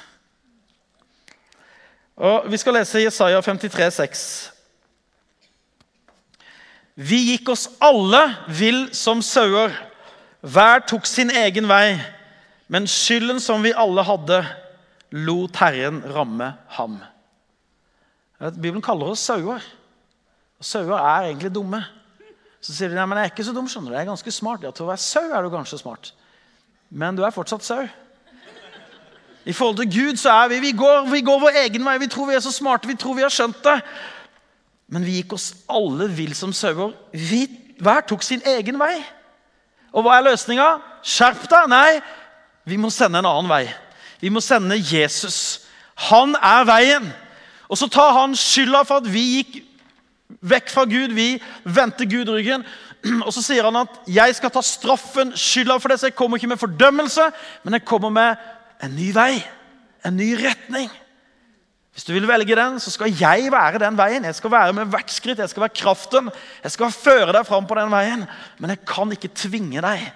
Og 2.22 2.46
Vi 2.54 2.60
skal 2.62 2.78
lese 2.78 3.02
Jesaja 3.02 3.42
53, 3.42 3.82
53,6. 3.82 4.52
Vi 6.94 7.18
gikk 7.32 7.50
oss 7.50 7.66
alle 7.82 8.22
vill 8.46 8.84
som 8.94 9.26
sauer. 9.26 9.74
Hver 10.46 10.86
tok 10.86 11.10
sin 11.10 11.34
egen 11.34 11.66
vei. 11.66 11.98
Men 12.70 12.86
skylden 12.86 13.42
som 13.42 13.66
vi 13.66 13.74
alle 13.74 14.06
hadde, 14.06 14.44
lot 15.10 15.58
Herren 15.58 16.04
ramme 16.14 16.54
ham. 16.78 17.02
Bibelen 18.52 18.84
kaller 18.84 19.14
oss 19.14 19.24
sauer. 19.24 19.64
Og 20.60 20.66
Sauer 20.68 20.98
er 20.98 21.30
egentlig 21.30 21.52
dumme. 21.56 21.84
Så 22.64 22.72
sier 22.72 22.92
de 22.92 22.96
nei, 22.96 23.06
men 23.08 23.20
jeg 23.20 23.28
er 23.28 23.32
ikke 23.34 23.44
så 23.44 23.54
dum. 23.56 23.68
skjønner 23.68 23.92
du. 23.92 23.96
Jeg 23.98 24.06
er 24.06 24.12
ganske 24.12 24.32
smart. 24.32 24.64
Ja, 24.64 24.72
Til 24.72 24.86
å 24.86 24.92
være 24.92 25.04
sau 25.04 25.24
er 25.28 25.44
du 25.44 25.52
kanskje 25.52 25.82
smart, 25.82 26.14
men 26.90 27.18
du 27.18 27.24
er 27.24 27.36
fortsatt 27.36 27.66
sau. 27.66 27.84
I 29.44 29.52
forhold 29.52 29.82
til 29.82 29.90
Gud 29.92 30.20
så 30.22 30.32
er 30.32 30.54
vi 30.54 30.60
vi 30.64 30.72
går, 30.72 31.10
vi 31.12 31.20
går 31.22 31.40
vår 31.42 31.58
egen 31.66 31.84
vei. 31.84 31.98
Vi 32.00 32.08
tror 32.08 32.30
vi 32.30 32.36
er 32.38 32.44
så 32.44 32.52
smarte, 32.52 32.88
vi 32.88 32.96
tror 32.96 33.18
vi 33.18 33.26
har 33.26 33.34
skjønt 33.34 33.60
det. 33.66 33.82
Men 34.88 35.04
vi 35.04 35.18
gikk 35.18 35.36
oss 35.36 35.50
alle 35.68 36.08
vill 36.08 36.32
som 36.36 36.54
sauer. 36.56 36.94
Hver 37.84 38.06
tok 38.08 38.24
sin 38.24 38.44
egen 38.48 38.80
vei. 38.80 38.96
Og 39.92 40.06
hva 40.06 40.16
er 40.18 40.30
løsninga? 40.30 40.70
Skjerp 41.04 41.44
deg! 41.52 41.68
Nei, 41.70 42.00
vi 42.64 42.80
må 42.80 42.90
sende 42.94 43.20
en 43.20 43.28
annen 43.28 43.52
vei. 43.52 43.66
Vi 44.24 44.32
må 44.32 44.40
sende 44.40 44.80
Jesus. 44.80 45.68
Han 46.08 46.38
er 46.40 46.64
veien. 46.70 47.12
Og 47.72 47.80
så 47.80 47.88
tar 47.92 48.16
han 48.20 48.36
skylda 48.38 48.84
for 48.88 49.02
at 49.02 49.10
vi 49.10 49.24
gikk 49.38 49.62
vekk 50.44 50.72
fra 50.74 50.86
Gud. 50.90 51.14
Vi 51.16 51.38
vendte 51.64 52.08
Gud 52.10 52.32
ryggen. 52.32 52.66
Og 53.26 53.32
så 53.36 53.44
sier 53.44 53.68
han 53.68 53.76
at 53.84 54.02
'jeg 54.08 54.36
skal 54.36 54.52
ta 54.52 54.62
straffen, 54.62 55.34
skylda 55.36 55.78
for 55.80 55.90
det', 55.90 56.00
så 56.00 56.08
jeg 56.08 56.16
kommer 56.16 56.38
ikke 56.38 56.48
med 56.48 56.58
fordømmelse, 56.58 57.32
men 57.64 57.74
jeg 57.74 57.86
kommer 57.86 58.10
med 58.10 58.36
en 58.84 58.96
ny 58.96 59.14
vei. 59.14 59.44
En 60.06 60.18
ny 60.18 60.34
retning. 60.36 60.90
Hvis 61.94 62.04
du 62.04 62.14
vil 62.14 62.28
velge 62.28 62.56
den, 62.56 62.80
så 62.80 62.92
skal 62.92 63.14
jeg 63.14 63.52
være 63.52 63.80
den 63.80 63.98
veien. 63.98 64.26
Jeg 64.26 64.36
skal 64.36 64.52
være 64.52 64.74
med 64.74 64.90
hvert 64.90 65.12
skritt. 65.12 65.40
Jeg 65.40 65.50
skal 65.50 65.62
være 65.62 65.78
kraften. 65.78 66.30
Jeg 66.64 66.72
skal 66.72 66.92
føre 66.92 67.34
deg 67.34 67.46
fram 67.46 67.68
på 67.70 67.76
den 67.78 67.92
veien. 67.92 68.26
Men 68.58 68.70
jeg 68.70 68.82
kan 68.86 69.12
ikke 69.12 69.30
tvinge 69.30 69.82
deg. 69.82 70.08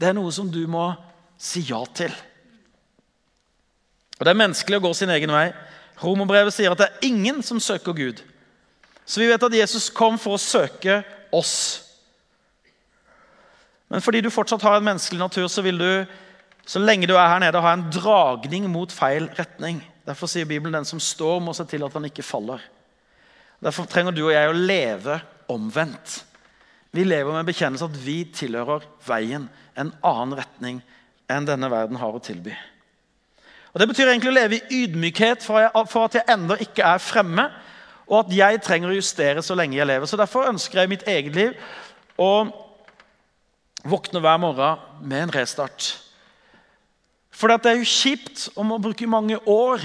Det 0.00 0.08
er 0.08 0.12
noe 0.12 0.32
som 0.32 0.50
du 0.52 0.60
må 0.68 0.92
si 1.40 1.64
ja 1.64 1.80
til. 1.96 2.12
Og 4.18 4.26
Det 4.26 4.34
er 4.34 4.42
menneskelig 4.42 4.76
å 4.76 4.84
gå 4.84 4.92
sin 4.94 5.12
egen 5.16 5.32
vei. 5.32 5.48
Romerbrevet 6.00 6.54
sier 6.54 6.72
at 6.72 6.80
det 6.80 6.88
er 6.88 7.06
ingen 7.10 7.42
som 7.44 7.60
søker 7.60 7.96
Gud. 7.96 8.22
Så 9.04 9.20
vi 9.20 9.28
vet 9.28 9.42
at 9.42 9.56
Jesus 9.56 9.90
kom 9.92 10.18
for 10.20 10.36
å 10.36 10.40
søke 10.40 11.00
oss. 11.34 11.54
Men 13.90 14.02
fordi 14.04 14.22
du 14.22 14.30
fortsatt 14.30 14.62
har 14.62 14.78
en 14.78 14.86
menneskelig 14.86 15.20
natur, 15.20 15.48
så 15.50 15.64
vil 15.66 15.80
du 15.80 15.90
så 16.70 16.78
lenge 16.78 17.08
du 17.10 17.16
er 17.16 17.26
her 17.26 17.40
nede, 17.42 17.60
ha 17.60 17.72
en 17.74 17.88
dragning 17.90 18.68
mot 18.70 18.92
feil 18.94 19.26
retning. 19.34 19.80
Derfor 20.06 20.30
sier 20.30 20.46
Bibelen 20.46 20.76
den 20.76 20.86
som 20.86 21.00
står, 21.02 21.40
må 21.42 21.54
se 21.56 21.66
til 21.66 21.82
at 21.82 21.96
han 21.96 22.06
ikke 22.06 22.22
faller. 22.26 22.62
Derfor 23.60 23.88
trenger 23.90 24.14
du 24.14 24.22
og 24.28 24.32
jeg 24.32 24.50
å 24.50 24.56
leve 24.56 25.18
omvendt. 25.50 26.20
Vi 26.94 27.02
lever 27.04 27.34
med 27.34 27.48
bekjennelse 27.48 27.88
at 27.90 27.98
vi 28.02 28.22
tilhører 28.34 28.86
veien, 29.06 29.48
en 29.78 29.92
annen 30.06 30.38
retning 30.38 30.80
enn 31.30 31.46
denne 31.46 31.70
verden 31.70 31.98
har 32.00 32.14
å 32.14 32.22
tilby. 32.22 32.54
Og 33.72 33.80
Det 33.80 33.88
betyr 33.88 34.08
egentlig 34.10 34.30
å 34.32 34.34
leve 34.34 34.58
i 34.58 34.82
ydmykhet 34.82 35.44
for 35.46 36.04
at 36.04 36.16
jeg 36.18 36.26
ennå 36.32 36.56
ikke 36.60 36.82
er 36.82 37.02
fremme, 37.02 37.46
og 38.10 38.24
at 38.24 38.34
jeg 38.34 38.62
trenger 38.66 38.90
å 38.90 38.96
justere 38.96 39.42
så 39.46 39.54
lenge 39.54 39.78
jeg 39.78 39.86
lever. 39.86 40.06
Så 40.10 40.18
Derfor 40.18 40.48
ønsker 40.50 40.80
jeg 40.80 40.88
i 40.88 40.92
mitt 40.94 41.06
eget 41.06 41.36
liv 41.36 41.54
å 42.18 42.32
våkne 43.86 44.20
hver 44.20 44.40
morgen 44.42 45.06
med 45.06 45.22
en 45.22 45.34
restart. 45.34 45.92
For 47.30 47.48
det 47.48 47.70
er 47.70 47.78
jo 47.78 47.86
kjipt 47.86 48.48
om 48.58 48.74
å 48.74 48.80
bruke 48.82 49.06
mange 49.08 49.38
år 49.48 49.84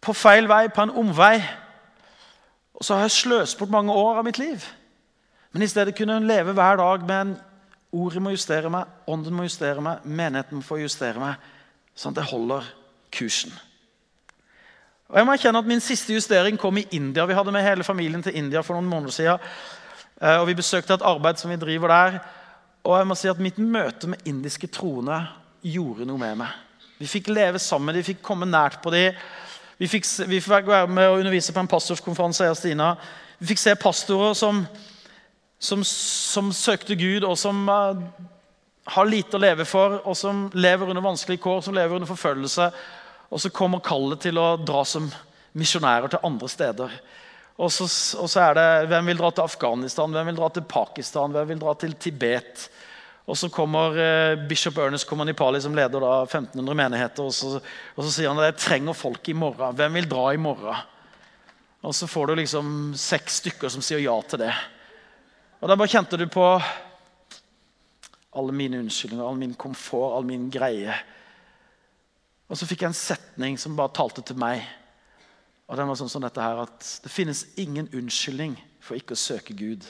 på 0.00 0.14
feil 0.16 0.46
vei, 0.48 0.68
på 0.72 0.86
en 0.86 0.94
omvei. 1.02 1.42
Og 2.78 2.86
så 2.86 2.96
har 2.96 3.08
jeg 3.08 3.18
sløst 3.18 3.58
bort 3.58 3.74
mange 3.74 3.92
år 3.92 4.22
av 4.22 4.24
mitt 4.24 4.38
liv. 4.40 4.64
Men 5.52 5.66
i 5.66 5.68
stedet 5.68 5.96
kunne 5.98 6.16
hun 6.16 6.30
leve 6.30 6.54
hver 6.56 6.78
dag 6.80 7.04
med 7.04 7.16
en 7.20 7.34
ordet 7.92 8.22
må 8.22 8.30
justere 8.30 8.70
meg, 8.70 8.86
ånden 9.10 9.34
må 9.34 9.44
justere 9.44 9.82
meg, 9.82 10.04
menigheten 10.06 10.60
må 10.60 10.64
få 10.64 10.78
justere 10.78 11.18
meg, 11.18 11.50
sånn 12.00 12.16
at 12.16 12.22
jeg 12.22 12.32
holder 12.32 12.68
kursen. 13.12 13.52
Og 15.10 15.18
jeg 15.18 15.26
må 15.26 15.34
erkjenne 15.34 15.60
at 15.60 15.68
Min 15.68 15.82
siste 15.82 16.14
justering 16.14 16.56
kom 16.60 16.78
i 16.78 16.86
India. 16.96 17.26
Vi 17.26 17.36
hadde 17.36 17.52
med 17.52 17.66
hele 17.66 17.84
familien 17.84 18.22
til 18.22 18.36
India 18.38 18.62
for 18.62 18.78
noen 18.78 18.88
måneder 18.88 19.14
siden. 19.14 19.50
Eh, 20.22 20.38
og 20.38 20.46
Vi 20.48 20.56
besøkte 20.58 20.94
et 20.94 21.06
arbeid 21.06 21.40
som 21.40 21.50
vi 21.50 21.58
driver 21.60 21.92
der. 21.92 22.18
Og 22.84 22.96
jeg 22.96 23.08
må 23.10 23.18
si 23.18 23.28
at 23.28 23.42
Mitt 23.42 23.58
møte 23.58 24.08
med 24.08 24.22
indiske 24.24 24.70
troende 24.72 25.18
gjorde 25.60 26.06
noe 26.08 26.18
med 26.18 26.38
meg. 26.40 26.54
Vi 27.00 27.08
fikk 27.08 27.28
leve 27.32 27.58
sammen 27.58 27.90
med 27.90 28.00
vi 28.00 28.12
fikk 28.12 28.22
komme 28.22 28.46
nært 28.48 28.80
på 28.82 28.92
dem. 28.92 29.16
Vi 29.80 29.88
fikk, 29.88 30.06
vi 30.28 30.40
fikk 30.40 30.68
være 30.68 30.88
med 30.88 31.08
og 31.08 31.18
undervise 31.20 31.52
på 31.52 31.60
en 31.60 31.68
pastorskonferanse. 31.68 32.44
Jeg 32.44 32.54
og 32.54 32.56
Stina. 32.60 32.94
Vi 33.40 33.50
fikk 33.50 33.60
se 33.60 33.74
pastorer 33.74 34.34
som 34.36 34.64
som, 35.60 35.84
som 35.84 36.52
søkte 36.52 36.96
Gud, 36.96 37.24
og 37.28 37.36
som 37.38 37.68
uh, 37.68 37.96
har 38.90 39.06
lite 39.06 39.38
å 39.38 39.42
leve 39.42 39.66
for, 39.68 40.00
og 40.02 40.16
som 40.18 40.48
lever 40.56 40.90
under 40.90 41.04
vanskelige 41.04 41.42
kår, 41.44 41.60
som 41.62 41.76
lever 41.76 41.96
under 41.96 42.10
forfølgelse. 42.10 42.70
Og 43.30 43.42
så 43.42 43.52
kommer 43.54 43.82
kallet 43.86 44.22
til 44.24 44.40
å 44.40 44.56
dra 44.58 44.82
som 44.88 45.06
misjonærer 45.58 46.10
til 46.10 46.26
andre 46.26 46.50
steder. 46.50 46.94
Og 47.60 47.70
så, 47.72 47.86
og 48.18 48.30
så, 48.30 48.42
er 48.42 48.56
det 48.56 48.68
hvem 48.90 49.10
vil 49.12 49.20
dra 49.20 49.30
til 49.34 49.44
Afghanistan, 49.44 50.12
hvem 50.14 50.30
vil 50.30 50.38
dra 50.38 50.48
til 50.54 50.66
Pakistan, 50.66 51.34
hvem 51.34 51.52
vil 51.52 51.60
dra 51.60 51.74
til 51.78 51.94
Tibet? 52.00 52.66
Og 53.30 53.36
så 53.38 53.50
kommer 53.52 53.94
eh, 54.00 54.40
bishop 54.48 54.78
Ernest 54.80 55.06
Komanipali, 55.06 55.60
som 55.62 55.76
leder 55.76 56.02
da 56.02 56.14
1500 56.24 56.78
menigheter. 56.78 57.28
Og 57.28 57.34
så, 57.36 57.60
og 57.94 58.02
så 58.02 58.10
sier 58.10 58.32
han 58.32 58.40
at 58.40 58.50
jeg 58.50 58.62
trenger 58.64 58.96
folk 58.96 59.28
i 59.30 59.36
morgen. 59.36 59.76
Hvem 59.78 60.00
vil 60.00 60.08
dra 60.10 60.24
i 60.34 60.40
morgen? 60.40 60.88
Og 61.86 61.94
så 61.94 62.08
får 62.10 62.32
du 62.32 62.40
liksom 62.40 62.72
seks 62.98 63.38
stykker 63.44 63.70
som 63.72 63.84
sier 63.84 64.02
ja 64.02 64.16
til 64.26 64.42
det. 64.42 64.52
Og 65.60 65.70
da 65.70 65.76
bare 65.78 65.92
kjente 65.92 66.18
du 66.18 66.26
på 66.32 66.46
alle 68.32 68.52
mine 68.54 68.78
unnskyldninger, 68.78 69.24
all 69.26 69.38
min 69.38 69.54
komfort, 69.54 70.16
all 70.16 70.26
min 70.26 70.50
greie. 70.50 70.94
Og 72.50 72.58
så 72.58 72.66
fikk 72.66 72.84
jeg 72.84 72.92
en 72.92 72.98
setning 72.98 73.58
som 73.58 73.76
bare 73.78 73.94
talte 73.94 74.22
til 74.26 74.38
meg. 74.38 74.62
Og 75.70 75.78
den 75.78 75.86
var 75.90 75.98
sånn 75.98 76.10
som 76.10 76.22
dette 76.22 76.42
her, 76.42 76.64
at 76.64 77.00
Det 77.02 77.10
finnes 77.10 77.46
ingen 77.56 77.88
unnskyldning 77.94 78.56
for 78.82 78.98
ikke 78.98 79.14
å 79.14 79.22
søke 79.22 79.54
Gud. 79.54 79.86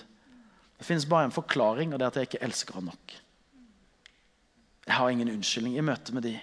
Det 0.76 0.86
finnes 0.88 1.08
bare 1.08 1.28
en 1.28 1.34
forklaring, 1.34 1.92
og 1.92 2.00
det 2.00 2.06
er 2.06 2.12
at 2.12 2.20
jeg 2.20 2.28
ikke 2.30 2.44
elsker 2.44 2.76
ham 2.76 2.88
nok. 2.88 3.16
Jeg 4.86 4.96
har 4.96 5.10
ingen 5.10 5.28
unnskyldning 5.28 5.76
i 5.78 5.84
møte 5.84 6.12
med 6.16 6.24
de 6.24 6.38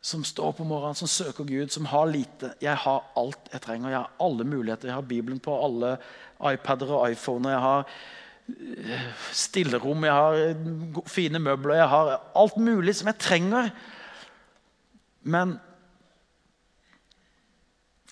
som 0.00 0.24
står 0.24 0.54
på 0.56 0.64
morgenen, 0.64 0.96
som 0.96 1.08
søker 1.08 1.44
Gud, 1.44 1.68
som 1.72 1.84
har 1.92 2.08
lite. 2.08 2.54
Jeg 2.60 2.76
har 2.84 3.10
alt 3.20 3.50
jeg 3.52 3.60
trenger. 3.60 3.92
Jeg 3.92 3.98
har 3.98 4.24
alle 4.24 4.46
muligheter. 4.48 4.88
Jeg 4.88 4.96
har 4.96 5.08
Bibelen 5.08 5.40
på 5.44 5.52
alle 5.60 5.98
iPader 6.40 6.94
og 6.96 7.12
iPhoner. 7.12 7.52
Jeg 7.52 7.60
har 7.60 7.90
stillerom, 9.32 10.04
jeg 10.04 10.12
har 10.12 11.04
fine 11.10 11.40
møbler, 11.42 11.78
jeg 11.80 11.90
har 11.92 12.12
alt 12.36 12.56
mulig 12.60 12.94
som 12.98 13.10
jeg 13.10 13.20
trenger. 13.20 13.70
Men 15.22 15.56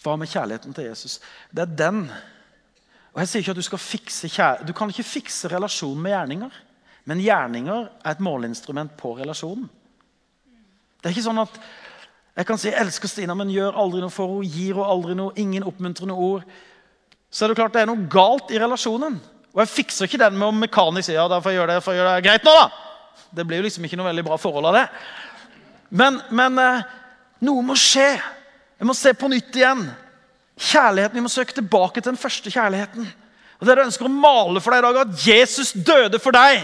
hva 0.03 0.15
med 0.21 0.31
kjærligheten 0.31 0.77
til 0.77 0.89
Jesus? 0.91 1.19
Det 1.51 1.65
er 1.65 1.77
den. 1.81 2.05
Og 3.15 3.23
jeg 3.23 3.31
sier 3.31 3.43
ikke 3.43 3.57
at 3.57 3.61
Du 3.61 3.67
skal 3.67 3.83
fikse 3.83 4.31
kjær... 4.31 4.63
Du 4.67 4.73
kan 4.77 4.91
ikke 4.93 5.07
fikse 5.07 5.51
relasjonen 5.51 6.03
med 6.05 6.15
gjerninger. 6.15 6.63
Men 7.09 7.25
gjerninger 7.25 7.89
er 8.05 8.11
et 8.15 8.23
måleinstrument 8.23 8.95
på 9.01 9.17
relasjonen. 9.19 9.69
Det 10.99 11.09
er 11.09 11.17
ikke 11.17 11.29
sånn 11.29 11.43
at 11.43 11.61
jeg 12.39 12.47
kan 12.47 12.59
si 12.61 12.69
jeg 12.69 12.79
elsker 12.79 13.11
Stina, 13.11 13.35
men 13.35 13.51
gjør 13.51 13.79
aldri 13.81 14.01
noe 14.03 14.15
for 14.15 14.39
henne. 14.39 14.51
Gir 14.53 14.77
henne 14.77 14.91
aldri 14.93 15.17
noe, 15.19 15.35
ingen 15.41 15.67
oppmuntrende 15.67 16.15
ord 16.15 16.45
så 17.31 17.45
er 17.45 17.53
det 17.53 17.59
klart 17.59 17.75
det 17.77 17.83
er 17.83 17.91
noe 17.91 18.09
galt 18.11 18.53
i 18.55 18.61
relasjonen. 18.61 19.19
Og 19.59 19.65
jeg 19.65 19.73
fikser 19.73 20.07
ikke 20.07 20.21
den 20.23 20.37
med 20.39 20.47
å 20.47 20.55
mekanisk 20.55 21.09
si 21.09 21.17
ja, 21.17 21.25
da 21.27 21.41
får 21.43 21.51
jeg 21.51 21.59
gjøre 21.59 21.73
det, 21.75 21.83
får 21.83 21.97
gjøre 21.97 22.11
det. 22.15 22.27
Greit 22.29 22.45
nå, 22.47 22.53
da! 22.55 22.69
Det 23.35 23.43
blir 23.43 23.59
jo 23.59 23.65
liksom 23.67 23.89
ikke 23.89 23.97
noe 23.99 24.07
veldig 24.07 24.23
bra 24.29 24.37
forhold 24.39 24.69
av 24.71 24.77
det. 24.77 24.85
Men, 25.99 26.21
men 26.31 26.61
eh, 26.63 26.85
noe 27.43 27.65
må 27.67 27.75
skje. 27.75 28.07
Jeg 28.79 28.87
må 28.87 28.95
se 28.95 29.11
på 29.19 29.33
nytt 29.33 29.59
igjen. 29.59 29.83
Kjærligheten, 30.63 31.19
Vi 31.19 31.25
må 31.27 31.33
søke 31.33 31.57
tilbake 31.59 31.99
til 31.99 32.13
den 32.13 32.21
første 32.23 32.55
kjærligheten. 32.55 33.11
Og 33.59 33.67
Dere 33.67 33.89
ønsker 33.89 34.07
å 34.07 34.15
male 34.15 34.63
for 34.63 34.71
deg 34.71 34.79
i 34.79 34.87
dag 34.87 35.01
at 35.03 35.27
Jesus 35.27 35.75
døde 35.75 36.23
for 36.23 36.39
deg. 36.39 36.63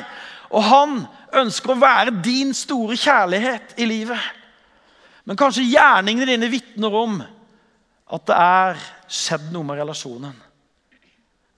Og 0.55 0.63
han 0.63 0.97
ønsker 1.35 1.75
å 1.75 1.81
være 1.83 2.15
din 2.23 2.55
store 2.55 2.95
kjærlighet 2.95 3.75
i 3.83 3.91
livet. 3.91 4.31
Men 5.27 5.41
kanskje 5.41 5.67
gjerningene 5.67 6.31
dine 6.31 6.53
vitner 6.53 6.95
om 7.03 7.19
at 8.15 8.27
det 8.31 8.39
er 8.39 8.83
skjedd 9.11 9.51
noe 9.51 9.67
med 9.67 9.83
relasjonen. 9.83 10.44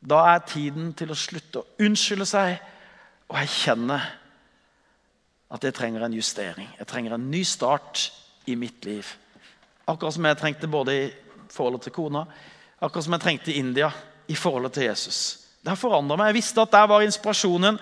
Da 0.07 0.22
er 0.36 0.44
tiden 0.46 0.92
til 0.94 1.11
å 1.11 1.18
slutte 1.18 1.62
å 1.62 1.82
unnskylde 1.82 2.26
seg 2.28 2.59
og 3.26 3.38
erkjenne 3.40 3.98
at 5.50 5.64
jeg 5.66 5.74
trenger 5.74 6.04
en 6.07 6.14
justering. 6.14 6.68
Jeg 6.78 6.86
trenger 6.90 7.16
en 7.16 7.30
ny 7.30 7.42
start 7.46 8.11
i 8.46 8.54
mitt 8.59 8.86
liv. 8.86 9.09
Akkurat 9.86 10.14
som 10.14 10.28
jeg 10.28 10.38
trengte 10.38 10.70
både 10.70 10.94
i 10.94 11.09
forholdet 11.50 11.86
til 11.86 11.96
kona, 11.96 12.22
akkurat 12.78 13.07
som 13.07 13.16
jeg 13.16 13.24
trengte 13.24 13.50
i 13.50 13.59
India 13.59 13.90
i 14.30 14.38
forholdet 14.38 14.76
til 14.78 14.88
Jesus. 14.88 15.20
Det 15.62 15.72
har 15.72 15.78
forandra 15.80 16.14
meg. 16.18 16.30
Jeg 16.30 16.38
visste 16.38 16.62
at 16.62 16.74
der 16.74 16.86
var 16.86 17.02
inspirasjonen. 17.02 17.78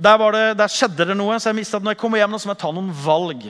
Der, 0.00 0.16
var 0.20 0.32
det, 0.32 0.44
der, 0.56 0.72
skjedde 0.72 1.10
det 1.10 1.16
noe. 1.16 1.36
Så 1.36 1.50
jeg 1.50 1.58
visste 1.60 1.76
at 1.76 1.84
når 1.84 1.96
jeg 1.96 2.00
kommer 2.00 2.20
hjem, 2.22 2.32
nå, 2.32 2.40
så 2.40 2.48
må 2.48 2.54
jeg 2.54 2.62
ta 2.62 2.70
noen 2.72 2.92
valg. 3.04 3.44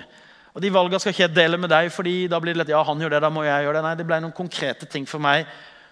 Og 0.51 0.63
De 0.65 0.73
valgene 0.75 0.99
skal 1.03 1.15
ikke 1.15 1.29
jeg 1.29 1.37
dele 1.37 1.61
med 1.63 1.71
deg, 1.71 1.91
fordi 1.95 2.15
da 2.31 2.41
blir 2.43 2.57
det 2.57 2.65
lett 2.65 2.73
ja, 2.75 2.83
han 2.83 2.99
gjør 2.99 3.15
det, 3.15 3.21
da 3.23 3.31
må 3.31 3.45
jeg 3.47 3.69
gjøre 3.69 3.79
det. 3.79 3.85
Nei, 3.87 3.99
det 4.01 4.07
ble 4.09 4.19
noen 4.25 4.35
konkrete 4.35 4.89
ting 4.91 5.07
for 5.07 5.23
meg 5.23 5.47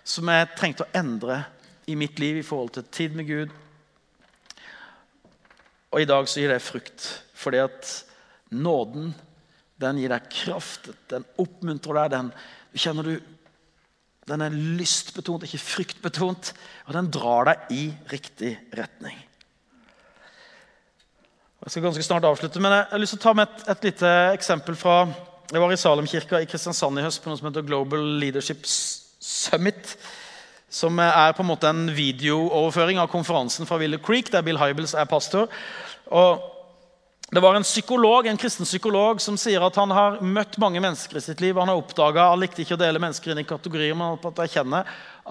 som 0.06 0.26
jeg 0.30 0.50
trengte 0.58 0.86
å 0.86 0.90
endre 0.98 1.44
i 1.86 1.94
mitt 1.94 2.18
liv 2.18 2.40
i 2.40 2.46
forhold 2.46 2.74
til 2.74 2.88
tid 2.92 3.14
med 3.18 3.28
Gud. 3.28 3.54
Og 5.94 6.02
i 6.02 6.08
dag 6.08 6.28
så 6.28 6.42
gir 6.42 6.50
det 6.52 6.62
frukt, 6.64 7.06
fordi 7.34 7.62
at 7.62 7.92
nåden 8.50 9.14
den 9.80 10.00
gir 10.00 10.12
deg 10.12 10.28
kraft. 10.32 10.90
Den 11.10 11.24
oppmuntrer 11.40 11.98
deg. 12.02 12.12
Den, 12.14 12.30
kjenner 12.76 13.06
du, 13.06 13.14
den 14.26 14.44
er 14.44 14.56
lystbetont, 14.56 15.44
ikke 15.46 15.62
fryktbetont. 15.62 16.52
Og 16.88 16.96
den 16.96 17.10
drar 17.12 17.50
deg 17.50 17.72
i 17.76 17.86
riktig 18.12 18.56
retning. 18.76 19.18
Jeg 21.66 21.72
skal 21.72 21.86
ganske 21.88 22.04
snart 22.06 22.26
avslutte, 22.28 22.60
men 22.62 22.70
jeg 22.72 22.86
har 22.92 23.00
lyst 23.02 23.16
til 23.16 23.20
å 23.20 23.24
ta 23.24 23.32
med 23.34 23.48
et, 23.48 23.64
et 23.72 23.88
lite 23.88 24.10
eksempel 24.36 24.76
fra 24.78 25.00
Jeg 25.50 25.62
var 25.62 25.72
i 25.72 25.78
Salemkirka 25.78 26.38
i 26.42 26.46
Kristiansand 26.46 26.98
i 26.98 27.02
høst 27.02 27.22
på 27.22 27.30
noe 27.30 27.38
som 27.38 27.48
heter 27.48 27.64
Global 27.66 28.04
Leadership 28.20 28.66
Summit 28.66 29.96
som 30.76 30.98
er 31.00 31.32
på 31.32 31.44
en 31.44 31.48
måte 31.48 31.70
en 31.70 31.86
videooverføring 31.96 33.00
av 33.00 33.08
konferansen 33.12 33.68
fra 33.68 33.78
Willow 33.80 34.02
Creek, 34.04 34.28
der 34.32 34.44
Bill 34.44 34.60
Hybels 34.60 34.92
er 34.98 35.08
pastor. 35.08 35.48
Og 36.12 36.44
det 37.32 37.42
var 37.42 37.56
en 37.58 37.66
psykolog, 37.66 38.26
en 38.26 38.38
kristen 38.38 38.68
psykolog 38.68 39.18
som 39.22 39.38
sier 39.40 39.64
at 39.66 39.76
han 39.80 39.90
har 39.90 40.20
møtt 40.22 40.60
mange 40.62 40.78
mennesker 40.84 41.18
i 41.18 41.24
sitt 41.24 41.40
liv. 41.42 41.56
Han 41.58 41.72
har 41.72 41.80
oppdaget, 41.80 42.22
han 42.22 42.42
likte 42.42 42.62
ikke 42.62 42.76
å 42.76 42.82
dele 42.84 43.00
mennesker 43.02 43.32
inn 43.32 43.40
i 43.42 43.48
kategorier, 43.48 43.96
men 43.98 44.20
at 44.20 44.42
jeg 44.44 44.58
kjenner 44.58 44.86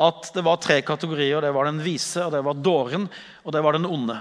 at 0.05 0.31
det 0.35 0.43
var 0.43 0.59
tre 0.59 0.81
kategorier. 0.83 1.39
Det 1.45 1.53
var 1.55 1.69
den 1.69 1.79
vise, 1.85 2.25
og 2.25 2.33
det 2.33 2.41
var 2.43 2.57
dåren, 2.59 3.05
og 3.45 3.55
det 3.55 3.61
var 3.63 3.77
den 3.77 3.87
onde. 3.87 4.17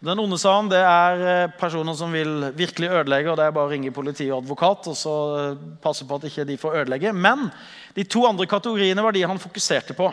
Den 0.00 0.22
onde, 0.22 0.38
sa 0.38 0.54
han, 0.54 0.70
det 0.70 0.78
er 0.78 1.24
eh, 1.26 1.52
personer 1.58 1.96
som 1.98 2.12
vil 2.14 2.52
virkelig 2.56 2.88
ødelegge. 3.00 3.32
og 3.32 3.36
Det 3.36 3.48
er 3.48 3.54
bare 3.56 3.66
å 3.66 3.72
ringe 3.72 3.92
politi 3.92 4.28
og 4.30 4.44
advokat 4.44 4.86
og 4.92 4.96
så 4.96 5.14
eh, 5.40 5.62
passe 5.82 6.06
på 6.06 6.16
at 6.16 6.28
ikke 6.30 6.46
de 6.46 6.56
får 6.60 6.84
ødelegge. 6.84 7.12
Men 7.12 7.48
de 7.96 8.06
to 8.06 8.22
andre 8.28 8.46
kategoriene 8.48 9.02
var 9.02 9.16
de 9.16 9.26
han 9.26 9.42
fokuserte 9.42 9.98
på. 9.98 10.06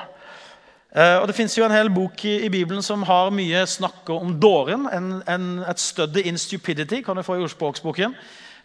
Eh, 0.95 1.17
og 1.19 1.27
Det 1.27 1.35
fins 1.35 1.57
en 1.59 1.73
hel 1.75 1.89
bok 1.91 2.21
i, 2.23 2.45
i, 2.45 2.49
Bibelen 2.49 2.83
som 2.83 3.01
har 3.03 3.33
mye 3.35 3.65
snakk 3.67 4.07
om 4.15 4.31
dåren. 4.39 4.87
En, 4.95 5.21
en, 5.27 5.47
et 5.67 5.79
study 5.79 6.23
in 6.23 6.37
stupidity 6.39 7.01
kan 7.03 7.17
du 7.17 7.23
få 7.23 7.35
i 7.35 7.43
ordspråksboken. 7.43 8.15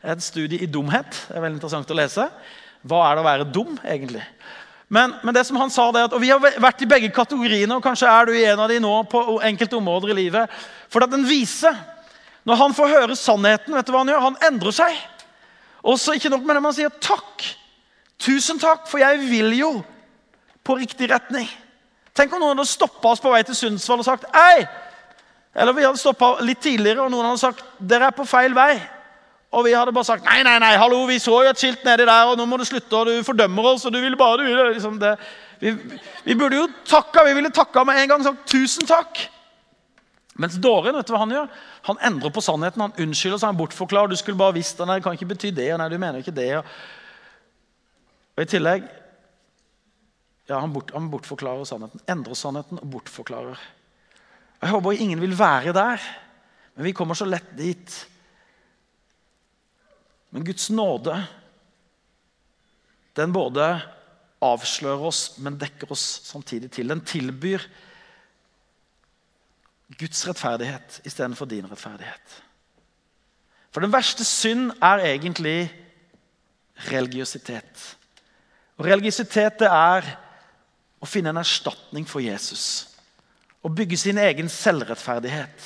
Et 0.07 0.23
studie 0.23 0.63
i 0.63 0.69
dumhet. 0.71 1.11
Det 1.27 1.35
er 1.35 1.43
veldig 1.43 1.59
interessant 1.59 1.91
å 1.91 1.97
lese. 1.99 2.29
Hva 2.87 3.01
er 3.09 3.17
det 3.17 3.23
å 3.25 3.27
være 3.27 3.49
dum, 3.51 3.73
egentlig? 3.83 4.23
Men, 4.91 5.17
men, 5.25 5.35
det 5.35 5.43
som 5.47 5.59
han 5.59 5.73
sa 5.75 5.89
det 5.95 6.05
at, 6.07 6.15
og 6.15 6.23
vi 6.23 6.31
har 6.31 6.39
vært 6.43 6.85
i 6.85 6.89
begge 6.89 7.11
kategoriene, 7.15 7.77
og 7.77 7.83
kanskje 7.83 8.11
er 8.11 8.27
du 8.27 8.33
i 8.35 8.45
en 8.51 8.63
av 8.63 8.71
de 8.71 8.79
nå 8.83 8.93
på 9.11 9.23
enkelte 9.47 9.79
områder 9.79 10.13
i 10.15 10.17
livet. 10.21 10.55
For 10.91 11.03
at 11.03 11.11
den 11.11 11.27
vise, 11.27 11.73
når 12.47 12.61
han 12.63 12.77
får 12.79 12.93
høre 12.95 13.17
sannheten, 13.19 13.75
vet 13.75 13.87
du 13.87 13.93
hva 13.95 14.05
han 14.05 14.13
gjør? 14.13 14.23
Han 14.29 14.39
endrer 14.49 14.77
seg. 14.79 15.01
Og 15.83 15.99
så 15.99 16.15
ikke 16.15 16.31
nok 16.31 16.47
med 16.47 16.59
det, 16.59 16.63
man 16.63 16.79
sier 16.79 16.95
takk. 17.03 17.43
Tusen 18.23 18.63
takk, 18.63 18.87
for 18.87 19.03
jeg 19.03 19.19
vil 19.27 19.51
jo 19.59 19.73
på 20.67 20.79
riktig 20.79 21.11
retning. 21.11 21.51
Tenk 22.17 22.33
om 22.35 22.43
noen 22.43 22.57
hadde 22.57 22.71
stoppa 22.71 23.13
oss 23.15 23.23
på 23.23 23.33
vei 23.33 23.43
til 23.47 23.59
Sundsvall 23.59 24.03
og 24.03 24.09
sagt 24.09 24.27
Ei! 24.37 24.65
Eller 25.55 25.75
vi 25.75 25.83
hadde 25.83 25.99
stoppa 25.99 26.37
litt 26.47 26.61
tidligere, 26.63 27.03
og 27.03 27.11
noen 27.11 27.27
hadde 27.27 27.43
sagt 27.43 27.65
dere 27.79 28.11
er 28.11 28.15
på 28.15 28.27
feil 28.29 28.55
vei. 28.55 28.75
Og 29.51 29.65
vi 29.67 29.75
hadde 29.75 29.91
bare 29.95 30.07
sagt 30.07 30.27
nei, 30.29 30.45
nei, 30.47 30.59
nei, 30.63 30.77
hallo, 30.79 31.01
vi 31.09 31.19
så 31.19 31.41
jo 31.43 31.51
et 31.51 31.59
skilt 31.59 31.83
nedi 31.87 32.07
der, 32.07 32.31
og 32.31 32.37
nå 32.39 32.47
må 32.47 32.61
du 32.61 32.65
slutte, 32.69 32.95
og 32.95 33.09
du 33.11 33.27
fordømmer 33.27 33.73
oss, 33.73 33.87
og 33.89 33.95
du 33.95 33.99
vil 33.99 34.15
bare 34.19 34.39
du 34.39 34.47
vil, 34.47 34.61
liksom 34.77 35.01
det. 35.03 35.17
Vi, 35.61 35.75
vi, 36.25 36.37
burde 36.39 36.61
jo 36.61 36.69
takka, 36.87 37.25
vi 37.27 37.35
ville 37.37 37.51
takka 37.55 37.83
med 37.85 37.99
en 37.99 38.13
gang 38.13 38.23
sagt 38.25 38.47
tusen 38.51 38.87
takk. 38.87 39.25
Mens 40.41 40.55
dåren, 40.63 40.95
vet 40.97 41.09
du 41.09 41.13
hva 41.13 41.25
han 41.25 41.35
gjør? 41.35 41.51
Han 41.91 41.99
endrer 42.07 42.33
på 42.33 42.45
sannheten. 42.45 42.81
Han 42.87 42.95
unnskylder 43.03 43.43
seg, 43.43 43.51
han 43.51 43.59
bortforklarer. 43.59 44.09
Du 44.09 44.17
skulle 44.17 44.39
bare 44.41 44.55
visst 44.57 44.79
det. 44.79 44.87
Nei, 44.89 44.97
det 44.97 45.05
kan 45.05 45.19
ikke 45.19 45.29
bety 45.35 45.51
det. 45.53 45.67
Nei, 45.77 45.89
du 45.93 45.99
mener 46.01 46.23
ikke 46.23 46.33
det. 46.33 46.63
Og 48.39 48.41
I 48.41 48.49
tillegg 48.49 48.87
ja, 50.51 50.59
han, 50.59 50.73
bort, 50.75 50.91
han 50.91 51.11
bortforklarer 51.13 51.69
sannheten. 51.69 52.03
Endrer 52.11 52.39
sannheten 52.39 52.81
og 52.83 52.89
bortforklarer. 52.97 53.61
Jeg 54.61 54.73
håper 54.75 54.99
ingen 54.99 55.21
vil 55.23 55.37
være 55.39 55.73
der, 55.77 56.03
men 56.75 56.89
vi 56.89 56.95
kommer 56.97 57.15
så 57.15 57.29
lett 57.29 57.53
dit. 57.57 57.95
Men 60.35 60.45
Guds 60.47 60.69
nåde, 60.75 61.15
den 63.19 63.33
både 63.35 63.69
avslører 64.43 65.07
oss, 65.11 65.23
men 65.39 65.59
dekker 65.61 65.93
oss 65.95 66.05
samtidig 66.27 66.71
til. 66.75 66.91
Den 66.91 67.05
tilbyr 67.07 67.65
Guds 70.01 70.23
rettferdighet 70.29 71.01
istedenfor 71.07 71.49
din 71.51 71.67
rettferdighet. 71.71 72.37
For 73.71 73.85
den 73.85 73.93
verste 73.93 74.27
synd 74.27 74.73
er 74.83 75.05
egentlig 75.13 75.71
religiøsitet. 76.91 77.87
Og 78.81 78.89
Religiøsitet 78.89 79.59
det 79.61 79.69
er 79.69 80.07
å 81.01 81.09
finne 81.09 81.33
en 81.33 81.41
erstatning 81.41 82.07
for 82.09 82.23
Jesus. 82.23 82.65
Å 83.65 83.73
bygge 83.73 83.99
sin 84.01 84.21
egen 84.21 84.49
selvrettferdighet. 84.53 85.65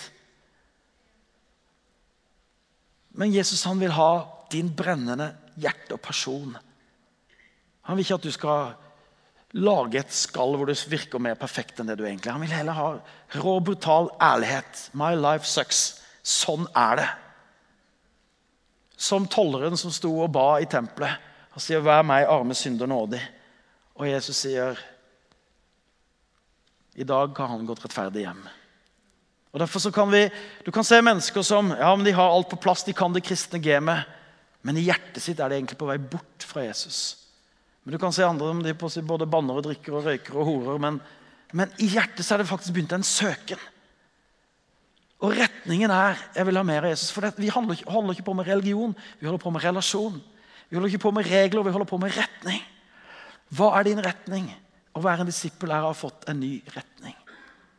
Men 3.14 3.34
Jesus 3.34 3.62
han 3.66 3.82
vil 3.82 3.94
ha 3.94 4.12
din 4.50 4.70
brennende 4.74 5.32
hjerte 5.60 5.96
og 5.96 6.02
person. 6.02 6.54
Han 7.86 7.96
vil 7.96 8.06
ikke 8.06 8.18
at 8.18 8.26
du 8.26 8.34
skal 8.34 8.72
lage 9.54 10.00
et 10.00 10.14
skall 10.14 10.56
hvor 10.58 10.66
du 10.66 10.74
virker 10.90 11.22
mer 11.22 11.36
perfekt 11.38 11.78
enn 11.78 11.90
det 11.90 11.98
du 12.00 12.06
egentlig 12.06 12.30
er. 12.30 12.38
Han 12.38 12.42
vil 12.42 12.56
heller 12.56 12.78
ha 12.78 12.88
rå, 13.38 13.58
brutal 13.62 14.10
ærlighet. 14.22 14.88
My 14.98 15.12
life 15.18 15.46
sucks. 15.46 16.00
Sånn 16.24 16.66
er 16.78 16.98
det. 17.02 17.10
Som 18.96 19.28
tolleren 19.30 19.76
som 19.78 19.92
sto 19.94 20.10
og 20.24 20.32
ba 20.34 20.56
i 20.62 20.68
tempelet. 20.70 21.30
Han 21.54 21.62
sier, 21.62 21.78
'Vær 21.78 22.02
meg, 22.02 22.26
arme 22.26 22.54
synder, 22.54 22.86
nådig'. 22.86 23.22
Og 23.94 24.08
Jesus 24.08 24.36
sier, 24.36 24.78
'I 26.94 27.04
dag 27.04 27.38
har 27.38 27.48
han 27.48 27.66
gått 27.66 27.84
rettferdig 27.84 28.26
hjem'. 28.26 28.48
Og 29.54 29.60
derfor 29.60 29.80
så 29.80 29.90
kan 29.94 30.10
vi, 30.10 30.30
Du 30.64 30.70
kan 30.70 30.84
se 30.84 31.00
mennesker 31.02 31.42
som 31.42 31.70
ja, 31.70 31.96
men 31.96 32.04
de 32.04 32.12
har 32.12 32.30
alt 32.30 32.48
på 32.50 32.56
plass, 32.56 32.84
de 32.84 32.92
kan 32.92 33.12
det 33.12 33.22
kristne 33.22 33.58
gamet. 33.62 34.04
Men 34.62 34.76
i 34.76 34.86
hjertet 34.86 35.22
sitt 35.22 35.40
er 35.40 35.48
de 35.48 35.54
egentlig 35.54 35.78
på 35.78 35.86
vei 35.86 35.98
bort 35.98 36.42
fra 36.42 36.64
Jesus. 36.64 37.16
Men 37.84 37.92
Du 37.92 37.98
kan 37.98 38.12
se 38.12 38.24
andre 38.24 38.48
som 38.48 38.62
de 38.62 38.74
på 38.74 38.88
både 39.02 39.26
banner 39.26 39.54
og 39.54 39.62
drikker 39.62 39.94
og 39.94 40.04
røyker 40.04 40.36
og 40.36 40.44
horer. 40.44 40.78
Men, 40.78 41.00
men 41.52 41.70
i 41.78 41.86
hjertet 41.86 42.24
så 42.24 42.34
er 42.34 42.38
det 42.38 42.48
faktisk 42.48 42.74
begynt 42.74 42.92
en 42.92 43.06
søken. 43.06 43.60
Og 45.22 45.36
retningen 45.36 45.90
er 45.90 46.18
jeg 46.34 46.46
vil 46.46 46.56
ha 46.56 46.64
mer 46.66 46.84
av 46.84 46.90
Jesus. 46.90 47.12
For 47.14 47.20
det, 47.24 47.36
vi 47.38 47.52
holder 47.52 47.78
ikke, 47.78 47.90
holder 47.90 48.16
ikke 48.16 48.26
på 48.26 48.36
med 48.36 48.48
religion, 48.48 48.96
vi 49.20 49.26
holder 49.26 49.44
på 49.44 49.52
med 49.54 49.64
relasjon. 49.64 50.22
Vi 50.68 50.76
holder 50.76 50.90
ikke 50.90 51.04
på 51.04 51.14
med 51.14 51.30
regler, 51.30 51.62
vi 51.62 51.70
holder 51.70 51.88
på 51.88 52.00
med 52.02 52.16
retning. 52.16 52.60
Hva 53.54 53.70
er 53.78 53.86
din 53.86 54.02
retning? 54.02 54.48
Å 54.94 55.02
være 55.02 55.24
en 55.24 55.30
disippel 55.30 55.72
er 55.74 55.82
å 55.82 55.90
ha 55.90 55.96
fått 55.96 56.28
en 56.30 56.38
ny 56.38 56.56
retning 56.74 57.16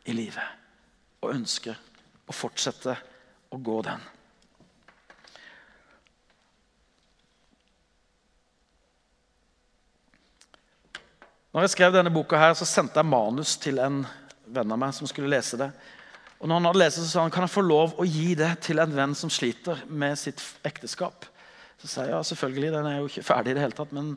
i 0.06 0.14
livet 0.16 1.24
og 1.24 1.32
ønsker 1.32 1.78
å 2.26 2.34
fortsette 2.34 2.92
å 3.50 3.58
gå 3.58 3.80
den. 3.86 4.02
Når 11.56 11.64
jeg 11.64 11.72
skrev 11.72 11.94
denne 11.94 12.12
boka, 12.12 12.36
her, 12.36 12.52
så 12.52 12.66
sendte 12.68 13.00
jeg 13.00 13.08
manus 13.08 13.54
til 13.56 13.80
en 13.80 14.02
venn 14.52 14.72
av 14.74 14.76
meg 14.76 14.92
som 14.92 15.08
skulle 15.08 15.30
lese 15.32 15.56
det. 15.56 15.70
Og 16.36 16.50
når 16.50 16.58
han 16.58 16.68
hadde 16.68 16.80
lest 16.82 16.98
det, 17.00 17.06
så 17.06 17.14
sa 17.14 17.22
han 17.24 17.32
kan 17.32 17.46
jeg 17.46 17.54
få 17.54 17.64
lov 17.64 17.94
å 17.96 18.04
gi 18.04 18.34
det 18.36 18.50
til 18.66 18.82
en 18.82 18.92
venn 18.92 19.14
som 19.16 19.32
sliter 19.32 19.80
med 19.88 20.18
sitt 20.20 20.42
ekteskap. 20.68 21.24
Så 21.80 21.88
sa 21.88 22.04
jeg 22.04 22.12
ja, 22.12 22.20
selvfølgelig, 22.28 22.74
den 22.74 22.88
er 22.90 22.98
jo 22.98 23.08
ikke 23.08 23.24
ferdig 23.24 23.54
i 23.54 23.56
det 23.56 23.64
hele 23.64 23.78
tatt, 23.78 23.94
men, 23.96 24.12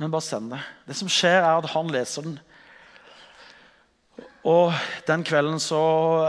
men 0.00 0.12
bare 0.12 0.24
send 0.24 0.54
det. 0.54 0.60
Det 0.88 0.96
som 0.96 1.10
skjer, 1.12 1.42
er 1.42 1.58
at 1.60 1.72
han 1.74 1.90
leser 1.92 2.24
den. 2.24 2.38
Og 4.48 4.72
Den 5.06 5.24
kvelden 5.24 5.60
så 5.60 5.80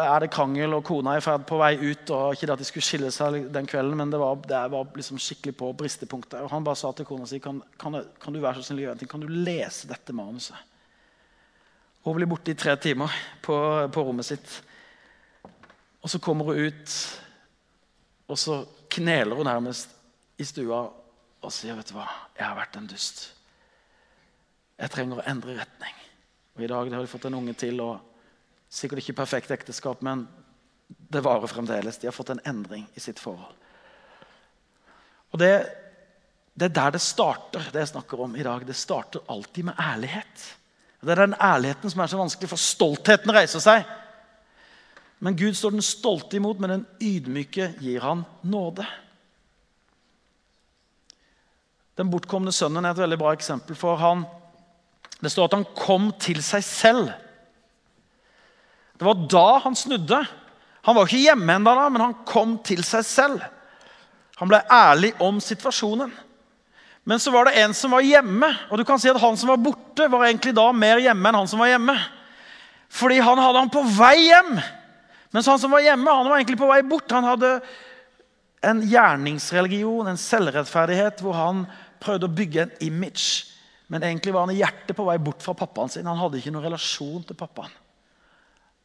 er 0.02 0.20
det 0.20 0.34
krangel, 0.34 0.74
og 0.76 0.84
kona 0.84 1.14
er 1.16 1.44
på 1.48 1.60
vei 1.62 1.78
ut. 1.80 2.10
og 2.12 2.34
Ikke 2.34 2.50
det 2.50 2.58
at 2.58 2.60
de 2.60 2.68
skulle 2.68 2.84
skille 2.84 3.12
seg 3.16 3.48
den 3.54 3.70
kvelden, 3.70 3.96
men 3.96 4.12
det 4.12 4.20
var, 4.20 4.36
det 4.44 4.60
var 4.74 4.92
liksom 4.96 5.20
skikkelig 5.22 5.56
på 5.56 5.72
bristepunktet. 5.80 6.42
Og 6.42 6.52
Han 6.52 6.68
bare 6.68 6.76
sa 6.76 6.92
til 6.92 7.08
kona 7.08 7.26
si 7.30 7.40
kan, 7.40 7.62
kan, 7.80 8.02
kan 8.20 8.34
du 8.34 8.42
være 8.42 8.60
så 8.60 8.74
snill 8.74 9.08
kan 9.08 9.24
du 9.24 9.32
lese 9.32 9.88
dette 9.88 10.14
manuset. 10.14 10.58
Hun 12.04 12.18
blir 12.18 12.28
borte 12.28 12.52
i 12.52 12.58
tre 12.58 12.76
timer 12.76 13.14
på, 13.42 13.56
på 13.94 14.04
rommet 14.04 14.26
sitt. 14.26 14.62
Og 16.02 16.10
så 16.10 16.20
kommer 16.20 16.50
hun 16.50 16.66
ut, 16.68 16.96
og 18.28 18.38
så 18.38 18.66
kneler 18.90 19.38
hun 19.38 19.46
nærmest 19.46 19.94
i 20.42 20.44
stua 20.44 20.90
og 21.42 21.54
sier 21.54 21.78
vet 21.78 21.90
du 21.90 21.96
hva, 21.96 22.08
jeg 22.38 22.46
har 22.46 22.58
vært 22.58 22.76
en 22.78 22.90
dust. 22.90 23.30
Jeg 24.82 24.94
trenger 24.94 25.22
å 25.22 25.28
endre 25.30 25.60
retning. 25.60 25.98
Og 26.58 26.64
I 26.66 26.70
dag 26.72 26.90
har 26.90 27.04
de 27.04 27.10
fått 27.10 27.28
en 27.30 27.38
unge 27.38 27.54
til. 27.58 27.82
og 27.84 28.00
Sikkert 28.72 29.04
ikke 29.04 29.20
perfekt 29.22 29.54
ekteskap, 29.54 30.02
men 30.06 30.26
det 30.88 31.22
varer 31.24 31.52
fremdeles. 31.52 32.00
De 32.02 32.10
har 32.10 32.16
fått 32.16 32.34
en 32.34 32.42
endring 32.50 32.88
i 32.96 33.04
sitt 33.04 33.20
forhold. 33.22 33.54
Og 35.32 35.40
det, 35.40 35.52
det 36.58 36.68
er 36.72 36.76
der 36.76 36.96
det 36.98 37.04
starter, 37.04 37.70
det 37.72 37.86
jeg 37.86 37.94
snakker 37.94 38.26
om 38.26 38.36
i 38.36 38.44
dag. 38.48 38.66
Det 38.68 38.76
starter 38.76 39.24
alltid 39.32 39.70
med 39.70 39.80
ærlighet. 39.80 40.48
Det 41.02 41.14
er 41.14 41.24
den 41.24 41.38
ærligheten 41.40 41.94
som 41.94 42.02
er 42.04 42.12
så 42.12 42.20
vanskelig, 42.20 42.50
for 42.52 42.62
stoltheten 42.62 43.34
reiser 43.34 43.64
seg. 43.64 43.86
Men 45.22 45.38
Gud 45.38 45.54
står 45.58 45.76
den 45.76 45.86
stolte 45.86 46.38
imot, 46.38 46.60
men 46.60 46.76
den 46.76 46.84
ydmyke 47.02 47.72
gir 47.82 48.02
han 48.02 48.26
nåde. 48.42 48.86
Den 51.98 52.10
bortkomne 52.10 52.54
sønnen 52.56 52.86
er 52.86 52.96
et 52.96 53.02
veldig 53.04 53.20
bra 53.22 53.34
eksempel. 53.38 53.76
for 53.76 53.96
han 54.02 54.26
det 55.22 55.30
står 55.30 55.50
at 55.50 55.58
han 55.60 55.68
kom 55.78 56.10
til 56.22 56.42
seg 56.44 56.64
selv. 56.66 57.12
Det 58.98 59.06
var 59.06 59.26
da 59.30 59.48
han 59.64 59.78
snudde. 59.78 60.20
Han 60.86 60.98
var 60.98 61.10
ikke 61.10 61.22
hjemme 61.28 61.58
ennå, 61.58 61.74
men 61.94 62.04
han 62.08 62.18
kom 62.26 62.58
til 62.66 62.82
seg 62.86 63.06
selv. 63.06 63.44
Han 64.42 64.50
ble 64.50 64.64
ærlig 64.74 65.14
om 65.22 65.38
situasjonen. 65.42 66.10
Men 67.06 67.22
så 67.22 67.34
var 67.34 67.48
det 67.50 67.58
en 67.62 67.74
som 67.74 67.94
var 67.94 68.06
hjemme, 68.06 68.50
og 68.70 68.78
du 68.78 68.86
kan 68.86 69.02
si 69.02 69.10
at 69.10 69.22
han 69.22 69.38
som 69.38 69.50
var 69.50 69.62
borte, 69.62 70.06
var 70.10 70.28
egentlig 70.28 70.54
da 70.58 70.68
mer 70.74 71.02
hjemme 71.02 71.30
enn 71.30 71.40
han 71.40 71.50
som 71.50 71.62
var 71.62 71.72
hjemme. 71.72 71.96
Fordi 72.92 73.18
han 73.22 73.42
hadde 73.42 73.62
han 73.62 73.74
på 73.74 73.82
vei 73.98 74.16
hjem. 74.28 74.58
Mens 75.34 75.50
han 75.50 75.62
som 75.62 75.74
var 75.74 75.86
hjemme, 75.86 76.10
han 76.10 76.30
var 76.30 76.42
egentlig 76.42 76.60
på 76.62 76.70
vei 76.70 76.82
bort. 76.86 77.14
Han 77.14 77.30
hadde 77.30 77.56
en 78.62 78.82
gjerningsreligion, 78.86 80.10
en 80.12 80.20
selvrettferdighet, 80.20 81.22
hvor 81.26 81.38
han 81.38 81.64
prøvde 82.02 82.30
å 82.30 82.36
bygge 82.38 82.66
en 82.66 82.76
image 82.86 83.51
men 83.92 84.06
egentlig 84.08 84.32
var 84.32 84.46
han 84.46 84.54
i 84.54 84.62
hjertet 84.62 84.96
på 84.96 85.04
vei 85.04 85.18
bort 85.20 85.44
fra 85.44 85.56
pappaen 85.58 85.92
sin. 85.92 86.08
Han 86.08 86.20
hadde 86.20 86.40
ikke 86.40 86.54
noen 86.54 86.64
relasjon 86.70 87.26
til 87.28 87.36
pappaen. 87.36 87.74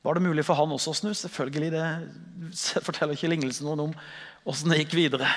Var 0.03 0.19
det 0.19 0.23
mulig 0.25 0.43
for 0.47 0.59
han 0.59 0.73
også 0.75 0.93
å 0.93 0.99
snu? 0.99 1.13
Selvfølgelig, 1.15 1.71
Det 1.71 2.83
forteller 2.89 3.15
ikke 3.15 3.31
lignelsen 3.31 3.69
noen 3.69 3.85
om 3.89 3.95
åssen 4.47 4.71
det 4.71 4.81
gikk 4.83 4.97
videre. 4.99 5.31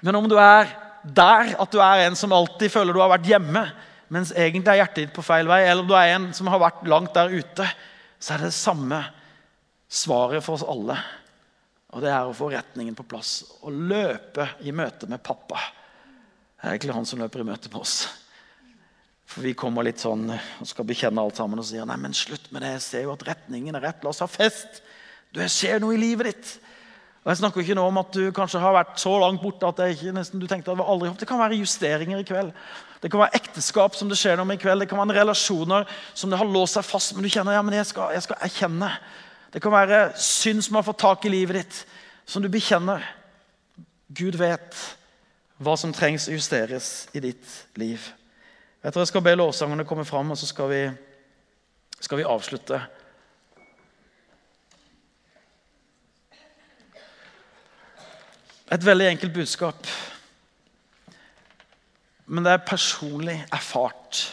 Men 0.00 0.16
om 0.16 0.28
du 0.28 0.38
er 0.40 0.70
der, 1.02 1.52
at 1.60 1.72
du 1.72 1.80
er 1.84 2.06
en 2.06 2.16
som 2.16 2.32
alltid 2.32 2.72
føler 2.72 2.96
du 2.96 3.02
har 3.02 3.12
vært 3.12 3.28
hjemme, 3.28 3.66
mens 4.12 4.32
egentlig 4.32 4.72
er 4.72 4.80
hjertet 4.80 5.00
ditt 5.02 5.14
på 5.16 5.24
feil 5.24 5.48
vei, 5.48 5.62
eller 5.66 5.84
om 5.84 5.90
du 5.90 5.96
er 5.96 6.14
en 6.14 6.30
som 6.36 6.48
har 6.52 6.60
vært 6.62 6.84
langt 6.88 7.12
der 7.16 7.32
ute, 7.32 7.68
så 8.20 8.34
er 8.34 8.42
det 8.42 8.52
det 8.52 8.56
samme 8.56 9.02
svaret 9.92 10.44
for 10.44 10.56
oss 10.56 10.66
alle. 10.68 10.96
Og 11.92 12.00
det 12.04 12.12
er 12.12 12.24
å 12.24 12.36
få 12.36 12.48
retningen 12.52 12.96
på 12.96 13.04
plass. 13.08 13.42
Å 13.60 13.72
løpe 13.72 14.48
i 14.64 14.72
møte 14.72 15.08
med 15.10 15.20
pappa. 15.24 15.60
Det 16.56 16.64
er 16.64 16.76
egentlig 16.76 16.96
han 16.96 17.08
som 17.08 17.20
løper 17.20 17.44
i 17.44 17.48
møte 17.52 17.72
med 17.72 17.80
oss. 17.82 17.96
Vi 19.40 19.54
kommer 19.56 19.86
litt 19.86 20.02
sånn 20.02 20.26
og 20.28 20.68
skal 20.68 20.86
bekjenne 20.88 21.22
alt 21.22 21.38
sammen 21.40 21.60
og 21.60 21.66
sier 21.66 21.86
nei, 21.88 21.96
men 22.00 22.16
slutt 22.16 22.50
med 22.52 22.64
det. 22.64 22.74
Jeg 22.76 22.84
ser 22.84 23.06
jo 23.06 23.14
at 23.14 23.24
retningen 23.26 23.78
er 23.78 23.86
rett. 23.88 24.02
La 24.04 24.12
oss 24.12 24.20
ha 24.24 24.28
fest. 24.28 24.82
Det 25.32 25.48
skjer 25.48 25.80
noe 25.80 25.96
i 25.96 26.00
livet 26.00 26.28
ditt. 26.28 26.50
Og 27.22 27.30
jeg 27.30 27.38
snakker 27.38 27.62
ikke 27.62 27.76
nå 27.78 27.84
om 27.86 28.00
at 28.00 28.16
du 28.16 28.24
kanskje 28.34 28.60
har 28.60 28.74
vært 28.74 28.96
så 28.98 29.12
langt 29.22 29.40
borte 29.44 29.68
at 29.68 29.80
ikke 29.94 30.12
nesten 30.14 30.42
du 30.42 30.48
tenkte 30.50 30.72
at 30.72 30.74
det 30.74 30.82
var 30.82 30.90
aldri 30.90 31.12
Det 31.20 31.28
kan 31.30 31.38
være 31.38 31.60
justeringer 31.60 32.18
i 32.18 32.26
kveld. 32.26 32.50
Det 33.02 33.10
kan 33.10 33.22
være 33.22 33.38
ekteskap 33.38 33.94
som 33.98 34.10
det 34.10 34.18
skjer 34.18 34.36
noe 34.38 34.46
med 34.46 34.58
i 34.58 34.62
kveld. 34.62 34.82
Det 34.82 34.88
kan 34.90 34.98
være 34.98 35.20
relasjoner 35.20 35.86
som 36.18 36.30
det 36.30 36.40
har 36.40 36.50
låst 36.50 36.76
seg 36.78 36.86
fast, 36.86 37.14
men 37.14 37.22
du 37.22 37.30
kjenner 37.30 37.54
ja, 37.54 37.62
men 37.62 37.78
jeg 37.78 37.88
skal, 37.88 38.10
jeg 38.16 38.26
skal 38.26 38.42
erkjenne. 38.42 38.90
Det 39.54 39.62
kan 39.62 39.74
være 39.74 40.00
synd 40.18 40.64
som 40.66 40.78
har 40.78 40.86
fått 40.86 41.02
tak 41.02 41.26
i 41.28 41.32
livet 41.32 41.60
ditt, 41.60 41.78
som 42.26 42.42
du 42.42 42.50
bekjenner. 42.50 43.06
Gud 44.12 44.36
vet 44.40 44.76
hva 45.62 45.76
som 45.78 45.94
trengs 45.94 46.26
å 46.26 46.34
justeres 46.34 47.06
i 47.14 47.22
ditt 47.22 47.54
liv. 47.78 48.02
Jeg 48.82 48.92
tror 48.92 49.04
jeg 49.04 49.12
skal 49.12 49.22
be 49.22 49.34
lovsangerne 49.36 49.86
komme 49.86 50.04
fram, 50.04 50.32
og 50.34 50.38
så 50.38 50.46
skal 50.50 50.70
vi, 50.72 50.80
skal 52.02 52.18
vi 52.18 52.26
avslutte. 52.26 52.80
Et 58.72 58.86
veldig 58.86 59.06
enkelt 59.12 59.34
budskap. 59.36 59.86
Men 62.26 62.42
det 62.42 62.56
er 62.56 62.66
personlig 62.66 63.36
erfart. 63.52 64.24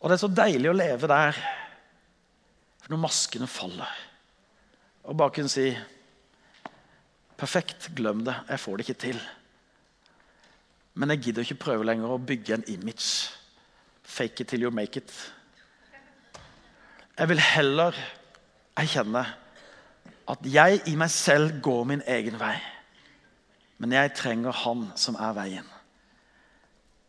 Og 0.00 0.08
det 0.08 0.16
er 0.16 0.22
så 0.22 0.30
deilig 0.32 0.70
å 0.70 0.76
leve 0.78 1.10
der 1.10 1.40
når 2.88 3.02
maskene 3.02 3.50
faller. 3.50 3.96
Og 5.04 5.16
bare 5.18 5.34
kunne 5.36 5.52
si 5.52 5.70
Perfekt, 7.38 7.92
glem 7.94 8.24
det. 8.26 8.34
Jeg 8.48 8.58
får 8.58 8.78
det 8.78 8.84
ikke 8.88 9.02
til. 9.04 9.18
Men 10.98 11.14
jeg 11.14 11.28
gidder 11.28 11.46
ikke 11.46 11.62
prøve 11.62 11.86
lenger 11.86 12.10
å 12.10 12.18
bygge 12.18 12.56
en 12.56 12.64
image. 12.72 13.30
Fake 14.02 14.42
it 14.42 14.48
till 14.50 14.64
you 14.64 14.70
make 14.74 14.98
it. 14.98 15.12
Jeg 17.18 17.30
vil 17.30 17.42
heller 17.42 17.94
erkjenne 18.78 19.22
at 20.28 20.44
jeg 20.46 20.80
i 20.90 20.96
meg 20.98 21.10
selv 21.14 21.60
går 21.62 21.84
min 21.86 22.02
egen 22.06 22.38
vei. 22.40 22.56
Men 23.78 23.94
jeg 23.94 24.14
trenger 24.18 24.62
Han 24.64 24.88
som 24.98 25.14
er 25.14 25.36
veien. 25.38 25.68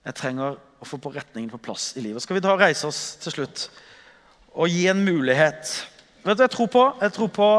Jeg 0.06 0.16
trenger 0.16 0.60
å 0.80 0.88
få 0.88 1.00
på 1.02 1.12
retningen 1.14 1.50
på 1.52 1.62
plass 1.62 1.92
i 1.98 2.04
livet. 2.06 2.22
Skal 2.24 2.38
vi 2.38 2.44
da 2.46 2.54
reise 2.58 2.88
oss 2.88 3.18
til 3.24 3.40
slutt 3.40 3.66
og 4.54 4.70
gi 4.70 4.86
en 4.90 5.02
mulighet? 5.06 5.74
Vet 6.24 6.38
du 6.38 6.44
hva 6.44 6.46
jeg 6.46 6.54
tror 6.54 6.70
på? 6.74 6.86
Jeg 7.02 7.16
tror 7.16 7.34
på 7.34 7.50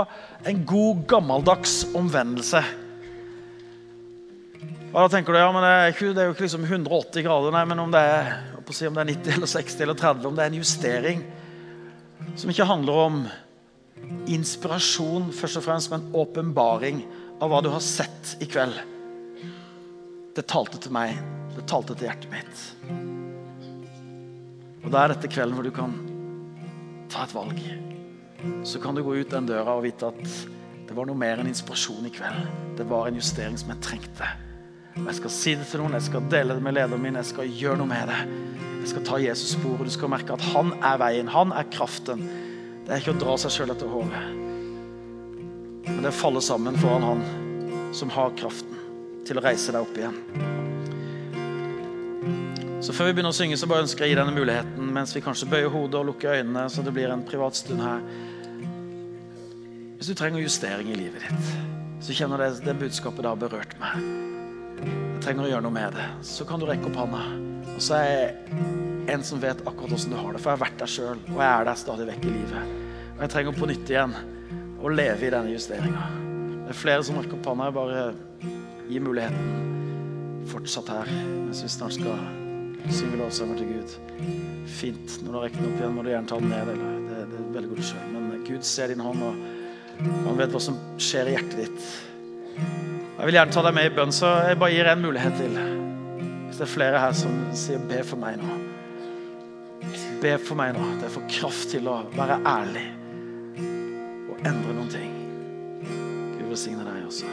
en 0.47 0.62
god, 0.66 1.03
gammeldags 1.11 1.74
omvendelse. 1.91 2.62
Og 4.91 4.97
da 5.05 5.07
tenker 5.12 5.30
du, 5.34 5.38
ja, 5.38 5.51
men 5.55 5.62
det 5.62 5.70
er, 5.70 6.24
jo 6.26 6.32
ikke 6.34 6.43
liksom 6.43 6.64
180 6.66 7.22
grader, 7.22 7.53
nei, 7.55 7.62
men 7.70 7.78
om 7.78 7.93
det, 7.95 8.01
er, 8.03 8.30
si, 8.74 8.88
om 8.88 8.97
det 8.97 9.05
er 9.05 9.12
90 9.12 9.36
eller 9.36 9.51
60 9.53 9.84
eller 9.84 9.99
30, 10.01 10.26
om 10.26 10.34
det 10.34 10.43
er 10.43 10.51
en 10.51 10.59
justering 10.59 11.22
som 12.34 12.51
ikke 12.51 12.66
handler 12.66 12.99
om 13.05 13.20
inspirasjon 14.30 15.30
først 15.36 15.61
og 15.61 15.66
fremst, 15.68 15.93
men 15.93 16.09
åpenbaring 16.18 17.05
av 17.38 17.53
hva 17.53 17.62
du 17.62 17.70
har 17.70 17.84
sett 17.84 18.34
i 18.43 18.51
kveld. 18.51 18.74
Det 20.34 20.47
talte 20.51 20.82
til 20.82 20.95
meg. 20.95 21.14
Det 21.55 21.68
talte 21.70 21.95
til 21.95 22.09
hjertet 22.09 22.34
mitt. 22.34 22.66
Og 24.80 24.91
Da 24.91 25.05
er 25.05 25.14
dette 25.14 25.30
kvelden 25.30 25.55
hvor 25.55 25.66
du 25.66 25.72
kan 25.74 25.95
ta 27.12 27.28
et 27.28 27.34
valg. 27.36 27.62
Så 28.66 28.82
kan 28.82 28.97
du 28.97 29.05
gå 29.07 29.20
ut 29.20 29.30
den 29.30 29.47
døra 29.47 29.78
og 29.78 29.86
vite 29.86 30.11
at 30.11 30.22
det 30.88 30.97
var 30.99 31.07
noe 31.07 31.18
mer 31.18 31.38
enn 31.38 31.51
inspirasjon 31.51 32.09
i 32.09 32.14
kveld. 32.14 32.47
Det 32.78 32.91
var 32.91 33.07
en 33.07 33.20
justering 33.20 33.59
som 33.61 33.70
jeg 33.70 33.84
trengte. 33.86 34.30
Jeg 34.97 35.16
skal 35.20 35.30
si 35.30 35.55
det 35.55 35.66
til 35.70 35.82
noen, 35.82 35.95
jeg 35.97 36.09
skal 36.09 36.24
dele 36.32 36.57
det 36.57 36.64
med 36.64 36.74
lederen 36.74 37.03
min, 37.03 37.18
jeg 37.20 37.28
skal 37.30 37.51
gjøre 37.61 37.78
noe 37.78 37.91
med 37.91 38.11
det. 38.11 38.20
Jeg 38.80 38.93
skal 38.93 39.05
ta 39.07 39.18
Jesus' 39.22 39.55
spor, 39.55 39.76
og 39.78 39.86
du 39.86 39.93
skal 39.93 40.11
merke 40.11 40.34
at 40.34 40.47
han 40.51 40.72
er 40.78 40.99
veien, 41.01 41.30
han 41.30 41.53
er 41.55 41.68
kraften. 41.70 42.24
Det 42.86 42.95
er 42.95 43.03
ikke 43.03 43.14
å 43.14 43.20
dra 43.20 43.36
seg 43.38 43.55
sjøl 43.55 43.74
etter 43.74 43.91
håret, 43.91 44.38
men 45.86 46.01
det 46.01 46.09
er 46.09 46.14
å 46.14 46.20
falle 46.20 46.43
sammen 46.43 46.78
foran 46.80 47.07
Han 47.07 47.22
som 47.95 48.11
har 48.14 48.32
kraften 48.38 48.78
til 49.26 49.38
å 49.38 49.45
reise 49.45 49.72
deg 49.74 49.82
opp 49.82 49.99
igjen. 49.99 50.16
Så 52.80 52.95
Før 52.97 53.11
vi 53.11 53.14
begynner 53.18 53.34
å 53.34 53.36
synge, 53.36 53.59
så 53.61 53.68
bare 53.68 53.84
ønsker 53.84 54.07
jeg 54.07 54.11
å 54.11 54.14
gi 54.14 54.20
denne 54.22 54.34
muligheten 54.34 54.91
mens 54.95 55.12
vi 55.14 55.22
kanskje 55.24 55.51
bøyer 55.51 55.70
hodet 55.70 56.01
og 56.01 56.09
lukker 56.11 56.41
øynene, 56.41 56.64
så 56.72 56.82
det 56.82 56.95
blir 56.97 57.12
en 57.12 57.26
privat 57.26 57.59
stund 57.59 57.82
her. 57.84 58.01
Hvis 59.99 60.09
du 60.09 60.16
trenger 60.16 60.41
justering 60.41 60.88
i 60.88 60.97
livet 60.97 61.28
ditt, 61.28 61.53
så 62.01 62.16
kjenner 62.16 62.41
det, 62.41 62.64
det 62.64 62.78
budskapet 62.80 63.28
har 63.28 63.38
berørt 63.38 63.76
meg. 63.82 64.30
Jeg 64.85 65.22
trenger 65.24 65.47
å 65.47 65.51
gjøre 65.51 65.64
noe 65.66 65.76
med 65.76 65.97
det. 65.97 66.07
Så 66.26 66.47
kan 66.49 66.61
du 66.61 66.66
rekke 66.68 66.89
opp 66.89 66.99
hånda. 67.03 67.22
Og 67.74 67.81
så 67.85 67.99
er 67.99 68.11
jeg 68.11 69.14
en 69.14 69.24
som 69.26 69.41
vet 69.43 69.62
akkurat 69.64 69.93
hvordan 69.93 70.14
du 70.14 70.18
har 70.18 70.35
det. 70.35 70.43
For 70.43 70.53
jeg 70.53 70.59
har 70.59 70.64
vært 70.64 70.81
der 70.81 70.93
sjøl, 70.95 71.22
og 71.31 71.39
jeg 71.41 71.51
er 71.51 71.68
der 71.68 71.81
stadig 71.81 72.09
vekk 72.11 72.26
i 72.26 72.35
livet. 72.35 72.74
Og 73.16 73.22
jeg 73.24 73.33
trenger 73.35 73.57
på 73.59 73.70
nytt 73.70 73.93
igjen 73.93 74.16
å 74.81 74.93
leve 74.93 75.26
i 75.26 75.33
denne 75.35 75.55
justeringa. 75.55 76.09
Det 76.64 76.74
er 76.74 76.78
flere 76.81 77.07
som 77.07 77.18
rekker 77.20 77.39
opp 77.39 77.51
hånda. 77.51 77.70
Jeg 77.70 77.78
bare 77.81 78.05
gir 78.91 79.05
muligheten 79.05 79.57
fortsatt 80.51 80.89
her 80.91 81.11
mens 81.12 81.61
vi 81.62 81.70
snart 81.70 81.95
skal 81.95 82.22
synge 82.91 83.18
lovsanger 83.20 83.61
til 83.61 83.74
Gud. 83.74 83.97
Fint. 84.81 85.18
Når 85.22 85.31
du 85.31 85.37
har 85.37 85.45
rekt 85.49 85.59
den 85.61 85.68
opp 85.70 85.81
igjen, 85.83 85.97
må 85.97 86.05
du 86.05 86.12
gjerne 86.12 86.31
ta 86.31 86.39
den 86.41 86.53
ned. 86.53 86.70
Eller 86.74 87.01
det, 87.09 87.24
det 87.33 87.41
er 87.41 87.51
veldig 87.59 87.72
godt 87.74 87.89
sjøl. 87.91 88.07
Men 88.14 88.47
Gud 88.47 88.66
ser 88.66 88.93
din 88.93 89.03
hånd, 89.05 89.26
og 89.26 89.35
han 90.26 90.39
vet 90.41 90.55
hva 90.55 90.62
som 90.62 90.78
skjer 91.01 91.28
i 91.28 91.37
hjertet 91.37 91.61
ditt. 91.66 91.91
Jeg 93.21 93.29
vil 93.29 93.37
gjerne 93.37 93.53
ta 93.53 93.61
deg 93.61 93.75
med 93.77 93.85
i 93.85 93.91
bønn, 93.93 94.12
så 94.16 94.29
jeg 94.49 94.57
bare 94.57 94.73
gir 94.73 94.89
en 94.89 95.03
mulighet 95.05 95.35
til. 95.37 95.57
Hvis 96.47 96.57
det 96.57 96.64
er 96.64 96.71
flere 96.73 97.01
her 97.03 97.12
som 97.12 97.35
sier 97.53 97.79
'be 97.79 97.99
for 98.01 98.16
meg' 98.16 98.39
nå. 98.41 98.55
Be 100.23 100.39
for 100.39 100.55
meg 100.55 100.73
nå 100.75 100.87
Det 101.03 101.11
får 101.11 101.23
kraft 101.29 101.68
til 101.68 101.89
å 101.89 102.01
være 102.16 102.41
ærlig 102.47 102.87
og 104.31 104.39
endre 104.39 104.73
noen 104.73 104.89
ting. 104.89 105.12
Gud 106.39 106.49
velsigne 106.49 106.85
deg 106.85 107.07
også. 107.07 107.27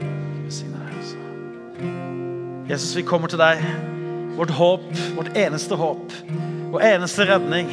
Gud 0.00 0.42
velsigne 0.42 0.82
deg 0.82 0.98
også. 0.98 1.16
Jesus, 2.70 2.96
vi 2.96 3.02
kommer 3.02 3.28
til 3.28 3.38
deg. 3.38 3.62
Vårt 4.36 4.50
håp, 4.50 4.90
vårt 5.14 5.36
eneste 5.36 5.76
håp, 5.76 6.12
vår 6.72 6.80
eneste 6.80 7.22
redning. 7.34 7.70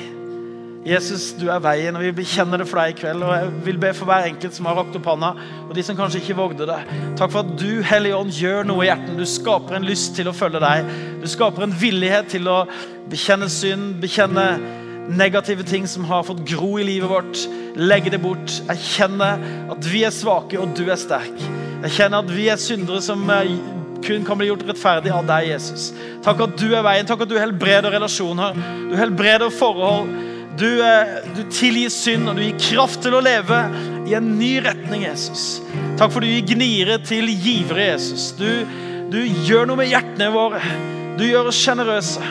Jesus, 0.82 1.28
du 1.38 1.46
er 1.54 1.62
veien, 1.62 1.94
og 1.94 2.02
vi 2.02 2.10
bekjenner 2.24 2.58
det 2.58 2.66
for 2.66 2.82
deg 2.82 2.96
i 2.96 2.98
kveld. 2.98 3.22
Og 3.22 3.32
jeg 3.36 3.50
vil 3.68 3.80
be 3.82 3.92
for 3.94 4.10
hver 4.10 4.26
enkelt 4.32 4.56
som 4.58 4.66
har 4.66 4.80
rakt 4.80 4.96
opp 4.98 5.10
hånda, 5.12 5.30
og 5.68 5.76
de 5.78 5.84
som 5.86 5.98
kanskje 5.98 6.24
ikke 6.24 6.38
vågde 6.40 6.66
det. 6.70 6.80
Takk 7.20 7.34
for 7.36 7.44
at 7.44 7.52
du, 7.60 7.84
Hellige 7.86 8.18
Ånd, 8.18 8.34
gjør 8.34 8.66
noe 8.66 8.82
i 8.82 8.90
hjerten. 8.90 9.20
Du 9.20 9.28
skaper 9.30 9.78
en 9.78 9.86
lyst 9.86 10.16
til 10.18 10.32
å 10.32 10.34
følge 10.34 10.62
deg. 10.64 10.90
Du 11.22 11.28
skaper 11.30 11.68
en 11.68 11.76
villighet 11.78 12.32
til 12.34 12.50
å 12.50 12.64
bekjenne 13.12 13.50
synd, 13.54 14.00
bekjenne 14.02 14.48
negative 15.12 15.66
ting 15.70 15.86
som 15.90 16.08
har 16.10 16.26
fått 16.26 16.42
gro 16.50 16.72
i 16.82 16.88
livet 16.88 17.14
vårt. 17.14 17.44
Legge 17.78 18.16
det 18.16 18.22
bort. 18.24 18.58
Erkjenne 18.72 19.30
at 19.76 19.92
vi 19.92 20.02
er 20.08 20.16
svake, 20.16 20.58
og 20.58 20.74
du 20.78 20.88
er 20.90 20.98
sterk. 20.98 21.46
Erkjenne 21.86 22.24
at 22.26 22.34
vi 22.34 22.50
er 22.50 22.58
syndere 22.62 23.04
som 23.06 23.22
eh, 23.30 23.54
kun 24.02 24.26
kan 24.26 24.42
bli 24.42 24.50
gjort 24.50 24.66
rettferdig 24.66 25.14
av 25.14 25.30
deg, 25.30 25.52
Jesus. 25.52 25.92
Takk 26.26 26.42
at 26.48 26.58
du 26.58 26.72
er 26.74 26.82
veien. 26.90 27.06
Takk 27.06 27.22
at 27.28 27.30
du 27.30 27.38
helbreder 27.38 27.94
relasjoner. 28.00 28.58
Du 28.90 28.98
helbreder 28.98 29.54
forhold. 29.54 30.10
Du, 30.60 30.68
eh, 30.84 31.22
du, 31.36 31.44
tilgir 31.54 31.92
synd, 31.94 32.28
og 32.30 32.38
du 32.38 32.44
gir 32.44 32.58
kraft 32.60 33.02
til 33.06 33.16
å 33.16 33.24
leve 33.24 33.60
i 34.10 34.16
en 34.18 34.34
ny 34.40 34.58
retning, 34.66 35.06
Jesus. 35.08 35.62
Takk 36.00 36.12
for 36.14 36.24
du 36.24 36.28
gir 36.28 36.44
gnire 36.54 36.98
til 37.06 37.32
givere, 37.32 37.94
Jesus. 37.94 38.32
Du, 38.40 38.50
du 39.14 39.22
gjør 39.48 39.70
noe 39.70 39.80
med 39.80 39.92
hjertene 39.92 40.32
våre. 40.34 40.62
Du 41.20 41.24
gjør 41.28 41.52
oss 41.52 41.60
sjenerøse. 41.62 42.26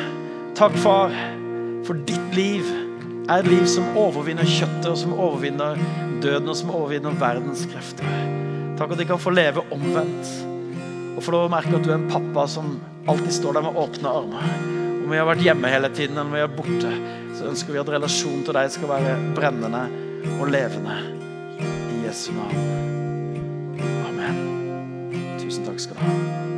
Takk, 0.58 0.76
far, 0.82 1.14
for 1.86 2.00
ditt 2.08 2.36
liv 2.36 2.66
er 3.30 3.40
et 3.40 3.48
liv 3.48 3.64
som 3.70 3.96
overvinner 3.98 4.48
kjøttet, 4.48 4.90
og 4.90 4.98
som 5.00 5.16
overvinner 5.16 5.80
døden, 6.20 6.50
og 6.50 6.58
som 6.58 6.74
overvinner 6.74 7.16
verdens 7.20 7.64
krefter. 7.70 8.08
Takk 8.80 8.94
at 8.94 9.00
de 9.00 9.08
kan 9.08 9.20
få 9.20 9.32
leve 9.32 9.64
omvendt. 9.72 10.34
Og 11.16 11.26
lov 11.32 11.48
å 11.48 11.52
merke 11.52 11.74
at 11.76 11.84
du 11.84 11.90
er 11.90 11.98
en 11.98 12.10
pappa 12.10 12.46
som 12.48 12.76
alltid 13.10 13.32
står 13.34 13.58
der 13.58 13.64
med 13.66 13.80
åpne 13.80 14.12
armer. 14.20 14.52
Om 15.00 15.10
vi 15.10 15.18
har 15.20 15.28
vært 15.28 15.44
hjemme 15.44 15.72
hele 15.72 15.90
tiden 15.92 16.16
eller 16.16 16.28
om 16.28 16.36
vi 16.36 16.44
er 16.44 16.54
borte, 16.54 16.92
så 17.40 17.48
ønsker 17.48 17.72
vi 17.72 17.80
at 17.80 17.88
relasjonen 17.88 18.42
til 18.44 18.56
deg 18.56 18.68
skal 18.74 18.90
være 18.90 19.16
brennende 19.36 19.86
og 20.36 20.52
levende. 20.52 20.98
I 21.64 22.04
Jesu 22.04 22.34
navn. 22.36 23.80
Amen. 24.10 24.44
Tusen 25.40 25.64
takk 25.64 25.80
skal 25.80 25.96
du 25.96 26.04
ha. 26.04 26.49